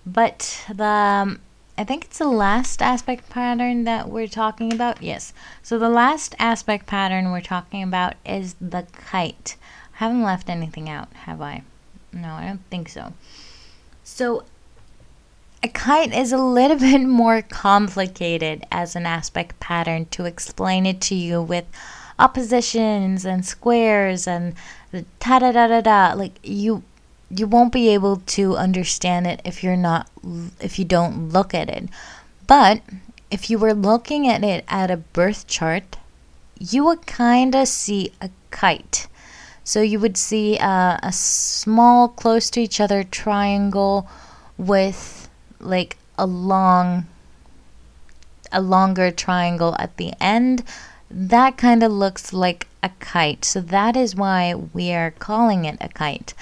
But 0.07 0.65
the 0.73 0.85
um, 0.85 1.41
I 1.79 1.85
think 1.85 2.05
it's 2.05 2.19
the 2.19 2.29
last 2.29 2.83
aspect 2.83 3.31
pattern 3.31 3.85
that 3.85 4.11
we're 4.11 4.29
talking 4.29 4.73
about. 4.73 5.03
Yes. 5.03 5.33
So 5.63 5.79
the 5.79 5.89
last 5.89 6.35
aspect 6.39 6.87
pattern 6.87 7.33
we're 7.33 7.41
talking 7.41 7.83
about 7.83 8.15
is 8.25 8.55
the 8.61 8.87
kite. 8.93 9.57
I 9.95 10.05
haven't 10.05 10.23
left 10.23 10.51
anything 10.51 10.91
out, 10.91 11.11
have 11.25 11.41
I? 11.41 11.63
No, 12.13 12.35
I 12.35 12.47
don't 12.47 12.65
think 12.71 12.89
so. 12.89 13.13
So 14.05 14.45
a 15.63 15.69
kite 15.69 16.13
is 16.15 16.33
a 16.33 16.39
little 16.39 16.79
bit 16.91 17.03
more 17.03 17.43
complicated 17.43 18.67
as 18.71 18.97
an 18.97 19.07
aspect 19.07 19.59
pattern 19.61 20.07
to 20.07 20.25
explain 20.25 20.87
it 20.87 21.01
to 21.03 21.15
you 21.15 21.43
with 21.43 21.67
oppositions 22.19 23.25
and 23.25 23.45
squares 23.45 24.27
and 24.27 24.55
the 24.91 25.05
ta 25.19 25.39
da 25.39 25.53
da 25.53 25.67
da 25.69 25.81
da. 25.81 26.13
Like 26.15 26.39
you 26.43 26.83
you 27.31 27.47
won't 27.47 27.73
be 27.73 27.89
able 27.91 28.17
to 28.17 28.57
understand 28.57 29.27
it 29.27 29.41
if 29.45 29.63
you're 29.63 29.77
not 29.77 30.09
if 30.61 30.79
you 30.79 30.85
don't 30.85 31.31
look 31.31 31.55
at 31.55 31.69
it. 31.69 31.89
But 32.47 32.83
if 33.31 33.49
you 33.49 33.59
were 33.59 33.75
looking 33.75 34.27
at 34.27 34.43
it 34.43 34.65
at 34.67 34.91
a 34.91 34.97
birth 34.97 35.47
chart, 35.47 35.97
you 36.59 36.85
would 36.85 37.07
kind 37.07 37.55
of 37.55 37.69
see 37.69 38.13
a 38.21 38.31
kite. 38.51 39.07
So 39.65 39.83
you 39.83 40.01
would 40.01 40.17
see 40.17 40.59
a, 40.59 40.99
a 41.03 41.13
small, 41.13 42.09
close 42.09 42.51
to 42.51 42.61
each 42.61 42.81
other 42.81 43.05
triangle 43.05 44.09
with 44.59 45.29
like 45.61 45.97
a 46.19 46.27
long, 46.27 47.07
a 48.53 48.61
longer 48.61 49.11
triangle 49.11 49.77
at 49.79 49.97
the 49.97 50.13
end. 50.21 50.65
That 51.11 51.57
kind 51.57 51.83
of 51.83 51.93
looks 51.93 52.33
like 52.33 52.67
a 52.83 52.91
kite. 53.01 53.45
So 53.45 53.61
that 53.61 53.97
is 53.97 54.15
why 54.15 54.55
we 54.55 54.93
are 54.93 55.13
calling 55.13 55.65
it 55.65 55.77
a 55.81 55.89
kite 55.89 56.35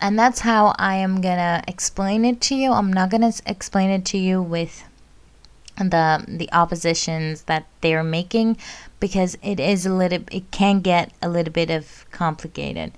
and 0.00 0.18
that's 0.18 0.40
how 0.40 0.74
I 0.78 0.96
am 0.96 1.20
gonna 1.20 1.62
explain 1.68 2.24
it 2.24 2.40
to 2.42 2.54
you. 2.54 2.72
I'm 2.72 2.92
not 2.92 3.10
gonna 3.10 3.32
explain 3.46 3.90
it 3.90 4.04
to 4.06 4.18
you 4.18 4.40
with 4.40 4.84
the 5.88 6.24
the 6.28 6.52
oppositions 6.52 7.42
that 7.42 7.66
they're 7.80 8.04
making 8.04 8.56
because 9.00 9.36
it 9.42 9.58
is 9.58 9.86
a 9.86 9.92
little 9.92 10.22
it 10.30 10.50
can 10.50 10.80
get 10.80 11.12
a 11.22 11.28
little 11.28 11.52
bit 11.52 11.70
of 11.70 12.04
complicated. 12.10 12.92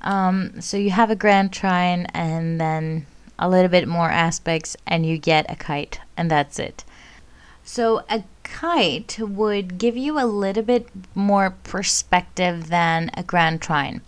Um, 0.00 0.60
so 0.60 0.76
you 0.76 0.90
have 0.90 1.10
a 1.10 1.16
grand 1.16 1.52
trine 1.52 2.06
and 2.14 2.60
then 2.60 3.06
a 3.38 3.48
little 3.48 3.68
bit 3.68 3.88
more 3.88 4.10
aspects 4.10 4.76
and 4.86 5.04
you 5.06 5.18
get 5.18 5.50
a 5.50 5.56
kite 5.56 6.00
and 6.16 6.30
that's 6.30 6.58
it. 6.58 6.84
So 7.64 8.02
a 8.10 8.24
kite 8.42 9.18
would 9.20 9.78
give 9.78 9.96
you 9.96 10.18
a 10.18 10.26
little 10.26 10.62
bit 10.62 10.88
more 11.14 11.50
perspective 11.62 12.68
than 12.68 13.10
a 13.14 13.22
grand 13.22 13.62
trine. 13.62 14.02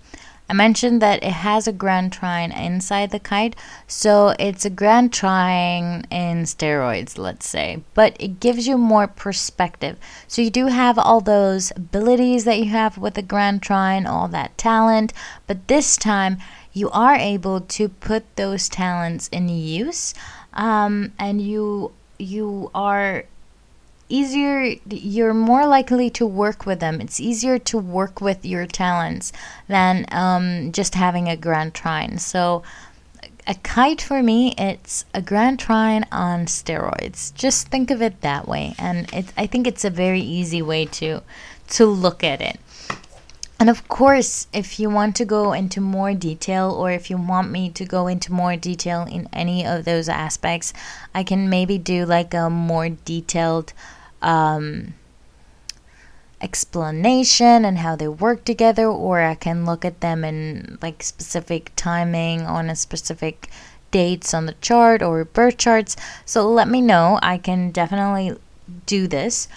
I 0.54 0.56
mentioned 0.56 1.02
that 1.02 1.24
it 1.24 1.32
has 1.32 1.66
a 1.66 1.72
grand 1.72 2.12
trine 2.12 2.52
inside 2.52 3.10
the 3.10 3.18
kite, 3.18 3.56
so 3.88 4.36
it's 4.38 4.64
a 4.64 4.70
grand 4.70 5.12
trine 5.12 6.06
in 6.12 6.44
steroids, 6.44 7.18
let's 7.18 7.48
say, 7.48 7.82
but 7.92 8.16
it 8.20 8.38
gives 8.38 8.68
you 8.68 8.78
more 8.78 9.08
perspective. 9.08 9.98
So 10.28 10.42
you 10.42 10.50
do 10.50 10.66
have 10.66 10.96
all 10.96 11.20
those 11.20 11.72
abilities 11.74 12.44
that 12.44 12.60
you 12.60 12.66
have 12.66 12.96
with 12.96 13.14
the 13.14 13.22
grand 13.22 13.62
trine, 13.62 14.06
all 14.06 14.28
that 14.28 14.56
talent, 14.56 15.12
but 15.48 15.66
this 15.66 15.96
time 15.96 16.38
you 16.72 16.88
are 16.90 17.16
able 17.16 17.60
to 17.60 17.88
put 17.88 18.36
those 18.36 18.68
talents 18.68 19.26
in 19.32 19.48
use, 19.48 20.14
um, 20.52 21.10
and 21.18 21.42
you 21.42 21.90
you 22.16 22.70
are 22.76 23.24
easier 24.08 24.76
you're 24.88 25.34
more 25.34 25.66
likely 25.66 26.10
to 26.10 26.26
work 26.26 26.66
with 26.66 26.80
them. 26.80 27.00
It's 27.00 27.20
easier 27.20 27.58
to 27.60 27.78
work 27.78 28.20
with 28.20 28.44
your 28.44 28.66
talents 28.66 29.32
than 29.68 30.06
um, 30.10 30.72
just 30.72 30.94
having 30.94 31.28
a 31.28 31.36
grand 31.36 31.74
trine. 31.74 32.18
So 32.18 32.62
a 33.46 33.54
kite 33.56 34.00
for 34.00 34.22
me 34.22 34.54
it's 34.56 35.04
a 35.12 35.20
grand 35.20 35.58
trine 35.58 36.04
on 36.10 36.46
steroids. 36.46 37.34
Just 37.34 37.68
think 37.68 37.90
of 37.90 38.00
it 38.00 38.20
that 38.20 38.48
way. 38.48 38.74
And 38.78 39.12
it, 39.12 39.32
i 39.36 39.46
think 39.46 39.66
it's 39.66 39.84
a 39.84 39.90
very 39.90 40.20
easy 40.20 40.62
way 40.62 40.86
to 40.86 41.22
to 41.68 41.86
look 41.86 42.22
at 42.22 42.40
it 42.40 42.58
and 43.64 43.70
of 43.70 43.88
course, 43.88 44.46
if 44.52 44.78
you 44.78 44.90
want 44.90 45.16
to 45.16 45.24
go 45.24 45.54
into 45.54 45.80
more 45.80 46.12
detail 46.12 46.70
or 46.70 46.90
if 46.90 47.08
you 47.08 47.16
want 47.16 47.50
me 47.50 47.70
to 47.70 47.86
go 47.86 48.08
into 48.08 48.30
more 48.30 48.56
detail 48.56 49.06
in 49.10 49.26
any 49.32 49.64
of 49.64 49.86
those 49.86 50.06
aspects, 50.06 50.74
I 51.14 51.24
can 51.24 51.48
maybe 51.48 51.78
do 51.78 52.04
like 52.04 52.34
a 52.34 52.50
more 52.50 52.90
detailed 52.90 53.72
um, 54.20 54.92
explanation 56.42 57.64
and 57.64 57.78
how 57.78 57.96
they 57.96 58.06
work 58.06 58.44
together, 58.44 58.84
or 58.84 59.22
I 59.22 59.34
can 59.34 59.64
look 59.64 59.82
at 59.86 60.02
them 60.02 60.24
in 60.24 60.76
like 60.82 61.02
specific 61.02 61.72
timing 61.74 62.42
on 62.42 62.68
a 62.68 62.76
specific 62.76 63.48
dates 63.90 64.34
on 64.34 64.44
the 64.44 64.56
chart 64.60 65.00
or 65.02 65.24
birth 65.24 65.56
charts. 65.56 65.96
So 66.26 66.46
let 66.46 66.68
me 66.68 66.82
know. 66.82 67.18
I 67.22 67.38
can 67.38 67.70
definitely 67.70 68.36
do 68.84 69.06
this. 69.06 69.48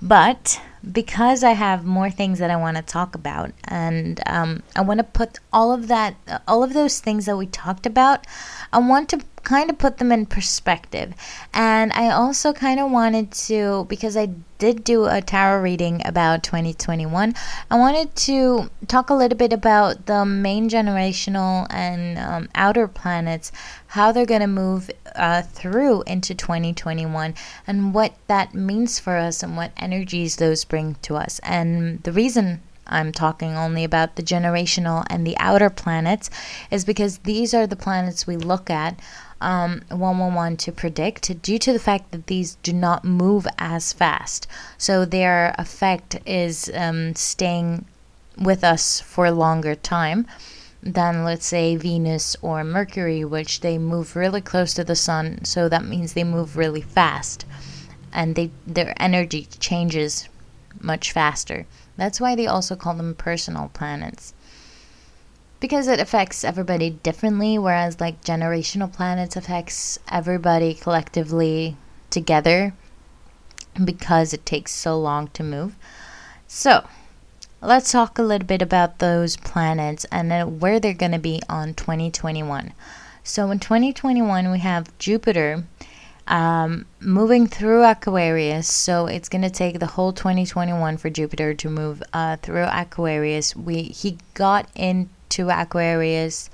But 0.00 0.60
because 0.92 1.42
I 1.42 1.52
have 1.52 1.84
more 1.84 2.10
things 2.10 2.38
that 2.38 2.50
I 2.50 2.56
want 2.56 2.76
to 2.76 2.82
talk 2.82 3.14
about, 3.14 3.50
and 3.64 4.20
um, 4.26 4.62
I 4.76 4.80
want 4.80 4.98
to 4.98 5.04
put 5.04 5.38
all 5.52 5.72
of 5.72 5.88
that, 5.88 6.14
all 6.46 6.62
of 6.62 6.72
those 6.72 7.00
things 7.00 7.26
that 7.26 7.36
we 7.36 7.46
talked 7.46 7.84
about, 7.84 8.26
I 8.72 8.78
want 8.78 9.08
to 9.10 9.20
kind 9.48 9.70
of 9.70 9.78
put 9.78 9.96
them 9.96 10.12
in 10.12 10.26
perspective. 10.26 11.14
And 11.54 11.90
I 11.94 12.10
also 12.10 12.52
kind 12.52 12.78
of 12.78 12.90
wanted 12.90 13.32
to, 13.48 13.86
because 13.88 14.14
I 14.14 14.26
did 14.58 14.84
do 14.84 15.06
a 15.06 15.22
tarot 15.22 15.62
reading 15.62 16.02
about 16.04 16.42
2021, 16.42 17.34
I 17.70 17.78
wanted 17.78 18.14
to 18.28 18.70
talk 18.88 19.08
a 19.08 19.14
little 19.14 19.38
bit 19.38 19.54
about 19.54 20.04
the 20.04 20.26
main 20.26 20.68
generational 20.68 21.66
and 21.70 22.18
um, 22.18 22.50
outer 22.54 22.86
planets, 22.86 23.50
how 23.86 24.12
they're 24.12 24.26
going 24.26 24.42
to 24.42 24.46
move 24.46 24.90
uh, 25.16 25.40
through 25.40 26.02
into 26.02 26.34
2021, 26.34 27.34
and 27.66 27.94
what 27.94 28.12
that 28.26 28.52
means 28.52 28.98
for 28.98 29.16
us 29.16 29.42
and 29.42 29.56
what 29.56 29.72
energies 29.78 30.36
those 30.36 30.62
bring 30.64 30.96
to 30.96 31.16
us. 31.16 31.40
And 31.42 32.02
the 32.02 32.12
reason 32.12 32.60
I'm 32.86 33.12
talking 33.12 33.56
only 33.56 33.84
about 33.84 34.16
the 34.16 34.22
generational 34.22 35.04
and 35.10 35.26
the 35.26 35.36
outer 35.38 35.70
planets, 35.70 36.30
is 36.70 36.84
because 36.84 37.18
these 37.18 37.54
are 37.54 37.66
the 37.66 37.76
planets 37.76 38.26
we 38.26 38.36
look 38.36 38.70
at 38.70 38.98
um, 39.40 39.82
111 39.88 40.56
to 40.58 40.72
predict 40.72 41.42
due 41.42 41.58
to 41.58 41.72
the 41.72 41.78
fact 41.78 42.10
that 42.10 42.26
these 42.26 42.56
do 42.62 42.72
not 42.72 43.04
move 43.04 43.46
as 43.58 43.92
fast. 43.92 44.46
So 44.76 45.04
their 45.04 45.54
effect 45.58 46.18
is 46.26 46.70
um, 46.74 47.14
staying 47.14 47.84
with 48.36 48.64
us 48.64 49.00
for 49.00 49.26
a 49.26 49.32
longer 49.32 49.74
time 49.74 50.26
than, 50.82 51.24
let's 51.24 51.46
say, 51.46 51.76
Venus 51.76 52.36
or 52.42 52.62
Mercury, 52.64 53.24
which 53.24 53.60
they 53.60 53.78
move 53.78 54.16
really 54.16 54.40
close 54.40 54.74
to 54.74 54.84
the 54.84 54.96
sun. 54.96 55.44
So 55.44 55.68
that 55.68 55.84
means 55.84 56.12
they 56.12 56.24
move 56.24 56.56
really 56.56 56.82
fast 56.82 57.44
and 58.12 58.34
they, 58.34 58.50
their 58.66 58.94
energy 59.00 59.46
changes 59.58 60.28
much 60.80 61.12
faster. 61.12 61.66
That's 61.96 62.20
why 62.20 62.36
they 62.36 62.46
also 62.46 62.76
call 62.76 62.94
them 62.94 63.14
personal 63.14 63.70
planets. 63.74 64.32
Because 65.60 65.88
it 65.88 66.00
affects 66.00 66.44
everybody 66.44 66.90
differently, 66.90 67.58
whereas 67.58 68.00
like 68.00 68.22
generational 68.22 68.92
planets 68.92 69.36
affects 69.36 69.98
everybody 70.08 70.74
collectively 70.74 71.76
together 72.10 72.74
because 73.84 74.32
it 74.32 74.46
takes 74.46 74.72
so 74.72 74.98
long 74.98 75.28
to 75.28 75.42
move. 75.42 75.74
So, 76.46 76.86
let's 77.60 77.92
talk 77.92 78.18
a 78.18 78.22
little 78.22 78.46
bit 78.46 78.62
about 78.62 78.98
those 78.98 79.36
planets 79.36 80.06
and 80.12 80.60
where 80.60 80.78
they're 80.80 80.94
going 80.94 81.12
to 81.12 81.18
be 81.18 81.40
on 81.48 81.74
2021. 81.74 82.72
So, 83.24 83.50
in 83.50 83.58
2021, 83.58 84.50
we 84.50 84.60
have 84.60 84.96
Jupiter 84.98 85.64
um, 86.28 86.84
moving 87.00 87.46
through 87.46 87.84
Aquarius. 87.84 88.68
So 88.68 89.06
it's 89.06 89.28
going 89.28 89.42
to 89.42 89.50
take 89.50 89.80
the 89.80 89.86
whole 89.86 90.12
2021 90.12 90.98
for 90.98 91.10
Jupiter 91.10 91.54
to 91.54 91.70
move 91.70 92.02
uh, 92.12 92.36
through 92.36 92.66
Aquarius. 92.70 93.56
We 93.56 93.84
he 93.84 94.18
got 94.34 94.68
into 95.28 95.50
Aquarius 95.50 96.48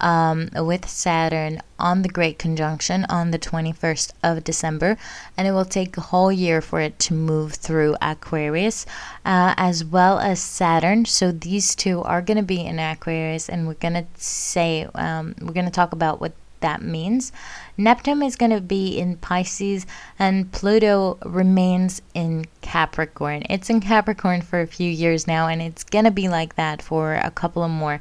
um, 0.00 0.48
with 0.54 0.88
Saturn 0.88 1.60
on 1.78 2.02
the 2.02 2.08
Great 2.08 2.38
Conjunction 2.38 3.04
on 3.08 3.30
the 3.30 3.38
21st 3.38 4.12
of 4.22 4.44
December, 4.44 4.96
and 5.36 5.46
it 5.46 5.52
will 5.52 5.64
take 5.64 5.96
a 5.96 6.02
whole 6.02 6.32
year 6.32 6.60
for 6.60 6.80
it 6.80 6.98
to 6.98 7.14
move 7.14 7.54
through 7.54 7.96
Aquarius, 8.00 8.86
uh, 9.24 9.54
as 9.56 9.84
well 9.84 10.18
as 10.18 10.40
Saturn. 10.40 11.04
So 11.04 11.32
these 11.32 11.74
two 11.74 12.02
are 12.02 12.22
going 12.22 12.36
to 12.36 12.42
be 12.42 12.64
in 12.64 12.78
Aquarius, 12.78 13.48
and 13.48 13.66
we're 13.66 13.74
going 13.74 13.94
to 13.94 14.06
say 14.16 14.86
um, 14.94 15.34
we're 15.40 15.52
going 15.52 15.66
to 15.66 15.72
talk 15.72 15.92
about 15.92 16.20
what 16.20 16.32
that 16.60 16.82
means. 16.82 17.32
Neptune 17.78 18.22
is 18.22 18.36
going 18.36 18.52
to 18.52 18.60
be 18.60 18.98
in 18.98 19.16
Pisces 19.16 19.86
and 20.18 20.50
Pluto 20.50 21.18
remains 21.24 22.00
in 22.14 22.46
Capricorn. 22.62 23.42
It's 23.50 23.68
in 23.68 23.80
Capricorn 23.80 24.42
for 24.42 24.60
a 24.60 24.66
few 24.66 24.90
years 24.90 25.26
now 25.26 25.48
and 25.48 25.60
it's 25.60 25.84
going 25.84 26.04
to 26.04 26.10
be 26.10 26.28
like 26.28 26.56
that 26.56 26.80
for 26.80 27.14
a 27.14 27.30
couple 27.30 27.62
of 27.62 27.70
more. 27.70 28.00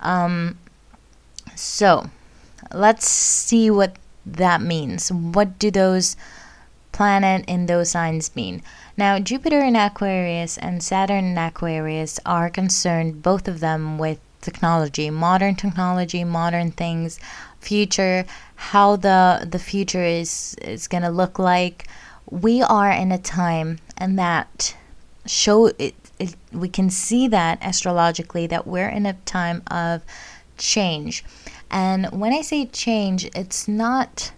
Um, 0.00 0.58
so 1.54 2.10
let's 2.72 3.08
see 3.08 3.70
what 3.70 3.96
that 4.26 4.60
means. 4.60 5.10
What 5.12 5.58
do 5.58 5.70
those 5.70 6.16
planet 6.92 7.44
in 7.46 7.66
those 7.66 7.90
signs 7.90 8.34
mean? 8.34 8.62
Now, 8.96 9.18
Jupiter 9.18 9.60
in 9.60 9.76
Aquarius 9.76 10.56
and 10.58 10.82
Saturn 10.82 11.24
in 11.24 11.38
Aquarius 11.38 12.20
are 12.24 12.48
concerned, 12.48 13.22
both 13.22 13.48
of 13.48 13.60
them, 13.60 13.98
with 13.98 14.18
technology, 14.40 15.10
modern 15.10 15.56
technology, 15.56 16.22
modern 16.22 16.70
things, 16.70 17.18
future, 17.70 18.24
how 18.56 18.96
the 18.96 19.48
the 19.50 19.58
future 19.58 20.04
is 20.04 20.54
is 20.62 20.88
going 20.88 21.02
to 21.02 21.10
look 21.10 21.38
like. 21.38 21.88
We 22.30 22.62
are 22.62 22.90
in 22.90 23.12
a 23.12 23.18
time 23.18 23.78
and 23.96 24.18
that 24.18 24.76
show 25.26 25.66
it, 25.78 25.94
it 26.18 26.36
we 26.52 26.68
can 26.68 26.90
see 26.90 27.28
that 27.28 27.58
astrologically 27.62 28.46
that 28.48 28.66
we're 28.66 28.88
in 28.88 29.06
a 29.06 29.14
time 29.24 29.62
of 29.70 30.02
change. 30.56 31.24
And 31.70 32.06
when 32.12 32.32
I 32.32 32.42
say 32.42 32.66
change, 32.66 33.24
it's 33.34 33.66
not 33.66 34.32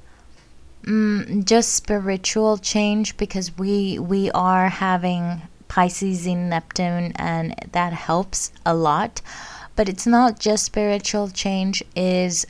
mm, 0.84 1.44
just 1.44 1.74
spiritual 1.74 2.58
change 2.58 3.16
because 3.16 3.56
we 3.58 3.98
we 3.98 4.30
are 4.30 4.68
having 4.68 5.42
Pisces 5.68 6.26
in 6.26 6.48
Neptune 6.48 7.12
and 7.16 7.54
that 7.72 7.92
helps 7.92 8.52
a 8.64 8.74
lot. 8.74 9.20
But 9.74 9.88
it's 9.88 10.06
not 10.06 10.38
just 10.38 10.64
spiritual 10.64 11.28
change 11.28 11.82
is 11.94 12.46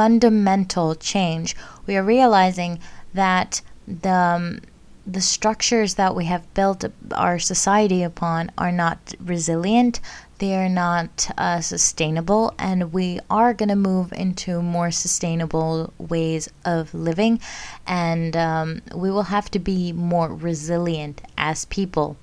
fundamental 0.00 0.94
change. 0.94 1.54
We 1.86 1.94
are 1.94 2.02
realizing 2.02 2.78
that 3.12 3.60
the 3.86 4.20
um, 4.36 4.60
the 5.06 5.20
structures 5.20 5.94
that 6.00 6.14
we 6.14 6.24
have 6.24 6.54
built 6.54 6.84
our 7.12 7.38
society 7.38 8.02
upon 8.02 8.50
are 8.56 8.72
not 8.72 8.98
resilient, 9.32 10.00
they 10.38 10.54
are 10.54 10.70
not 10.70 11.28
uh, 11.36 11.60
sustainable, 11.60 12.54
and 12.58 12.94
we 12.94 13.20
are 13.28 13.52
going 13.52 13.68
to 13.68 13.88
move 13.90 14.10
into 14.12 14.62
more 14.62 14.90
sustainable 14.90 15.92
ways 15.98 16.48
of 16.64 16.94
living, 16.94 17.38
and 17.86 18.34
um, 18.36 18.80
we 18.94 19.10
will 19.10 19.28
have 19.36 19.50
to 19.50 19.58
be 19.58 19.92
more 19.92 20.30
resilient 20.34 21.20
as 21.36 21.66
people 21.66 22.16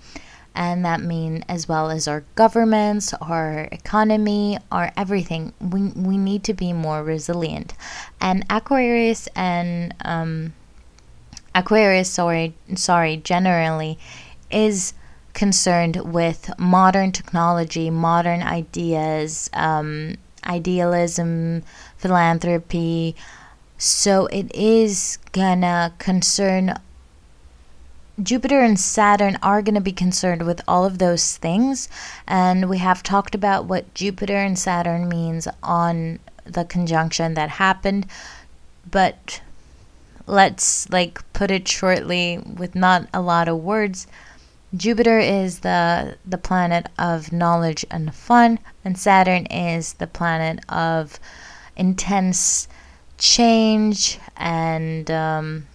and 0.58 0.84
that 0.84 1.02
mean 1.02 1.46
as 1.48 1.70
well 1.70 1.92
as 1.92 2.08
our 2.08 2.24
governments, 2.34 3.14
our 3.22 3.70
economy, 3.72 4.58
our 4.72 4.92
everything. 4.98 5.54
We 5.62 5.84
we 5.96 6.18
need 6.18 6.44
to 6.46 6.54
be 6.54 6.74
more 6.74 7.04
resilient, 7.04 7.76
and 8.20 8.44
Aquarius 8.50 9.30
and 9.36 9.94
um, 10.04 10.54
Aquarius, 11.54 12.10
sorry, 12.10 12.56
sorry, 12.76 13.18
generally 13.18 14.00
is 14.50 14.94
concerned 15.34 15.98
with 15.98 16.50
modern 16.58 17.12
technology, 17.12 17.92
modern 17.92 18.42
ideas, 18.42 19.52
um, 19.54 20.16
idealism, 20.44 21.62
philanthropy. 21.98 23.16
So 23.78 24.26
it 24.28 24.54
is 24.56 25.20
gonna 25.34 25.94
concern 26.00 26.74
Jupiter 28.22 28.62
and 28.62 28.80
Saturn 28.80 29.38
are 29.44 29.62
going 29.62 29.76
to 29.76 29.82
be 29.82 29.92
concerned 29.92 30.46
with 30.46 30.62
all 30.68 30.86
of 30.86 30.98
those 30.98 31.38
things. 31.38 31.88
And 32.28 32.70
we 32.70 32.80
have 32.80 33.04
talked 33.04 33.36
about 33.36 33.66
what 33.66 33.94
Jupiter 33.94 34.38
and 34.38 34.58
Saturn 34.58 35.08
means 35.08 35.48
on 35.62 36.20
the 36.44 36.66
conjunction 36.66 37.36
that 37.36 37.50
happened. 37.50 38.08
But 38.90 39.42
let's 40.26 40.90
like 40.90 41.22
put 41.34 41.52
it 41.52 41.68
shortly 41.68 42.40
with 42.40 42.76
not 42.76 43.08
a 43.14 43.22
lot 43.22 43.48
of 43.48 43.64
words. 43.64 44.08
Jupiter 44.76 45.20
is 45.20 45.60
the 45.60 46.18
the 46.26 46.38
planet 46.38 46.88
of 47.00 47.32
knowledge 47.32 47.86
and 47.90 48.14
fun, 48.14 48.60
and 48.84 48.98
Saturn 48.98 49.46
is 49.46 49.94
the 49.94 50.08
planet 50.08 50.60
of 50.68 51.20
intense 51.78 52.68
change 53.18 54.20
and 54.36 55.10
um, 55.10 55.68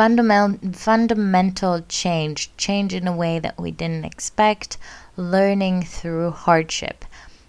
fundamental 0.00 0.72
fundamental 0.72 1.82
change, 1.82 2.50
change 2.56 2.94
in 2.94 3.06
a 3.06 3.14
way 3.14 3.38
that 3.38 3.60
we 3.60 3.70
didn't 3.70 4.06
expect, 4.06 4.78
learning 5.14 5.82
through 5.82 6.30
hardship. 6.30 7.04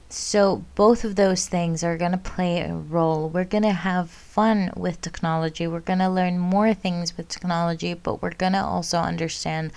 So 0.09 0.65
both 0.75 1.05
of 1.05 1.15
those 1.15 1.47
things 1.47 1.81
are 1.81 1.95
going 1.95 2.11
to 2.11 2.17
play 2.17 2.59
a 2.59 2.75
role. 2.75 3.29
We're 3.29 3.45
going 3.45 3.63
to 3.63 3.71
have 3.71 4.09
fun 4.09 4.69
with 4.75 4.99
technology. 4.99 5.65
We're 5.65 5.79
going 5.79 5.99
to 5.99 6.09
learn 6.09 6.39
more 6.39 6.73
things 6.73 7.15
with 7.15 7.29
technology, 7.29 7.93
but 7.93 8.21
we're 8.21 8.33
going 8.43 8.51
to 8.51 8.65
also 8.65 8.97
understand 8.97 9.71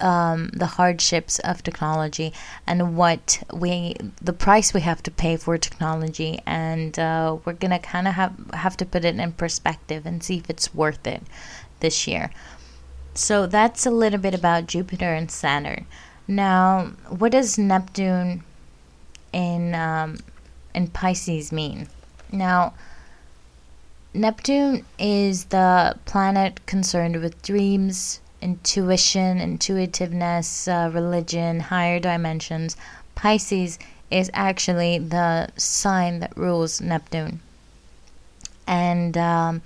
um, 0.00 0.48
the 0.52 0.66
hardships 0.66 1.38
of 1.40 1.62
technology 1.62 2.32
and 2.66 2.96
what 2.96 3.42
we 3.52 3.94
the 4.20 4.32
price 4.32 4.74
we 4.74 4.80
have 4.80 5.02
to 5.04 5.10
pay 5.10 5.36
for 5.36 5.56
technology 5.56 6.40
and 6.44 6.98
uh, 6.98 7.38
we're 7.44 7.54
gonna 7.54 7.78
kind 7.78 8.06
of 8.06 8.14
have 8.14 8.34
have 8.52 8.76
to 8.76 8.84
put 8.84 9.04
it 9.04 9.16
in 9.16 9.32
perspective 9.32 10.04
and 10.04 10.22
see 10.22 10.38
if 10.38 10.50
it's 10.50 10.74
worth 10.74 11.06
it 11.06 11.22
this 11.80 12.06
year. 12.06 12.30
So 13.14 13.46
that's 13.46 13.86
a 13.86 13.90
little 13.90 14.18
bit 14.18 14.34
about 14.34 14.66
Jupiter 14.66 15.14
and 15.14 15.30
Saturn. 15.30 15.86
Now, 16.28 16.92
what 17.08 17.32
does 17.32 17.58
Neptune 17.58 18.42
in 19.32 19.74
um, 19.74 20.18
in 20.74 20.88
Pisces 20.88 21.52
mean? 21.52 21.88
Now, 22.32 22.74
Neptune 24.12 24.84
is 24.98 25.46
the 25.46 25.96
planet 26.04 26.64
concerned 26.66 27.20
with 27.20 27.42
dreams, 27.42 28.20
intuition, 28.40 29.40
intuitiveness, 29.40 30.68
uh, 30.68 30.90
religion, 30.92 31.60
higher 31.60 32.00
dimensions. 32.00 32.76
Pisces 33.14 33.78
is 34.10 34.30
actually 34.34 34.98
the 34.98 35.48
sign 35.56 36.20
that 36.20 36.36
rules 36.36 36.80
Neptune. 36.80 37.40
And 38.66 39.16
um, 39.16 39.62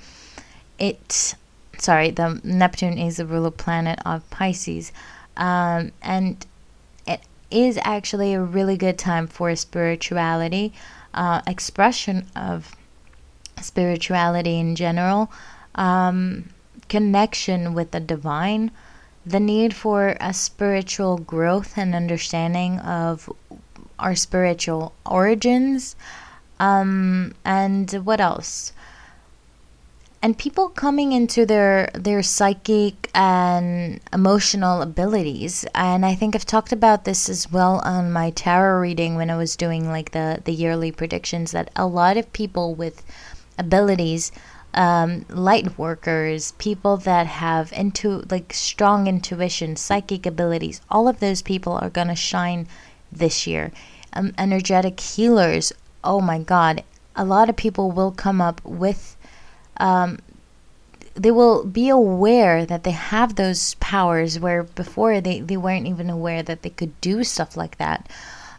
it, 0.78 1.34
sorry, 1.80 2.10
the 2.10 2.40
Neptune 2.44 2.98
is 2.98 3.16
the 3.16 3.26
ruler 3.26 3.50
planet 3.50 3.98
of 4.04 4.28
Pisces. 4.30 4.92
Um, 5.36 5.92
and 6.02 6.46
it 7.06 7.22
is 7.50 7.78
actually 7.82 8.34
a 8.34 8.42
really 8.42 8.76
good 8.76 8.98
time 8.98 9.26
for 9.26 9.54
spirituality, 9.56 10.72
uh, 11.14 11.40
expression 11.46 12.26
of 12.36 12.76
spirituality 13.60 14.58
in 14.58 14.76
general, 14.76 15.30
um, 15.74 16.50
connection 16.88 17.74
with 17.74 17.90
the 17.90 18.00
divine, 18.00 18.70
the 19.24 19.40
need 19.40 19.74
for 19.74 20.16
a 20.20 20.32
spiritual 20.32 21.18
growth 21.18 21.76
and 21.76 21.94
understanding 21.94 22.78
of 22.80 23.30
our 23.98 24.14
spiritual 24.14 24.92
origins, 25.04 25.94
um, 26.58 27.34
and 27.44 27.90
what 28.04 28.20
else? 28.20 28.72
And 30.22 30.36
people 30.36 30.68
coming 30.68 31.12
into 31.12 31.46
their 31.46 31.88
their 31.94 32.22
psychic 32.22 33.08
and 33.14 34.00
emotional 34.12 34.82
abilities. 34.82 35.64
And 35.74 36.04
i 36.04 36.14
think 36.14 36.34
i've 36.34 36.44
talked 36.44 36.72
about 36.72 37.04
this 37.04 37.28
as 37.28 37.50
well 37.50 37.80
on 37.84 38.12
my 38.12 38.30
tarot 38.30 38.80
reading 38.80 39.16
when 39.16 39.30
i 39.30 39.36
was 39.36 39.56
doing 39.56 39.88
like 39.88 40.10
the 40.12 40.40
the 40.44 40.52
yearly 40.52 40.92
predictions 40.92 41.52
that 41.52 41.70
a 41.74 41.86
lot 41.86 42.16
of 42.16 42.32
people 42.32 42.74
with 42.74 43.02
abilities 43.58 44.32
um, 44.72 45.24
light 45.28 45.76
workers 45.78 46.52
people 46.52 46.96
that 46.98 47.26
have 47.26 47.72
into 47.72 48.22
like 48.30 48.52
strong 48.52 49.06
intuition 49.06 49.74
psychic 49.74 50.26
abilities 50.26 50.80
all 50.90 51.08
of 51.08 51.20
those 51.20 51.42
people 51.42 51.72
are 51.72 51.90
going 51.90 52.08
to 52.08 52.14
shine 52.14 52.68
this 53.10 53.46
year. 53.46 53.72
Um, 54.12 54.32
energetic 54.38 55.00
healers 55.00 55.72
oh 56.04 56.20
my 56.20 56.38
god 56.38 56.84
a 57.16 57.24
lot 57.24 57.48
of 57.50 57.56
people 57.56 57.90
will 57.90 58.12
come 58.12 58.40
up 58.40 58.60
with 58.64 59.16
um, 59.80 60.18
they 61.14 61.30
will 61.30 61.64
be 61.64 61.88
aware 61.88 62.64
that 62.64 62.84
they 62.84 62.92
have 62.92 63.34
those 63.34 63.74
powers 63.74 64.38
where 64.38 64.62
before 64.62 65.20
they, 65.20 65.40
they 65.40 65.56
weren't 65.56 65.88
even 65.88 66.08
aware 66.08 66.42
that 66.42 66.62
they 66.62 66.70
could 66.70 66.98
do 67.00 67.24
stuff 67.24 67.56
like 67.56 67.78
that. 67.78 68.08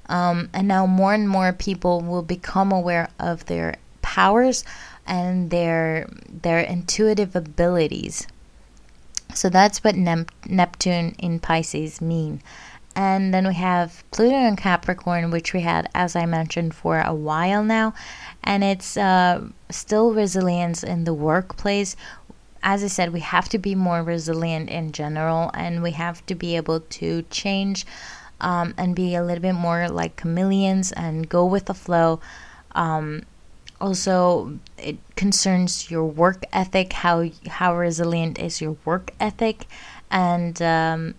Um, 0.08 0.50
and 0.54 0.68
now 0.68 0.86
more 0.86 1.14
and 1.14 1.30
more 1.30 1.54
people 1.54 2.02
will 2.02 2.24
become 2.24 2.72
aware 2.72 3.10
of 3.18 3.46
their 3.46 3.76
powers 4.02 4.66
and 5.08 5.50
their 5.50 6.10
their 6.30 6.60
intuitive 6.60 7.36
abilities. 7.36 8.28
So 9.34 9.50
that's 9.50 9.84
what 9.84 9.96
Nep- 9.96 10.32
Neptune 10.46 11.16
in 11.18 11.40
Pisces 11.40 12.02
mean. 12.02 12.42
And 12.96 13.34
then 13.34 13.48
we 13.48 13.54
have 13.56 14.04
Pluto 14.12 14.36
and 14.36 14.58
Capricorn, 14.58 15.32
which 15.32 15.54
we 15.54 15.62
had, 15.62 15.90
as 15.96 16.16
I 16.16 16.26
mentioned, 16.26 16.76
for 16.76 17.00
a 17.00 17.14
while 17.14 17.64
now. 17.64 17.94
And 18.44 18.64
it's 18.64 18.98
uh, 18.98 19.48
still 19.70 20.14
resilience 20.14 20.84
in 20.84 21.06
the 21.06 21.14
workplace. 21.14 21.96
As 22.64 22.84
I 22.84 22.88
said, 22.88 23.14
we 23.14 23.22
have 23.22 23.50
to 23.50 23.58
be 23.58 23.76
more 23.76 24.04
resilient 24.04 24.70
in 24.70 24.92
general, 24.92 25.52
and 25.54 25.82
we 25.82 25.92
have 25.92 26.26
to 26.28 26.36
be 26.36 26.56
able 26.56 26.82
to 26.82 27.24
change 27.24 27.86
um, 28.42 28.74
and 28.78 28.96
be 28.96 29.16
a 29.16 29.24
little 29.24 29.42
bit 29.42 29.54
more 29.54 29.88
like 29.88 30.18
chameleons 30.18 30.92
and 30.92 31.30
go 31.30 31.46
with 31.46 31.66
the 31.66 31.74
flow. 31.74 32.20
Um, 32.74 33.24
also, 33.80 34.60
it 34.78 34.98
concerns 35.16 35.90
your 35.90 36.06
work 36.06 36.44
ethic, 36.54 36.94
how 36.94 37.30
how 37.48 37.76
resilient 37.76 38.38
is 38.38 38.62
your 38.62 38.78
work 38.86 39.12
ethic, 39.20 39.66
and 40.12 40.62
um, 40.62 41.16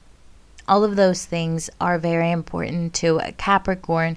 all 0.72 0.84
of 0.84 0.96
those 0.96 1.26
things 1.26 1.68
are 1.82 1.98
very 1.98 2.30
important 2.30 2.94
to 2.94 3.18
a 3.18 3.30
Capricorn. 3.32 4.16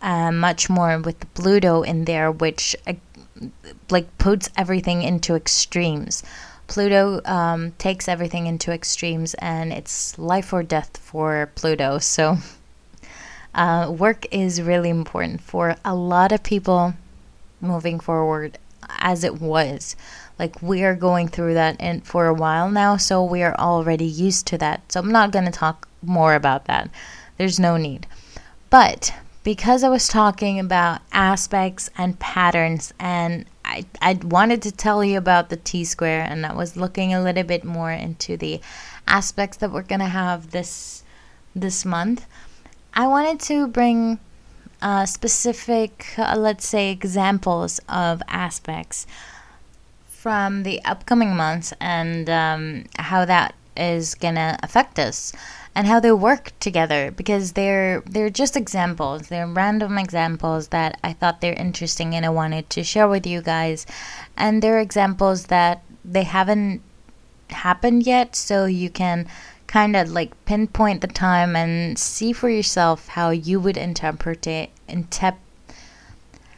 Uh, 0.00 0.30
much 0.30 0.70
more 0.70 0.96
with 1.00 1.34
Pluto 1.34 1.82
in 1.82 2.04
there, 2.04 2.30
which 2.30 2.76
uh, 2.86 2.92
like 3.90 4.06
puts 4.16 4.48
everything 4.56 5.02
into 5.02 5.34
extremes. 5.34 6.22
Pluto 6.68 7.20
um, 7.24 7.72
takes 7.78 8.06
everything 8.06 8.46
into 8.46 8.70
extremes, 8.70 9.34
and 9.40 9.72
it's 9.72 10.16
life 10.16 10.52
or 10.52 10.62
death 10.62 10.96
for 10.98 11.50
Pluto. 11.56 11.98
So, 11.98 12.36
uh, 13.56 13.90
work 13.90 14.24
is 14.30 14.62
really 14.62 14.90
important 14.90 15.40
for 15.40 15.74
a 15.84 15.96
lot 15.96 16.30
of 16.30 16.44
people 16.44 16.94
moving 17.60 17.98
forward, 17.98 18.56
as 19.00 19.24
it 19.24 19.40
was. 19.40 19.96
Like 20.38 20.62
we 20.62 20.84
are 20.84 20.94
going 20.94 21.26
through 21.26 21.54
that 21.54 21.80
in, 21.80 22.02
for 22.02 22.28
a 22.28 22.34
while 22.34 22.70
now, 22.70 22.96
so 22.98 23.24
we 23.24 23.42
are 23.42 23.56
already 23.58 24.04
used 24.04 24.46
to 24.46 24.58
that. 24.58 24.92
So 24.92 25.00
I'm 25.00 25.10
not 25.10 25.32
to 25.32 25.50
talk 25.50 25.87
more 26.02 26.34
about 26.34 26.66
that. 26.66 26.90
There's 27.36 27.60
no 27.60 27.76
need. 27.76 28.06
But 28.70 29.14
because 29.44 29.82
I 29.82 29.88
was 29.88 30.08
talking 30.08 30.58
about 30.58 31.00
aspects 31.12 31.90
and 31.96 32.18
patterns, 32.18 32.92
and 32.98 33.46
I, 33.64 33.86
I 34.02 34.14
wanted 34.22 34.62
to 34.62 34.72
tell 34.72 35.02
you 35.02 35.18
about 35.18 35.48
the 35.48 35.56
T 35.56 35.84
square, 35.84 36.22
and 36.22 36.44
I 36.44 36.54
was 36.54 36.76
looking 36.76 37.14
a 37.14 37.22
little 37.22 37.44
bit 37.44 37.64
more 37.64 37.92
into 37.92 38.36
the 38.36 38.60
aspects 39.06 39.56
that 39.58 39.70
we're 39.70 39.82
going 39.82 40.00
to 40.00 40.06
have 40.06 40.50
this 40.50 41.02
this 41.54 41.84
month. 41.84 42.26
I 42.94 43.06
wanted 43.06 43.40
to 43.40 43.68
bring 43.68 44.18
uh, 44.82 45.06
specific, 45.06 46.06
uh, 46.18 46.36
let's 46.36 46.66
say, 46.66 46.90
examples 46.90 47.80
of 47.88 48.22
aspects 48.28 49.06
from 50.08 50.62
the 50.62 50.84
upcoming 50.84 51.34
months 51.34 51.72
and 51.80 52.28
um, 52.28 52.84
how 52.98 53.24
that 53.24 53.54
is 53.76 54.14
gonna 54.16 54.58
affect 54.62 54.98
us 54.98 55.32
and 55.78 55.86
how 55.86 56.00
they 56.00 56.10
work 56.10 56.50
together 56.58 57.12
because 57.12 57.52
they're 57.52 58.00
they're 58.00 58.28
just 58.28 58.56
examples 58.56 59.28
they're 59.28 59.46
random 59.46 59.96
examples 59.96 60.68
that 60.68 60.98
i 61.04 61.12
thought 61.12 61.40
they're 61.40 61.64
interesting 61.66 62.16
and 62.16 62.26
i 62.26 62.28
wanted 62.28 62.68
to 62.68 62.82
share 62.82 63.06
with 63.06 63.24
you 63.24 63.40
guys 63.40 63.86
and 64.36 64.60
they're 64.60 64.80
examples 64.80 65.44
that 65.44 65.84
they 66.04 66.24
haven't 66.24 66.82
happened 67.50 68.02
yet 68.04 68.34
so 68.34 68.64
you 68.64 68.90
can 68.90 69.24
kind 69.68 69.94
of 69.94 70.10
like 70.10 70.32
pinpoint 70.46 71.00
the 71.00 71.06
time 71.06 71.54
and 71.54 71.96
see 71.96 72.32
for 72.32 72.50
yourself 72.50 73.06
how 73.06 73.30
you 73.30 73.60
would 73.60 73.76
interpret 73.76 74.48
it 74.48 74.70
interpret 74.88 75.40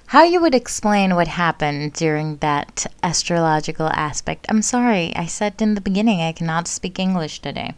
how 0.07 0.25
you 0.25 0.41
would 0.41 0.55
explain 0.55 1.15
what 1.15 1.29
happened 1.29 1.93
during 1.93 2.39
that 2.39 2.85
astrological 3.01 3.87
aspect. 3.91 4.45
I'm 4.49 4.61
sorry, 4.61 5.15
I 5.15 5.27
said 5.27 5.63
in 5.63 5.77
the 5.77 5.81
beginning 5.81 6.21
I 6.21 6.33
cannot 6.33 6.67
speak 6.67 6.99
English 6.99 7.39
today. 7.39 7.75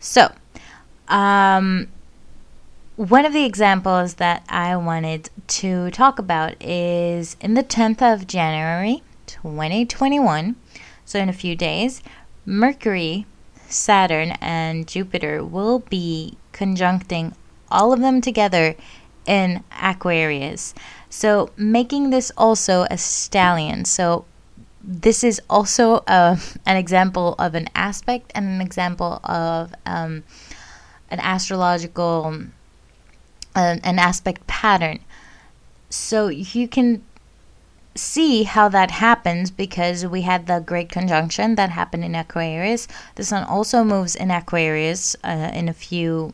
So, 0.00 0.32
um, 1.12 1.88
one 2.96 3.24
of 3.24 3.32
the 3.32 3.44
examples 3.44 4.14
that 4.14 4.44
I 4.48 4.76
wanted 4.76 5.30
to 5.48 5.90
talk 5.90 6.18
about 6.18 6.60
is 6.60 7.36
in 7.40 7.54
the 7.54 7.62
10th 7.62 8.02
of 8.02 8.26
January 8.26 9.02
2021, 9.26 10.56
so 11.04 11.18
in 11.18 11.28
a 11.28 11.32
few 11.32 11.54
days, 11.54 12.02
Mercury, 12.44 13.26
Saturn, 13.68 14.32
and 14.40 14.88
Jupiter 14.88 15.44
will 15.44 15.80
be 15.80 16.36
conjuncting 16.52 17.34
all 17.70 17.92
of 17.92 18.00
them 18.00 18.20
together 18.20 18.74
in 19.26 19.62
Aquarius. 19.80 20.74
So 21.10 21.50
making 21.56 22.10
this 22.10 22.32
also 22.36 22.82
a 22.84 22.96
stellium. 22.96 23.86
So 23.86 24.24
this 24.82 25.22
is 25.22 25.40
also 25.48 26.04
uh, 26.06 26.36
an 26.66 26.76
example 26.76 27.34
of 27.38 27.54
an 27.54 27.68
aspect 27.74 28.32
and 28.34 28.46
an 28.46 28.60
example 28.60 29.20
of 29.24 29.74
um, 29.86 30.24
an 31.12 31.20
astrological 31.20 32.44
uh, 33.54 33.76
an 33.84 33.98
aspect 33.98 34.46
pattern. 34.46 34.98
So 35.90 36.28
you 36.28 36.66
can 36.66 37.02
see 37.94 38.44
how 38.44 38.70
that 38.70 38.90
happens 38.90 39.50
because 39.50 40.06
we 40.06 40.22
had 40.22 40.46
the 40.46 40.60
great 40.60 40.88
conjunction 40.88 41.56
that 41.56 41.70
happened 41.70 42.04
in 42.04 42.14
Aquarius. 42.14 42.88
The 43.16 43.24
sun 43.24 43.44
also 43.44 43.84
moves 43.84 44.16
in 44.16 44.30
Aquarius 44.30 45.14
uh, 45.22 45.50
in 45.52 45.68
a 45.68 45.74
few 45.74 46.32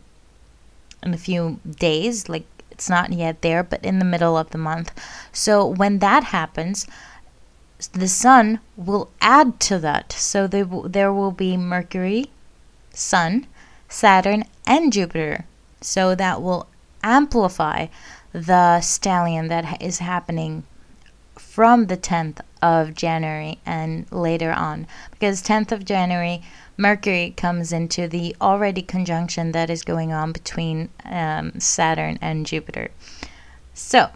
in 1.03 1.15
a 1.15 1.19
few 1.19 1.61
days, 1.69 2.29
like 2.29 2.47
it's 2.71 2.89
not 2.89 3.13
yet 3.13 3.43
there, 3.43 3.63
but 3.63 3.85
in 3.85 3.99
the 3.99 4.05
middle 4.05 4.37
of 4.37 4.51
the 4.51 4.59
month. 4.59 4.93
So 5.33 5.67
when 5.67 5.99
that 5.99 6.25
happens, 6.25 6.87
the 7.93 8.09
sun 8.09 8.61
will 8.77 9.11
add 9.21 9.61
to 9.61 9.79
that. 9.79 10.13
So 10.13 10.47
there, 10.47 10.67
there 10.85 11.13
will 11.13 11.31
be 11.31 11.57
Mercury, 11.57 12.31
Sun, 12.93 13.47
Saturn, 13.89 14.45
and 14.67 14.93
Jupiter. 14.93 15.45
So 15.81 16.15
that 16.15 16.43
will 16.43 16.69
amplify 17.03 17.87
the 18.33 18.81
stellium 18.81 19.49
that 19.49 19.81
is 19.81 19.99
happening 19.99 20.65
from 21.37 21.87
the 21.87 21.97
10th 21.97 22.41
of 22.61 22.95
January 22.95 23.59
and 23.65 24.11
later 24.13 24.53
on. 24.53 24.87
Because 25.11 25.43
10th 25.43 25.73
of 25.73 25.85
January, 25.85 26.43
Mercury 26.77 27.35
comes 27.37 27.73
into 27.73 28.07
the 28.07 28.37
already 28.41 28.83
conjunction 28.83 29.53
that 29.53 29.71
is 29.71 29.83
going 29.83 30.13
on 30.13 30.33
between 30.33 30.91
um, 31.05 31.59
Saturn 31.59 32.19
and 32.21 32.47
Jupiter. 32.47 32.91
So, 33.75 34.11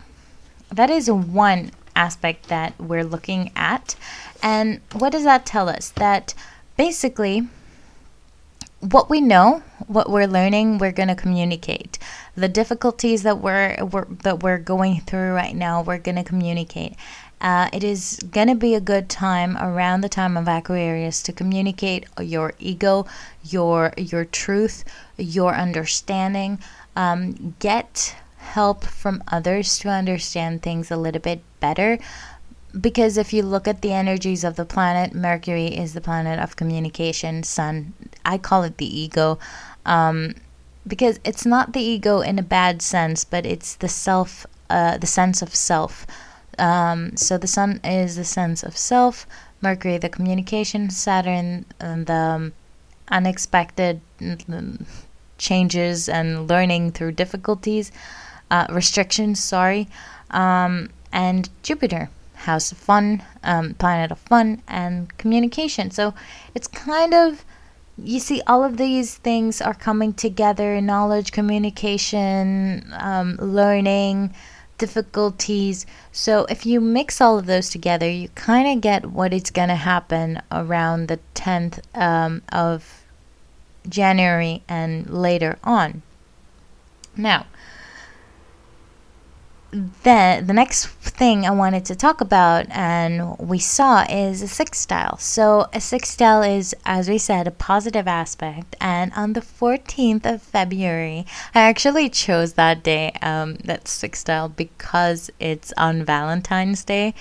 that 0.70 0.91
is 0.91 1.11
one 1.11 1.70
aspect 1.95 2.49
that 2.49 2.79
we're 2.79 3.05
looking 3.05 3.51
at. 3.55 3.97
And 4.43 4.81
what 4.93 5.12
does 5.12 5.25
that 5.25 5.47
tell 5.47 5.68
us? 5.68 5.91
That 5.91 6.35
basically, 6.77 7.49
what 8.83 9.09
we 9.09 9.20
know, 9.20 9.62
what 9.87 10.11
we're 10.11 10.26
learning, 10.26 10.78
we're 10.78 10.93
going 10.93 11.09
to 11.09 11.14
communicate. 11.14 11.99
The 12.35 12.49
difficulties 12.49 13.22
that 13.22 13.39
we're, 13.39 13.76
we're 13.85 14.07
that 14.22 14.43
we're 14.43 14.59
going 14.59 15.01
through 15.03 15.33
right 15.33 15.55
now, 15.55 15.83
we're 15.83 15.99
going 15.99 16.16
to 16.16 16.24
communicate. 16.24 16.97
Uh, 17.41 17.68
it 17.72 17.85
is 17.85 18.20
going 18.30 18.49
to 18.49 18.55
be 18.55 18.74
a 18.74 18.80
good 18.80 19.09
time 19.09 19.57
around 19.57 20.01
the 20.01 20.09
time 20.09 20.37
of 20.37 20.49
Aquarius 20.49 21.22
to 21.22 21.33
communicate 21.33 22.07
your 22.20 22.55
ego, 22.59 23.07
your 23.45 23.93
your 23.97 24.24
truth, 24.24 24.85
your 25.16 25.55
understanding. 25.55 26.59
Um, 26.97 27.55
get 27.59 28.16
help 28.39 28.85
from 28.85 29.22
others 29.28 29.78
to 29.78 29.89
understand 29.89 30.62
things 30.62 30.91
a 30.91 30.97
little 30.97 31.20
bit 31.20 31.43
better. 31.61 31.99
Because 32.81 33.18
if 33.18 33.33
you 33.33 33.43
look 33.43 33.68
at 33.68 33.83
the 33.83 33.93
energies 33.93 34.45
of 34.45 34.57
the 34.57 34.64
planet, 34.64 35.14
Mercury 35.14 35.66
is 35.66 35.93
the 35.93 36.01
planet 36.01 36.39
of 36.39 36.57
communication, 36.57 37.43
Sun, 37.43 37.93
I 38.25 38.39
call 38.39 38.62
it 38.62 38.79
the 38.79 39.01
ego. 39.01 39.39
Um, 39.85 40.35
because 40.87 41.20
it's 41.25 41.47
not 41.47 41.73
the 41.73 41.81
ego 41.81 42.20
in 42.20 42.39
a 42.39 42.43
bad 42.43 42.83
sense, 42.83 43.25
but 43.25 43.47
it's 43.47 43.75
the 43.77 43.89
self, 43.89 44.47
uh, 44.70 44.99
the 44.99 45.07
sense 45.07 45.43
of 45.43 45.55
self. 45.55 46.07
Um, 46.59 47.16
so 47.16 47.39
the 47.39 47.47
sun 47.47 47.81
is 47.85 48.16
the 48.16 48.25
sense 48.25 48.62
of 48.62 48.77
self, 48.77 49.27
Mercury 49.61 49.99
the 49.99 50.09
communication, 50.09 50.91
Saturn 50.91 51.64
the 51.79 52.12
um, 52.12 52.53
unexpected 53.09 54.01
mm, 54.20 54.85
changes 55.39 56.09
and 56.09 56.49
learning 56.49 56.93
through 56.93 57.12
difficulties, 57.12 57.93
uh, 58.51 58.66
restrictions. 58.70 59.43
Sorry, 59.43 59.89
um, 60.31 60.91
and 61.12 61.49
Jupiter, 61.62 62.11
house 62.43 62.72
of 62.72 62.78
fun, 62.78 63.22
um, 63.43 63.74
planet 63.74 64.11
of 64.11 64.18
fun 64.18 64.62
and 64.68 65.16
communication. 65.18 65.90
So 65.90 66.14
it's 66.55 66.68
kind 66.68 67.14
of 67.14 67.45
you 67.99 68.20
see 68.20 68.43
all 68.47 68.64
of 68.64 68.76
these 68.76 69.16
things 69.18 69.61
are 69.61 69.74
coming 69.74 70.12
together 70.12 70.80
knowledge 70.80 71.32
communication 71.32 72.90
um, 72.99 73.36
learning 73.36 74.34
difficulties 74.78 75.86
so 76.11 76.45
if 76.47 76.64
you 76.64 76.80
mix 76.80 77.20
all 77.20 77.38
of 77.38 77.47
those 77.47 77.68
together 77.68 78.09
you 78.09 78.28
kind 78.30 78.66
of 78.66 78.80
get 78.80 79.07
what 79.07 79.32
is 79.32 79.51
going 79.51 79.68
to 79.68 79.74
happen 79.74 80.40
around 80.51 81.07
the 81.07 81.20
10th 81.34 81.80
um, 81.95 82.43
of 82.51 83.05
january 83.88 84.62
and 84.68 85.09
later 85.11 85.59
on 85.62 86.03
now 87.16 87.45
then 89.73 90.47
the 90.47 90.53
next 90.53 90.87
thing 90.87 91.47
I 91.47 91.51
wanted 91.51 91.87
to 91.87 91.95
talk 91.95 92.20
about 92.20 92.66
and 92.70 93.39
we 93.39 93.59
saw 93.59 94.05
is 94.09 94.43
a 94.43 94.49
sextile. 94.49 95.16
So 95.16 95.66
a 95.73 95.81
sextile 95.81 96.43
is, 96.43 96.75
as 96.85 97.09
we 97.09 97.16
said, 97.16 97.47
a 97.47 97.51
positive 97.51 98.07
aspect. 98.07 98.77
And 98.81 99.12
on 99.16 99.33
the 99.33 99.41
14th 99.41 100.27
of 100.27 100.43
February, 100.43 101.25
I 101.55 101.62
actually 101.62 102.11
chose 102.11 102.53
that 102.55 102.83
day, 102.83 103.12
um, 103.23 103.55
that 103.64 103.89
sextile, 103.89 104.51
because 104.51 105.31
it's 105.41 105.73
on 105.79 106.05
Valentine's 106.05 106.85
Day. 106.85 107.14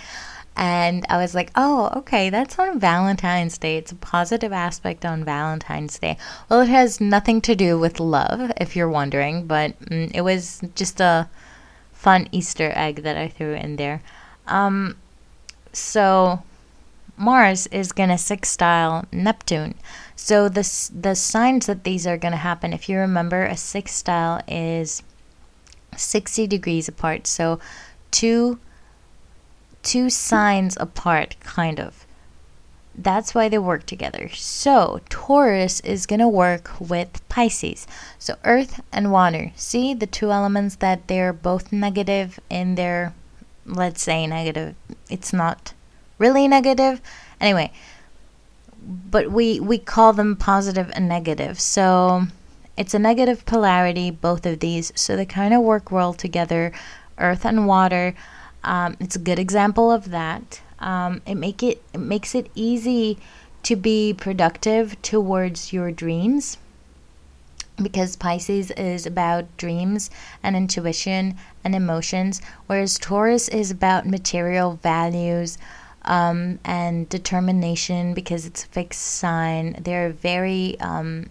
And 0.58 1.06
I 1.10 1.16
was 1.16 1.34
like, 1.34 1.52
oh, 1.56 1.90
okay, 1.96 2.30
that's 2.30 2.60
on 2.60 2.80
Valentine's 2.80 3.58
Day. 3.58 3.78
It's 3.78 3.94
a 3.94 3.96
positive 3.96 4.52
aspect 4.52 5.06
on 5.06 5.24
Valentine's 5.24 5.98
Day. 5.98 6.18
Well, 6.50 6.60
it 6.60 6.70
has 6.70 7.00
nothing 7.00 7.40
to 7.42 7.56
do 7.56 7.80
with 7.80 8.02
love, 8.02 8.52
if 8.58 8.76
you're 8.76 8.90
wondering, 8.90 9.48
but 9.48 9.80
mm, 9.80 10.12
it 10.14 10.22
was 10.22 10.62
just 10.76 11.00
a 11.00 11.30
fun 12.02 12.28
Easter 12.32 12.72
egg 12.76 13.04
that 13.04 13.16
I 13.16 13.28
threw 13.28 13.54
in 13.54 13.76
there. 13.76 14.02
Um, 14.48 14.98
so 15.72 16.42
Mars 17.16 17.68
is 17.68 17.92
gonna 17.92 18.18
sextile 18.18 19.06
Neptune. 19.12 19.76
So 20.16 20.50
the 20.50 20.66
the 20.94 21.16
signs 21.16 21.68
that 21.68 21.84
these 21.84 22.08
are 22.08 22.18
gonna 22.18 22.38
happen, 22.38 22.74
if 22.74 22.90
you 22.90 22.98
remember, 22.98 23.46
a 23.46 23.56
sextile 23.56 24.42
is 24.48 25.04
sixty 25.96 26.48
degrees 26.48 26.88
apart. 26.88 27.28
So 27.28 27.60
two 28.10 28.58
two 29.84 30.10
signs 30.10 30.78
apart, 30.80 31.36
kind 31.42 31.80
of. 31.80 32.08
That's 32.94 33.34
why 33.34 33.48
they 33.48 33.58
work 33.58 33.86
together. 33.86 34.30
So, 34.30 35.00
Taurus 35.10 35.80
is 35.82 36.06
going 36.06 36.20
to 36.20 36.28
work 36.28 36.72
with 36.80 37.28
Pisces. 37.30 37.88
So, 38.20 38.36
earth 38.44 38.82
and 38.92 39.12
water. 39.12 39.54
See 39.56 39.94
the 39.94 40.08
two 40.08 40.32
elements 40.32 40.76
that 40.78 41.08
they're 41.08 41.34
both 41.34 41.72
negative 41.72 42.40
in 42.50 42.76
their, 42.76 43.14
let's 43.66 44.04
say, 44.04 44.28
negative. 44.28 44.76
It's 45.10 45.32
not 45.32 45.74
really 46.18 46.48
negative. 46.48 47.02
Anyway, 47.40 47.72
but 48.84 49.32
we, 49.32 49.60
we 49.60 49.78
call 49.78 50.12
them 50.12 50.36
positive 50.36 50.92
and 50.94 51.08
negative. 51.08 51.62
So, 51.62 52.28
it's 52.76 52.94
a 52.94 53.00
negative 53.00 53.46
polarity, 53.46 54.12
both 54.12 54.46
of 54.46 54.60
these. 54.60 54.92
So, 54.96 55.16
they 55.16 55.26
kind 55.26 55.54
of 55.54 55.62
work 55.62 55.92
well 55.92 56.14
together, 56.14 56.74
earth 57.18 57.46
and 57.46 57.68
water. 57.68 58.16
Um, 58.66 58.98
it's 59.00 59.16
a 59.16 59.20
good 59.20 59.40
example 59.40 59.92
of 59.92 60.12
that. 60.12 60.62
Um, 60.82 61.22
it 61.26 61.36
make 61.36 61.64
it, 61.64 61.82
it 61.94 62.00
makes 62.00 62.36
it 62.36 62.50
easy 62.56 63.18
to 63.64 63.76
be 63.76 64.14
productive 64.14 65.02
towards 65.02 65.72
your 65.72 65.92
dreams 65.92 66.58
because 67.82 68.16
Pisces 68.16 68.72
is 68.72 69.06
about 69.06 69.46
dreams 69.58 70.10
and 70.44 70.56
intuition 70.56 71.38
and 71.64 71.76
emotions, 71.76 72.42
whereas 72.68 73.00
Taurus 73.00 73.48
is 73.50 73.72
about 73.72 74.06
material 74.06 74.80
values 74.84 75.58
um, 76.04 76.60
and 76.64 77.08
determination 77.10 78.14
because 78.14 78.46
it's 78.46 78.64
a 78.64 78.68
fixed 78.68 79.02
sign. 79.02 79.78
They're 79.82 80.12
very 80.12 80.80
um, 80.80 81.28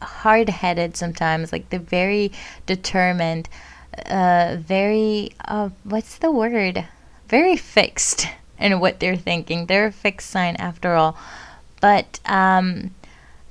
hard 0.00 0.48
headed 0.48 0.96
sometimes, 0.96 1.52
like 1.52 1.70
they're 1.70 1.80
very 1.80 2.32
determined, 2.66 3.48
uh, 4.06 4.56
very, 4.60 5.32
uh, 5.46 5.70
what's 5.84 6.18
the 6.18 6.30
word? 6.30 6.86
Very 7.28 7.56
fixed 7.56 8.26
in 8.58 8.80
what 8.80 9.00
they're 9.00 9.16
thinking. 9.16 9.66
They're 9.66 9.86
a 9.86 9.92
fixed 9.92 10.30
sign 10.30 10.56
after 10.56 10.94
all. 10.94 11.16
But 11.80 12.18
um, 12.24 12.90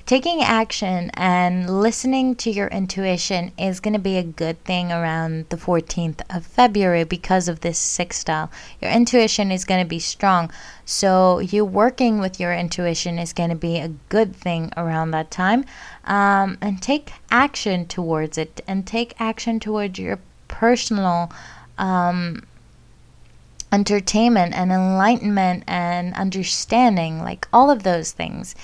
taking 0.05 0.41
action 0.41 1.11
and 1.13 1.81
listening 1.81 2.35
to 2.35 2.49
your 2.49 2.67
intuition 2.67 3.51
is 3.57 3.79
going 3.79 3.93
to 3.93 3.99
be 3.99 4.17
a 4.17 4.23
good 4.23 4.61
thing 4.63 4.91
around 4.91 5.45
the 5.49 5.57
14th 5.57 6.21
of 6.29 6.45
February 6.45 7.03
because 7.03 7.47
of 7.47 7.61
this 7.61 7.77
sextile. 7.77 8.51
Your 8.81 8.91
intuition 8.91 9.51
is 9.51 9.65
going 9.65 9.83
to 9.83 9.89
be 9.89 9.99
strong. 9.99 10.51
So, 10.85 11.39
you 11.39 11.63
working 11.63 12.19
with 12.19 12.39
your 12.39 12.53
intuition 12.53 13.19
is 13.19 13.33
going 13.33 13.49
to 13.49 13.55
be 13.55 13.77
a 13.77 13.89
good 14.09 14.35
thing 14.35 14.71
around 14.75 15.11
that 15.11 15.31
time. 15.31 15.65
Um, 16.05 16.57
and 16.61 16.81
take 16.81 17.11
action 17.29 17.85
towards 17.85 18.37
it 18.37 18.61
and 18.67 18.87
take 18.87 19.13
action 19.19 19.59
towards 19.59 19.99
your 19.99 20.19
personal. 20.47 21.31
Um, 21.77 22.43
entertainment 23.71 24.53
and 24.55 24.71
enlightenment 24.71 25.63
and 25.67 26.13
understanding, 26.13 27.21
like 27.21 27.47
all 27.51 27.69
of 27.69 27.83
those 27.83 28.11
things. 28.11 28.55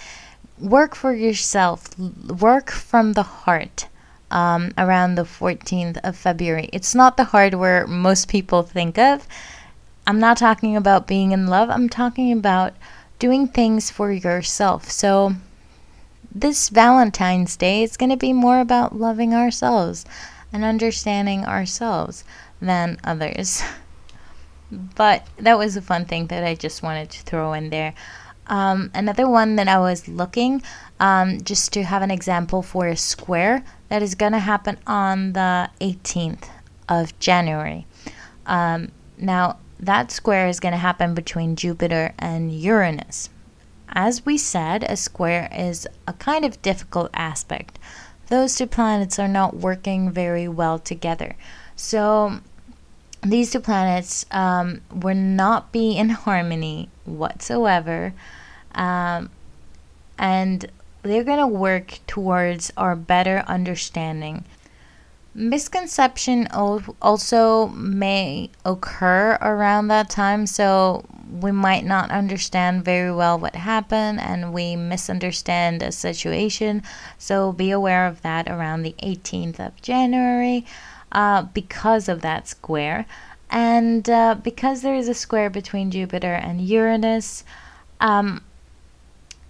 Work 0.59 0.95
for 0.95 1.13
yourself, 1.13 1.97
work 1.99 2.71
from 2.71 3.13
the 3.13 3.23
heart. 3.23 3.87
Um, 4.31 4.73
around 4.79 5.13
the 5.13 5.25
14th 5.25 5.99
of 6.03 6.17
February. 6.17 6.67
It's 6.73 6.95
not 6.95 7.17
the 7.17 7.25
heart 7.25 7.53
where 7.53 7.85
most 7.85 8.27
people 8.27 8.63
think 8.63 8.97
of. 8.97 9.27
I'm 10.07 10.19
not 10.19 10.37
talking 10.37 10.75
about 10.75 11.05
being 11.05 11.33
in 11.33 11.45
love, 11.45 11.69
I'm 11.69 11.87
talking 11.87 12.31
about 12.31 12.73
doing 13.19 13.47
things 13.47 13.91
for 13.91 14.11
yourself. 14.11 14.89
So, 14.89 15.35
this 16.33 16.69
Valentine's 16.69 17.55
Day 17.55 17.83
is 17.83 17.95
going 17.95 18.09
to 18.09 18.17
be 18.17 18.33
more 18.33 18.59
about 18.59 18.97
loving 18.97 19.35
ourselves 19.35 20.03
and 20.51 20.63
understanding 20.63 21.45
ourselves 21.45 22.23
than 22.59 22.97
others. 23.03 23.61
But 24.95 25.27
that 25.37 25.57
was 25.57 25.75
a 25.77 25.81
fun 25.81 26.05
thing 26.05 26.27
that 26.27 26.43
I 26.43 26.55
just 26.55 26.83
wanted 26.83 27.09
to 27.11 27.21
throw 27.23 27.53
in 27.53 27.69
there. 27.69 27.93
Um, 28.47 28.91
another 28.93 29.27
one 29.27 29.55
that 29.55 29.67
I 29.67 29.79
was 29.79 30.07
looking, 30.07 30.61
um, 30.99 31.41
just 31.41 31.71
to 31.73 31.83
have 31.83 32.01
an 32.01 32.11
example 32.11 32.61
for 32.61 32.87
a 32.87 32.97
square 32.97 33.63
that 33.89 34.01
is 34.01 34.15
going 34.15 34.33
to 34.33 34.39
happen 34.39 34.77
on 34.85 35.33
the 35.33 35.69
18th 35.79 36.49
of 36.89 37.17
January. 37.19 37.85
Um, 38.45 38.91
now, 39.17 39.57
that 39.79 40.11
square 40.11 40.47
is 40.47 40.59
going 40.59 40.73
to 40.73 40.77
happen 40.77 41.13
between 41.13 41.55
Jupiter 41.55 42.13
and 42.19 42.51
Uranus. 42.51 43.29
As 43.89 44.25
we 44.25 44.37
said, 44.37 44.83
a 44.83 44.97
square 44.97 45.49
is 45.55 45.87
a 46.07 46.13
kind 46.13 46.43
of 46.43 46.61
difficult 46.61 47.11
aspect. 47.13 47.77
Those 48.27 48.55
two 48.55 48.67
planets 48.67 49.19
are 49.19 49.27
not 49.27 49.55
working 49.55 50.09
very 50.09 50.47
well 50.47 50.79
together. 50.79 51.35
So, 51.75 52.39
these 53.23 53.51
two 53.51 53.59
planets 53.59 54.25
um, 54.31 54.81
will 54.93 55.15
not 55.15 55.71
be 55.71 55.97
in 55.97 56.09
harmony 56.09 56.89
whatsoever. 57.05 58.13
Um, 58.75 59.29
and 60.17 60.69
they're 61.03 61.23
going 61.23 61.39
to 61.39 61.47
work 61.47 61.99
towards 62.07 62.71
our 62.77 62.95
better 62.95 63.43
understanding. 63.47 64.45
misconception 65.35 66.47
also 67.01 67.67
may 67.69 68.49
occur 68.63 69.37
around 69.41 69.87
that 69.87 70.09
time 70.09 70.45
so 70.45 71.03
we 71.41 71.51
might 71.51 71.83
not 71.83 72.11
understand 72.11 72.85
very 72.85 73.11
well 73.11 73.39
what 73.39 73.55
happened 73.55 74.19
and 74.19 74.53
we 74.53 74.75
misunderstand 74.75 75.81
a 75.81 75.91
situation 75.91 76.83
so 77.17 77.51
be 77.51 77.71
aware 77.71 78.05
of 78.05 78.21
that 78.21 78.47
around 78.47 78.83
the 78.83 78.95
18th 79.01 79.59
of 79.59 79.81
january 79.81 80.63
uh, 81.13 81.43
because 81.53 82.09
of 82.09 82.21
that 82.21 82.47
square. 82.47 83.05
And 83.49 84.09
uh, 84.09 84.35
because 84.35 84.81
there 84.81 84.95
is 84.95 85.07
a 85.07 85.13
square 85.13 85.49
between 85.49 85.91
jupiter 85.91 86.33
and 86.33 86.59
uranus 86.59 87.43
um, 88.03 88.41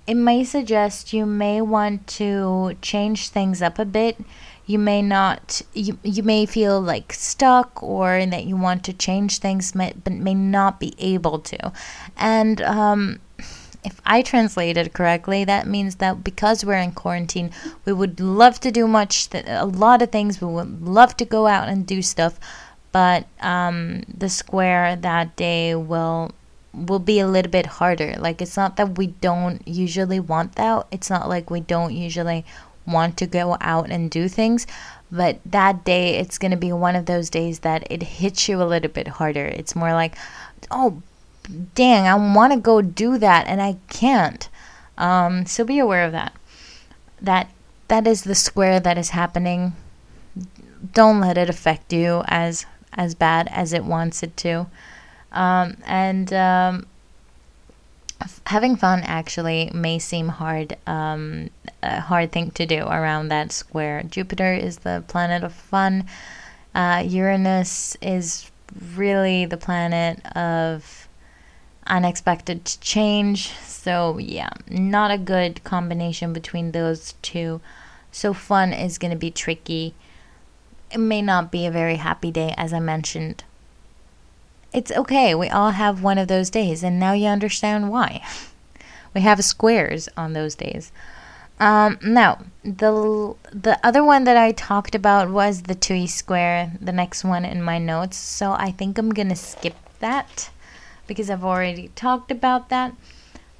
it 0.06 0.16
may 0.16 0.44
suggest 0.44 1.12
you 1.12 1.26
may 1.26 1.62
want 1.62 2.08
to 2.08 2.78
change 2.82 3.30
things 3.30 3.62
up 3.62 3.80
a 3.80 3.86
bit. 3.86 4.18
You 4.66 4.80
may 4.80 5.02
not 5.02 5.62
you, 5.74 5.98
you 6.04 6.24
may 6.24 6.46
feel 6.46 6.80
like 6.80 7.14
stuck 7.14 7.82
or 7.82 8.26
that 8.26 8.46
you 8.46 8.56
want 8.56 8.84
to 8.86 8.94
change 8.94 9.40
things 9.40 9.72
but 9.74 10.08
may 10.08 10.34
not 10.34 10.80
be 10.80 10.94
able 11.00 11.40
to. 11.40 11.72
And 12.16 12.62
um, 12.62 13.20
if 13.84 14.02
i 14.06 14.22
translated 14.22 14.94
correctly 14.94 15.44
that 15.44 15.68
means 15.68 15.96
that 15.96 16.24
because 16.24 16.64
we're 16.66 16.74
in 16.74 16.92
quarantine 16.92 17.52
we 17.86 17.94
would 17.94 18.20
love 18.20 18.60
to 18.60 18.72
do 18.72 18.88
much 18.88 19.30
th- 19.30 19.46
a 19.48 19.66
lot 19.66 20.02
of 20.02 20.12
things 20.12 20.42
we 20.42 20.48
would 20.48 20.82
love 20.82 21.16
to 21.18 21.26
go 21.26 21.48
out 21.48 21.68
and 21.68 21.86
do 21.86 22.02
stuff 22.02 22.40
but 22.92 23.26
um, 23.42 24.04
the 24.08 24.30
square 24.30 24.96
that 24.96 25.36
day 25.36 25.74
will 25.74 26.32
will 26.74 27.00
be 27.00 27.20
a 27.20 27.28
little 27.28 27.52
bit 27.52 27.66
harder 27.66 28.16
like 28.20 28.42
it's 28.42 28.58
not 28.58 28.78
that 28.78 28.98
we 28.98 29.08
don't 29.08 29.68
usually 29.68 30.20
want 30.20 30.56
that 30.56 30.86
it's 30.92 31.10
not 31.10 31.30
like 31.30 31.50
we 31.50 31.60
don't 31.60 31.94
usually 31.94 32.46
want 32.86 33.18
to 33.18 33.28
go 33.28 33.58
out 33.62 33.90
and 33.90 34.10
do 34.10 34.28
things. 34.28 34.68
But 35.12 35.40
that 35.46 35.84
day, 35.84 36.16
it's 36.16 36.38
going 36.38 36.52
to 36.52 36.58
be 36.58 36.74
one 36.74 36.96
of 36.96 37.06
those 37.06 37.30
days 37.30 37.60
that 37.60 37.86
it 37.90 38.02
hits 38.02 38.50
you 38.50 38.62
a 38.62 38.66
little 38.66 38.90
bit 38.90 39.08
harder. 39.08 39.46
It's 39.46 39.76
more 39.76 39.94
like, 39.94 40.16
oh, 40.72 41.02
dang, 41.76 42.08
I 42.08 42.16
want 42.16 42.54
to 42.54 42.60
go 42.60 42.82
do 42.82 43.18
that 43.18 43.48
and 43.48 43.62
I 43.62 43.78
can't. 43.90 44.50
Um, 44.98 45.46
so 45.46 45.64
be 45.64 45.80
aware 45.80 46.06
of 46.06 46.12
that. 46.12 46.34
That 47.22 47.50
that 47.88 48.08
is 48.08 48.24
the 48.24 48.36
square 48.36 48.80
that 48.80 48.98
is 48.98 49.10
happening. 49.10 49.74
Don't 50.94 51.22
let 51.22 51.38
it 51.38 51.50
affect 51.50 51.94
you 51.94 52.24
as 52.28 52.66
as 52.94 53.16
bad 53.16 53.48
as 53.52 53.74
it 53.74 53.86
wants 53.86 54.24
it 54.24 54.36
to. 54.38 54.68
Um, 55.32 55.78
and 55.86 56.32
um, 56.34 56.86
having 58.46 58.76
fun 58.76 59.02
actually 59.04 59.72
may 59.74 60.00
seem 60.00 60.28
hard 60.28 60.78
um, 60.88 61.50
a 61.82 62.00
hard 62.00 62.32
thing 62.32 62.52
to 62.52 62.66
do 62.66 62.84
around 62.84 63.30
that 63.30 63.52
square 63.52 64.04
jupiter 64.04 64.54
is 64.54 64.80
the 64.80 65.04
planet 65.08 65.44
of 65.44 65.54
fun 65.54 66.06
uh, 66.76 67.04
uranus 67.06 67.98
is 68.02 68.50
really 68.96 69.46
the 69.46 69.58
planet 69.58 70.24
of 70.36 71.03
unexpected 71.88 72.66
change 72.82 73.50
so 73.60 74.18
yeah 74.18 74.50
not 74.70 75.12
a 75.12 75.18
good 75.18 75.64
combination 75.64 76.34
between 76.34 76.72
those 76.72 77.14
two 77.22 77.60
so 78.12 78.34
fun 78.34 78.72
is 78.72 78.98
going 78.98 79.12
to 79.12 79.18
be 79.18 79.32
tricky 79.32 79.94
it 80.92 81.00
may 81.00 81.22
not 81.22 81.52
be 81.52 81.66
a 81.66 81.72
very 81.72 81.96
happy 81.96 82.32
day 82.32 82.54
as 82.58 82.74
i 82.74 82.80
mentioned 82.80 83.44
it's 84.74 84.92
okay. 84.92 85.36
We 85.36 85.50
all 85.50 85.72
have 85.72 86.02
one 86.02 86.18
of 86.18 86.28
those 86.28 86.50
days, 86.50 86.84
and 86.84 87.00
now 87.00 87.14
you 87.14 87.28
understand 87.28 87.92
why. 87.92 88.24
we 89.14 89.22
have 89.22 89.44
squares 89.46 90.10
on 90.18 90.34
those 90.34 90.56
days. 90.56 90.92
Um, 91.60 92.00
now, 92.04 92.40
the 92.64 93.36
the 93.52 93.80
other 93.84 94.04
one 94.04 94.24
that 94.24 94.36
I 94.36 94.52
talked 94.52 94.96
about 94.96 95.30
was 95.30 95.64
the 95.64 95.76
T 95.76 96.08
square, 96.08 96.74
the 96.82 96.92
next 96.92 97.24
one 97.24 97.46
in 97.46 97.62
my 97.62 97.78
notes. 97.78 98.18
So 98.18 98.54
I 98.54 98.72
think 98.72 98.98
I'm 98.98 99.12
gonna 99.12 99.36
skip 99.36 99.76
that 100.00 100.50
because 101.08 101.30
I've 101.30 101.44
already 101.44 101.90
talked 101.96 102.32
about 102.32 102.70
that. 102.70 102.94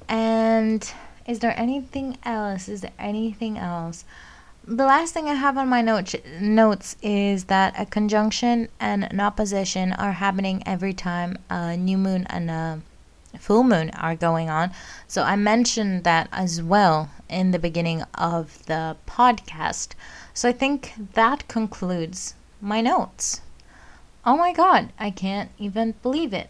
And 0.08 0.92
is 1.26 1.38
there 1.38 1.58
anything 1.58 2.18
else? 2.24 2.68
Is 2.68 2.82
there 2.82 2.92
anything 2.98 3.58
else? 3.58 4.04
the 4.66 4.86
last 4.86 5.12
thing 5.12 5.28
I 5.28 5.34
have 5.34 5.58
on 5.58 5.68
my 5.68 5.82
note, 5.82 6.14
notes 6.40 6.96
is 7.02 7.44
that 7.44 7.74
a 7.78 7.84
conjunction 7.84 8.68
and 8.80 9.04
an 9.04 9.20
opposition 9.20 9.92
are 9.92 10.12
happening 10.12 10.62
every 10.64 10.94
time 10.94 11.36
a 11.50 11.76
new 11.76 11.98
moon 11.98 12.26
and 12.30 12.50
a 12.50 12.80
full 13.38 13.62
moon 13.62 13.90
are 13.90 14.16
going 14.16 14.48
on. 14.48 14.72
So 15.06 15.22
I 15.22 15.36
mentioned 15.36 16.04
that 16.04 16.28
as 16.32 16.62
well 16.62 17.10
in 17.28 17.50
the 17.50 17.58
beginning 17.58 18.04
of 18.14 18.64
the 18.64 18.96
podcast. 19.06 19.92
So 20.32 20.48
I 20.48 20.52
think 20.52 20.94
that 21.12 21.46
concludes 21.46 22.34
my 22.60 22.80
notes. 22.80 23.42
Oh 24.24 24.38
my 24.38 24.54
god, 24.54 24.92
I 24.98 25.10
can't 25.10 25.50
even 25.58 25.94
believe 26.02 26.32
it. 26.32 26.48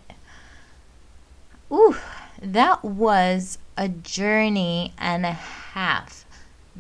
Ooh, 1.73 1.97
that 2.41 2.85
was 2.85 3.59
a 3.77 3.89
journey 3.89 4.93
and 4.99 5.25
a 5.27 5.33
half 5.33 6.25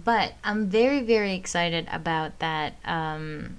but 0.02 0.34
I'm 0.42 0.68
very, 0.68 1.02
very 1.02 1.34
excited 1.34 1.86
about 1.90 2.38
that 2.40 2.74
um, 2.84 3.56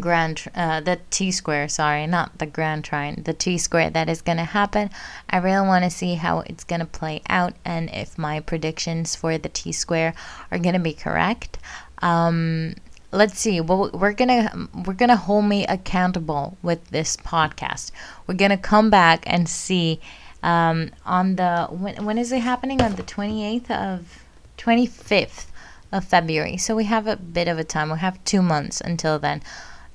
grand, 0.00 0.44
uh, 0.54 0.80
the 0.80 1.00
T 1.10 1.30
square, 1.30 1.68
sorry, 1.68 2.06
not 2.06 2.38
the 2.38 2.46
grand 2.46 2.84
trine, 2.84 3.22
the 3.24 3.32
T 3.32 3.58
square 3.58 3.90
that 3.90 4.08
is 4.08 4.22
going 4.22 4.38
to 4.38 4.44
happen. 4.44 4.90
I 5.30 5.38
really 5.38 5.66
want 5.66 5.84
to 5.84 5.90
see 5.90 6.14
how 6.14 6.40
it's 6.40 6.64
going 6.64 6.80
to 6.80 6.86
play 6.86 7.22
out 7.28 7.54
and 7.64 7.90
if 7.90 8.18
my 8.18 8.40
predictions 8.40 9.14
for 9.14 9.38
the 9.38 9.48
T 9.48 9.72
square 9.72 10.14
are 10.50 10.58
going 10.58 10.74
to 10.74 10.80
be 10.80 10.94
correct. 10.94 11.58
Um, 12.02 12.74
let's 13.14 13.38
see 13.38 13.60
well 13.60 13.90
we're 13.94 14.12
gonna 14.12 14.68
we're 14.84 14.92
gonna 14.92 15.16
hold 15.16 15.44
me 15.44 15.66
accountable 15.66 16.56
with 16.62 16.84
this 16.90 17.16
podcast 17.16 17.90
we're 18.26 18.34
gonna 18.34 18.58
come 18.58 18.90
back 18.90 19.22
and 19.26 19.48
see 19.48 20.00
um, 20.42 20.90
on 21.06 21.36
the 21.36 21.66
when, 21.70 22.04
when 22.04 22.18
is 22.18 22.32
it 22.32 22.40
happening 22.40 22.82
on 22.82 22.96
the 22.96 23.02
28th 23.02 23.70
of 23.70 24.24
25th 24.58 25.46
of 25.94 26.04
February. 26.04 26.56
So 26.56 26.74
we 26.74 26.84
have 26.84 27.06
a 27.06 27.16
bit 27.16 27.48
of 27.48 27.58
a 27.58 27.64
time. 27.64 27.90
We 27.90 27.98
have 27.98 28.22
two 28.24 28.42
months 28.42 28.80
until 28.80 29.18
then. 29.18 29.42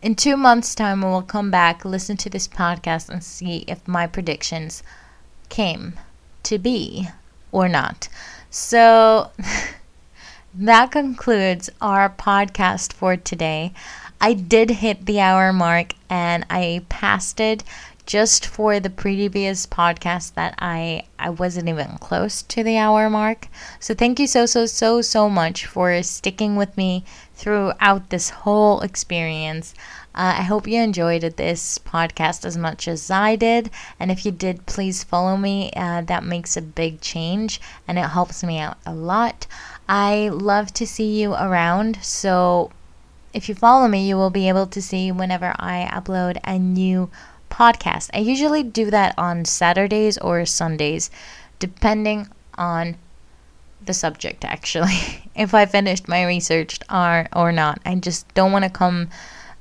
In 0.02 0.16
two 0.16 0.38
months' 0.38 0.74
time, 0.74 1.02
we 1.02 1.08
will 1.08 1.22
come 1.22 1.52
back, 1.52 1.84
listen 1.84 2.16
to 2.18 2.30
this 2.30 2.48
podcast, 2.48 3.10
and 3.10 3.22
see 3.22 3.66
if 3.68 3.86
my 3.86 4.08
predictions 4.08 4.82
came 5.50 6.00
to 6.44 6.58
be 6.58 7.10
or 7.52 7.68
not. 7.68 8.08
So 8.50 9.32
that 10.54 10.92
concludes 10.92 11.70
our 11.82 12.10
podcast 12.10 12.94
for 12.94 13.16
today. 13.16 13.74
I 14.20 14.34
did 14.34 14.70
hit 14.70 15.06
the 15.06 15.20
hour 15.20 15.54
mark 15.54 15.94
and 16.10 16.46
I 16.50 16.84
passed 16.90 17.40
it 17.40 17.64
just 18.06 18.44
for 18.48 18.80
the 18.80 18.90
previous 18.90 19.68
podcast 19.68 20.34
that 20.34 20.56
I 20.58 21.04
I 21.20 21.30
wasn't 21.30 21.70
even 21.70 22.00
close 22.00 22.42
to 22.42 22.64
the 22.64 22.78
hour 22.78 23.08
mark. 23.08 23.48
So 23.80 23.94
thank 23.94 24.20
you 24.20 24.26
so 24.26 24.48
so 24.48 24.66
so 24.66 25.02
so 25.02 25.30
much 25.30 25.68
for 25.68 26.02
sticking 26.02 26.56
with 26.56 26.76
me 26.76 27.06
throughout 27.36 28.10
this 28.10 28.32
whole 28.32 28.82
experience. 28.82 29.76
Uh, 30.16 30.38
I 30.40 30.42
hope 30.42 30.68
you 30.68 30.82
enjoyed 30.82 31.22
this 31.22 31.78
podcast 31.78 32.44
as 32.44 32.58
much 32.58 32.88
as 32.88 33.12
I 33.12 33.36
did. 33.36 33.70
And 34.00 34.12
if 34.12 34.26
you 34.26 34.32
did, 34.32 34.66
please 34.66 35.04
follow 35.04 35.38
me. 35.38 35.72
Uh, 35.76 36.02
that 36.02 36.24
makes 36.24 36.58
a 36.58 36.62
big 36.62 37.00
change 37.00 37.62
and 37.88 38.00
it 38.00 38.10
helps 38.10 38.44
me 38.44 38.58
out 38.58 38.78
a 38.88 38.94
lot. 38.94 39.46
I 39.90 40.30
love 40.30 40.72
to 40.76 40.86
see 40.86 41.20
you 41.20 41.34
around. 41.34 41.98
So 42.04 42.70
if 43.34 43.50
you 43.50 43.56
follow 43.56 43.88
me, 43.88 44.08
you 44.08 44.16
will 44.18 44.30
be 44.30 44.48
able 44.48 44.68
to 44.68 44.82
see 44.82 45.12
whenever 45.12 45.56
I 45.58 45.90
upload 45.92 46.38
a 46.44 46.60
new 46.60 47.10
podcast. 47.50 48.12
I 48.14 48.20
usually 48.20 48.62
do 48.62 48.92
that 48.92 49.16
on 49.18 49.46
Saturdays 49.46 50.20
or 50.20 50.46
Sundays, 50.46 51.10
depending 51.58 52.28
on 52.56 52.98
the 53.86 53.94
subject 53.94 54.44
actually 54.44 55.24
if 55.36 55.54
i 55.54 55.66
finished 55.66 56.08
my 56.08 56.26
research 56.26 56.80
or 56.92 57.28
or 57.34 57.52
not 57.52 57.80
i 57.86 57.96
just 57.96 58.32
don't 58.34 58.52
want 58.52 58.64
to 58.64 58.70
come 58.70 59.10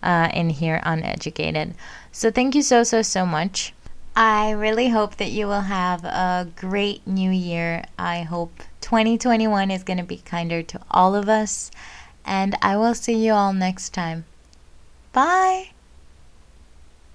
uh, 0.02 0.28
in 0.34 0.50
here 0.50 0.80
uneducated 0.84 1.74
so 2.12 2.30
thank 2.30 2.55
you 2.55 2.62
so 2.62 2.82
so 2.82 3.00
so 3.00 3.24
much 3.24 3.72
i 4.19 4.51
really 4.51 4.89
hope 4.89 5.15
that 5.16 5.31
you 5.31 5.47
will 5.47 5.61
have 5.61 6.05
a 6.05 6.49
great 6.57 7.07
new 7.07 7.31
year. 7.31 7.85
I 7.97 8.23
hope 8.23 8.65
2021 8.81 9.70
is 9.70 9.85
going 9.85 9.99
to 9.99 10.03
be 10.05 10.16
kinder 10.16 10.61
to 10.65 10.81
all 10.90 11.15
of 11.15 11.28
us 11.28 11.70
and 12.24 12.57
i 12.61 12.77
will 12.77 12.95
see 12.95 13.15
you 13.15 13.32
all 13.32 13.53
next 13.53 13.90
time. 13.90 14.24
Bye 15.12 15.70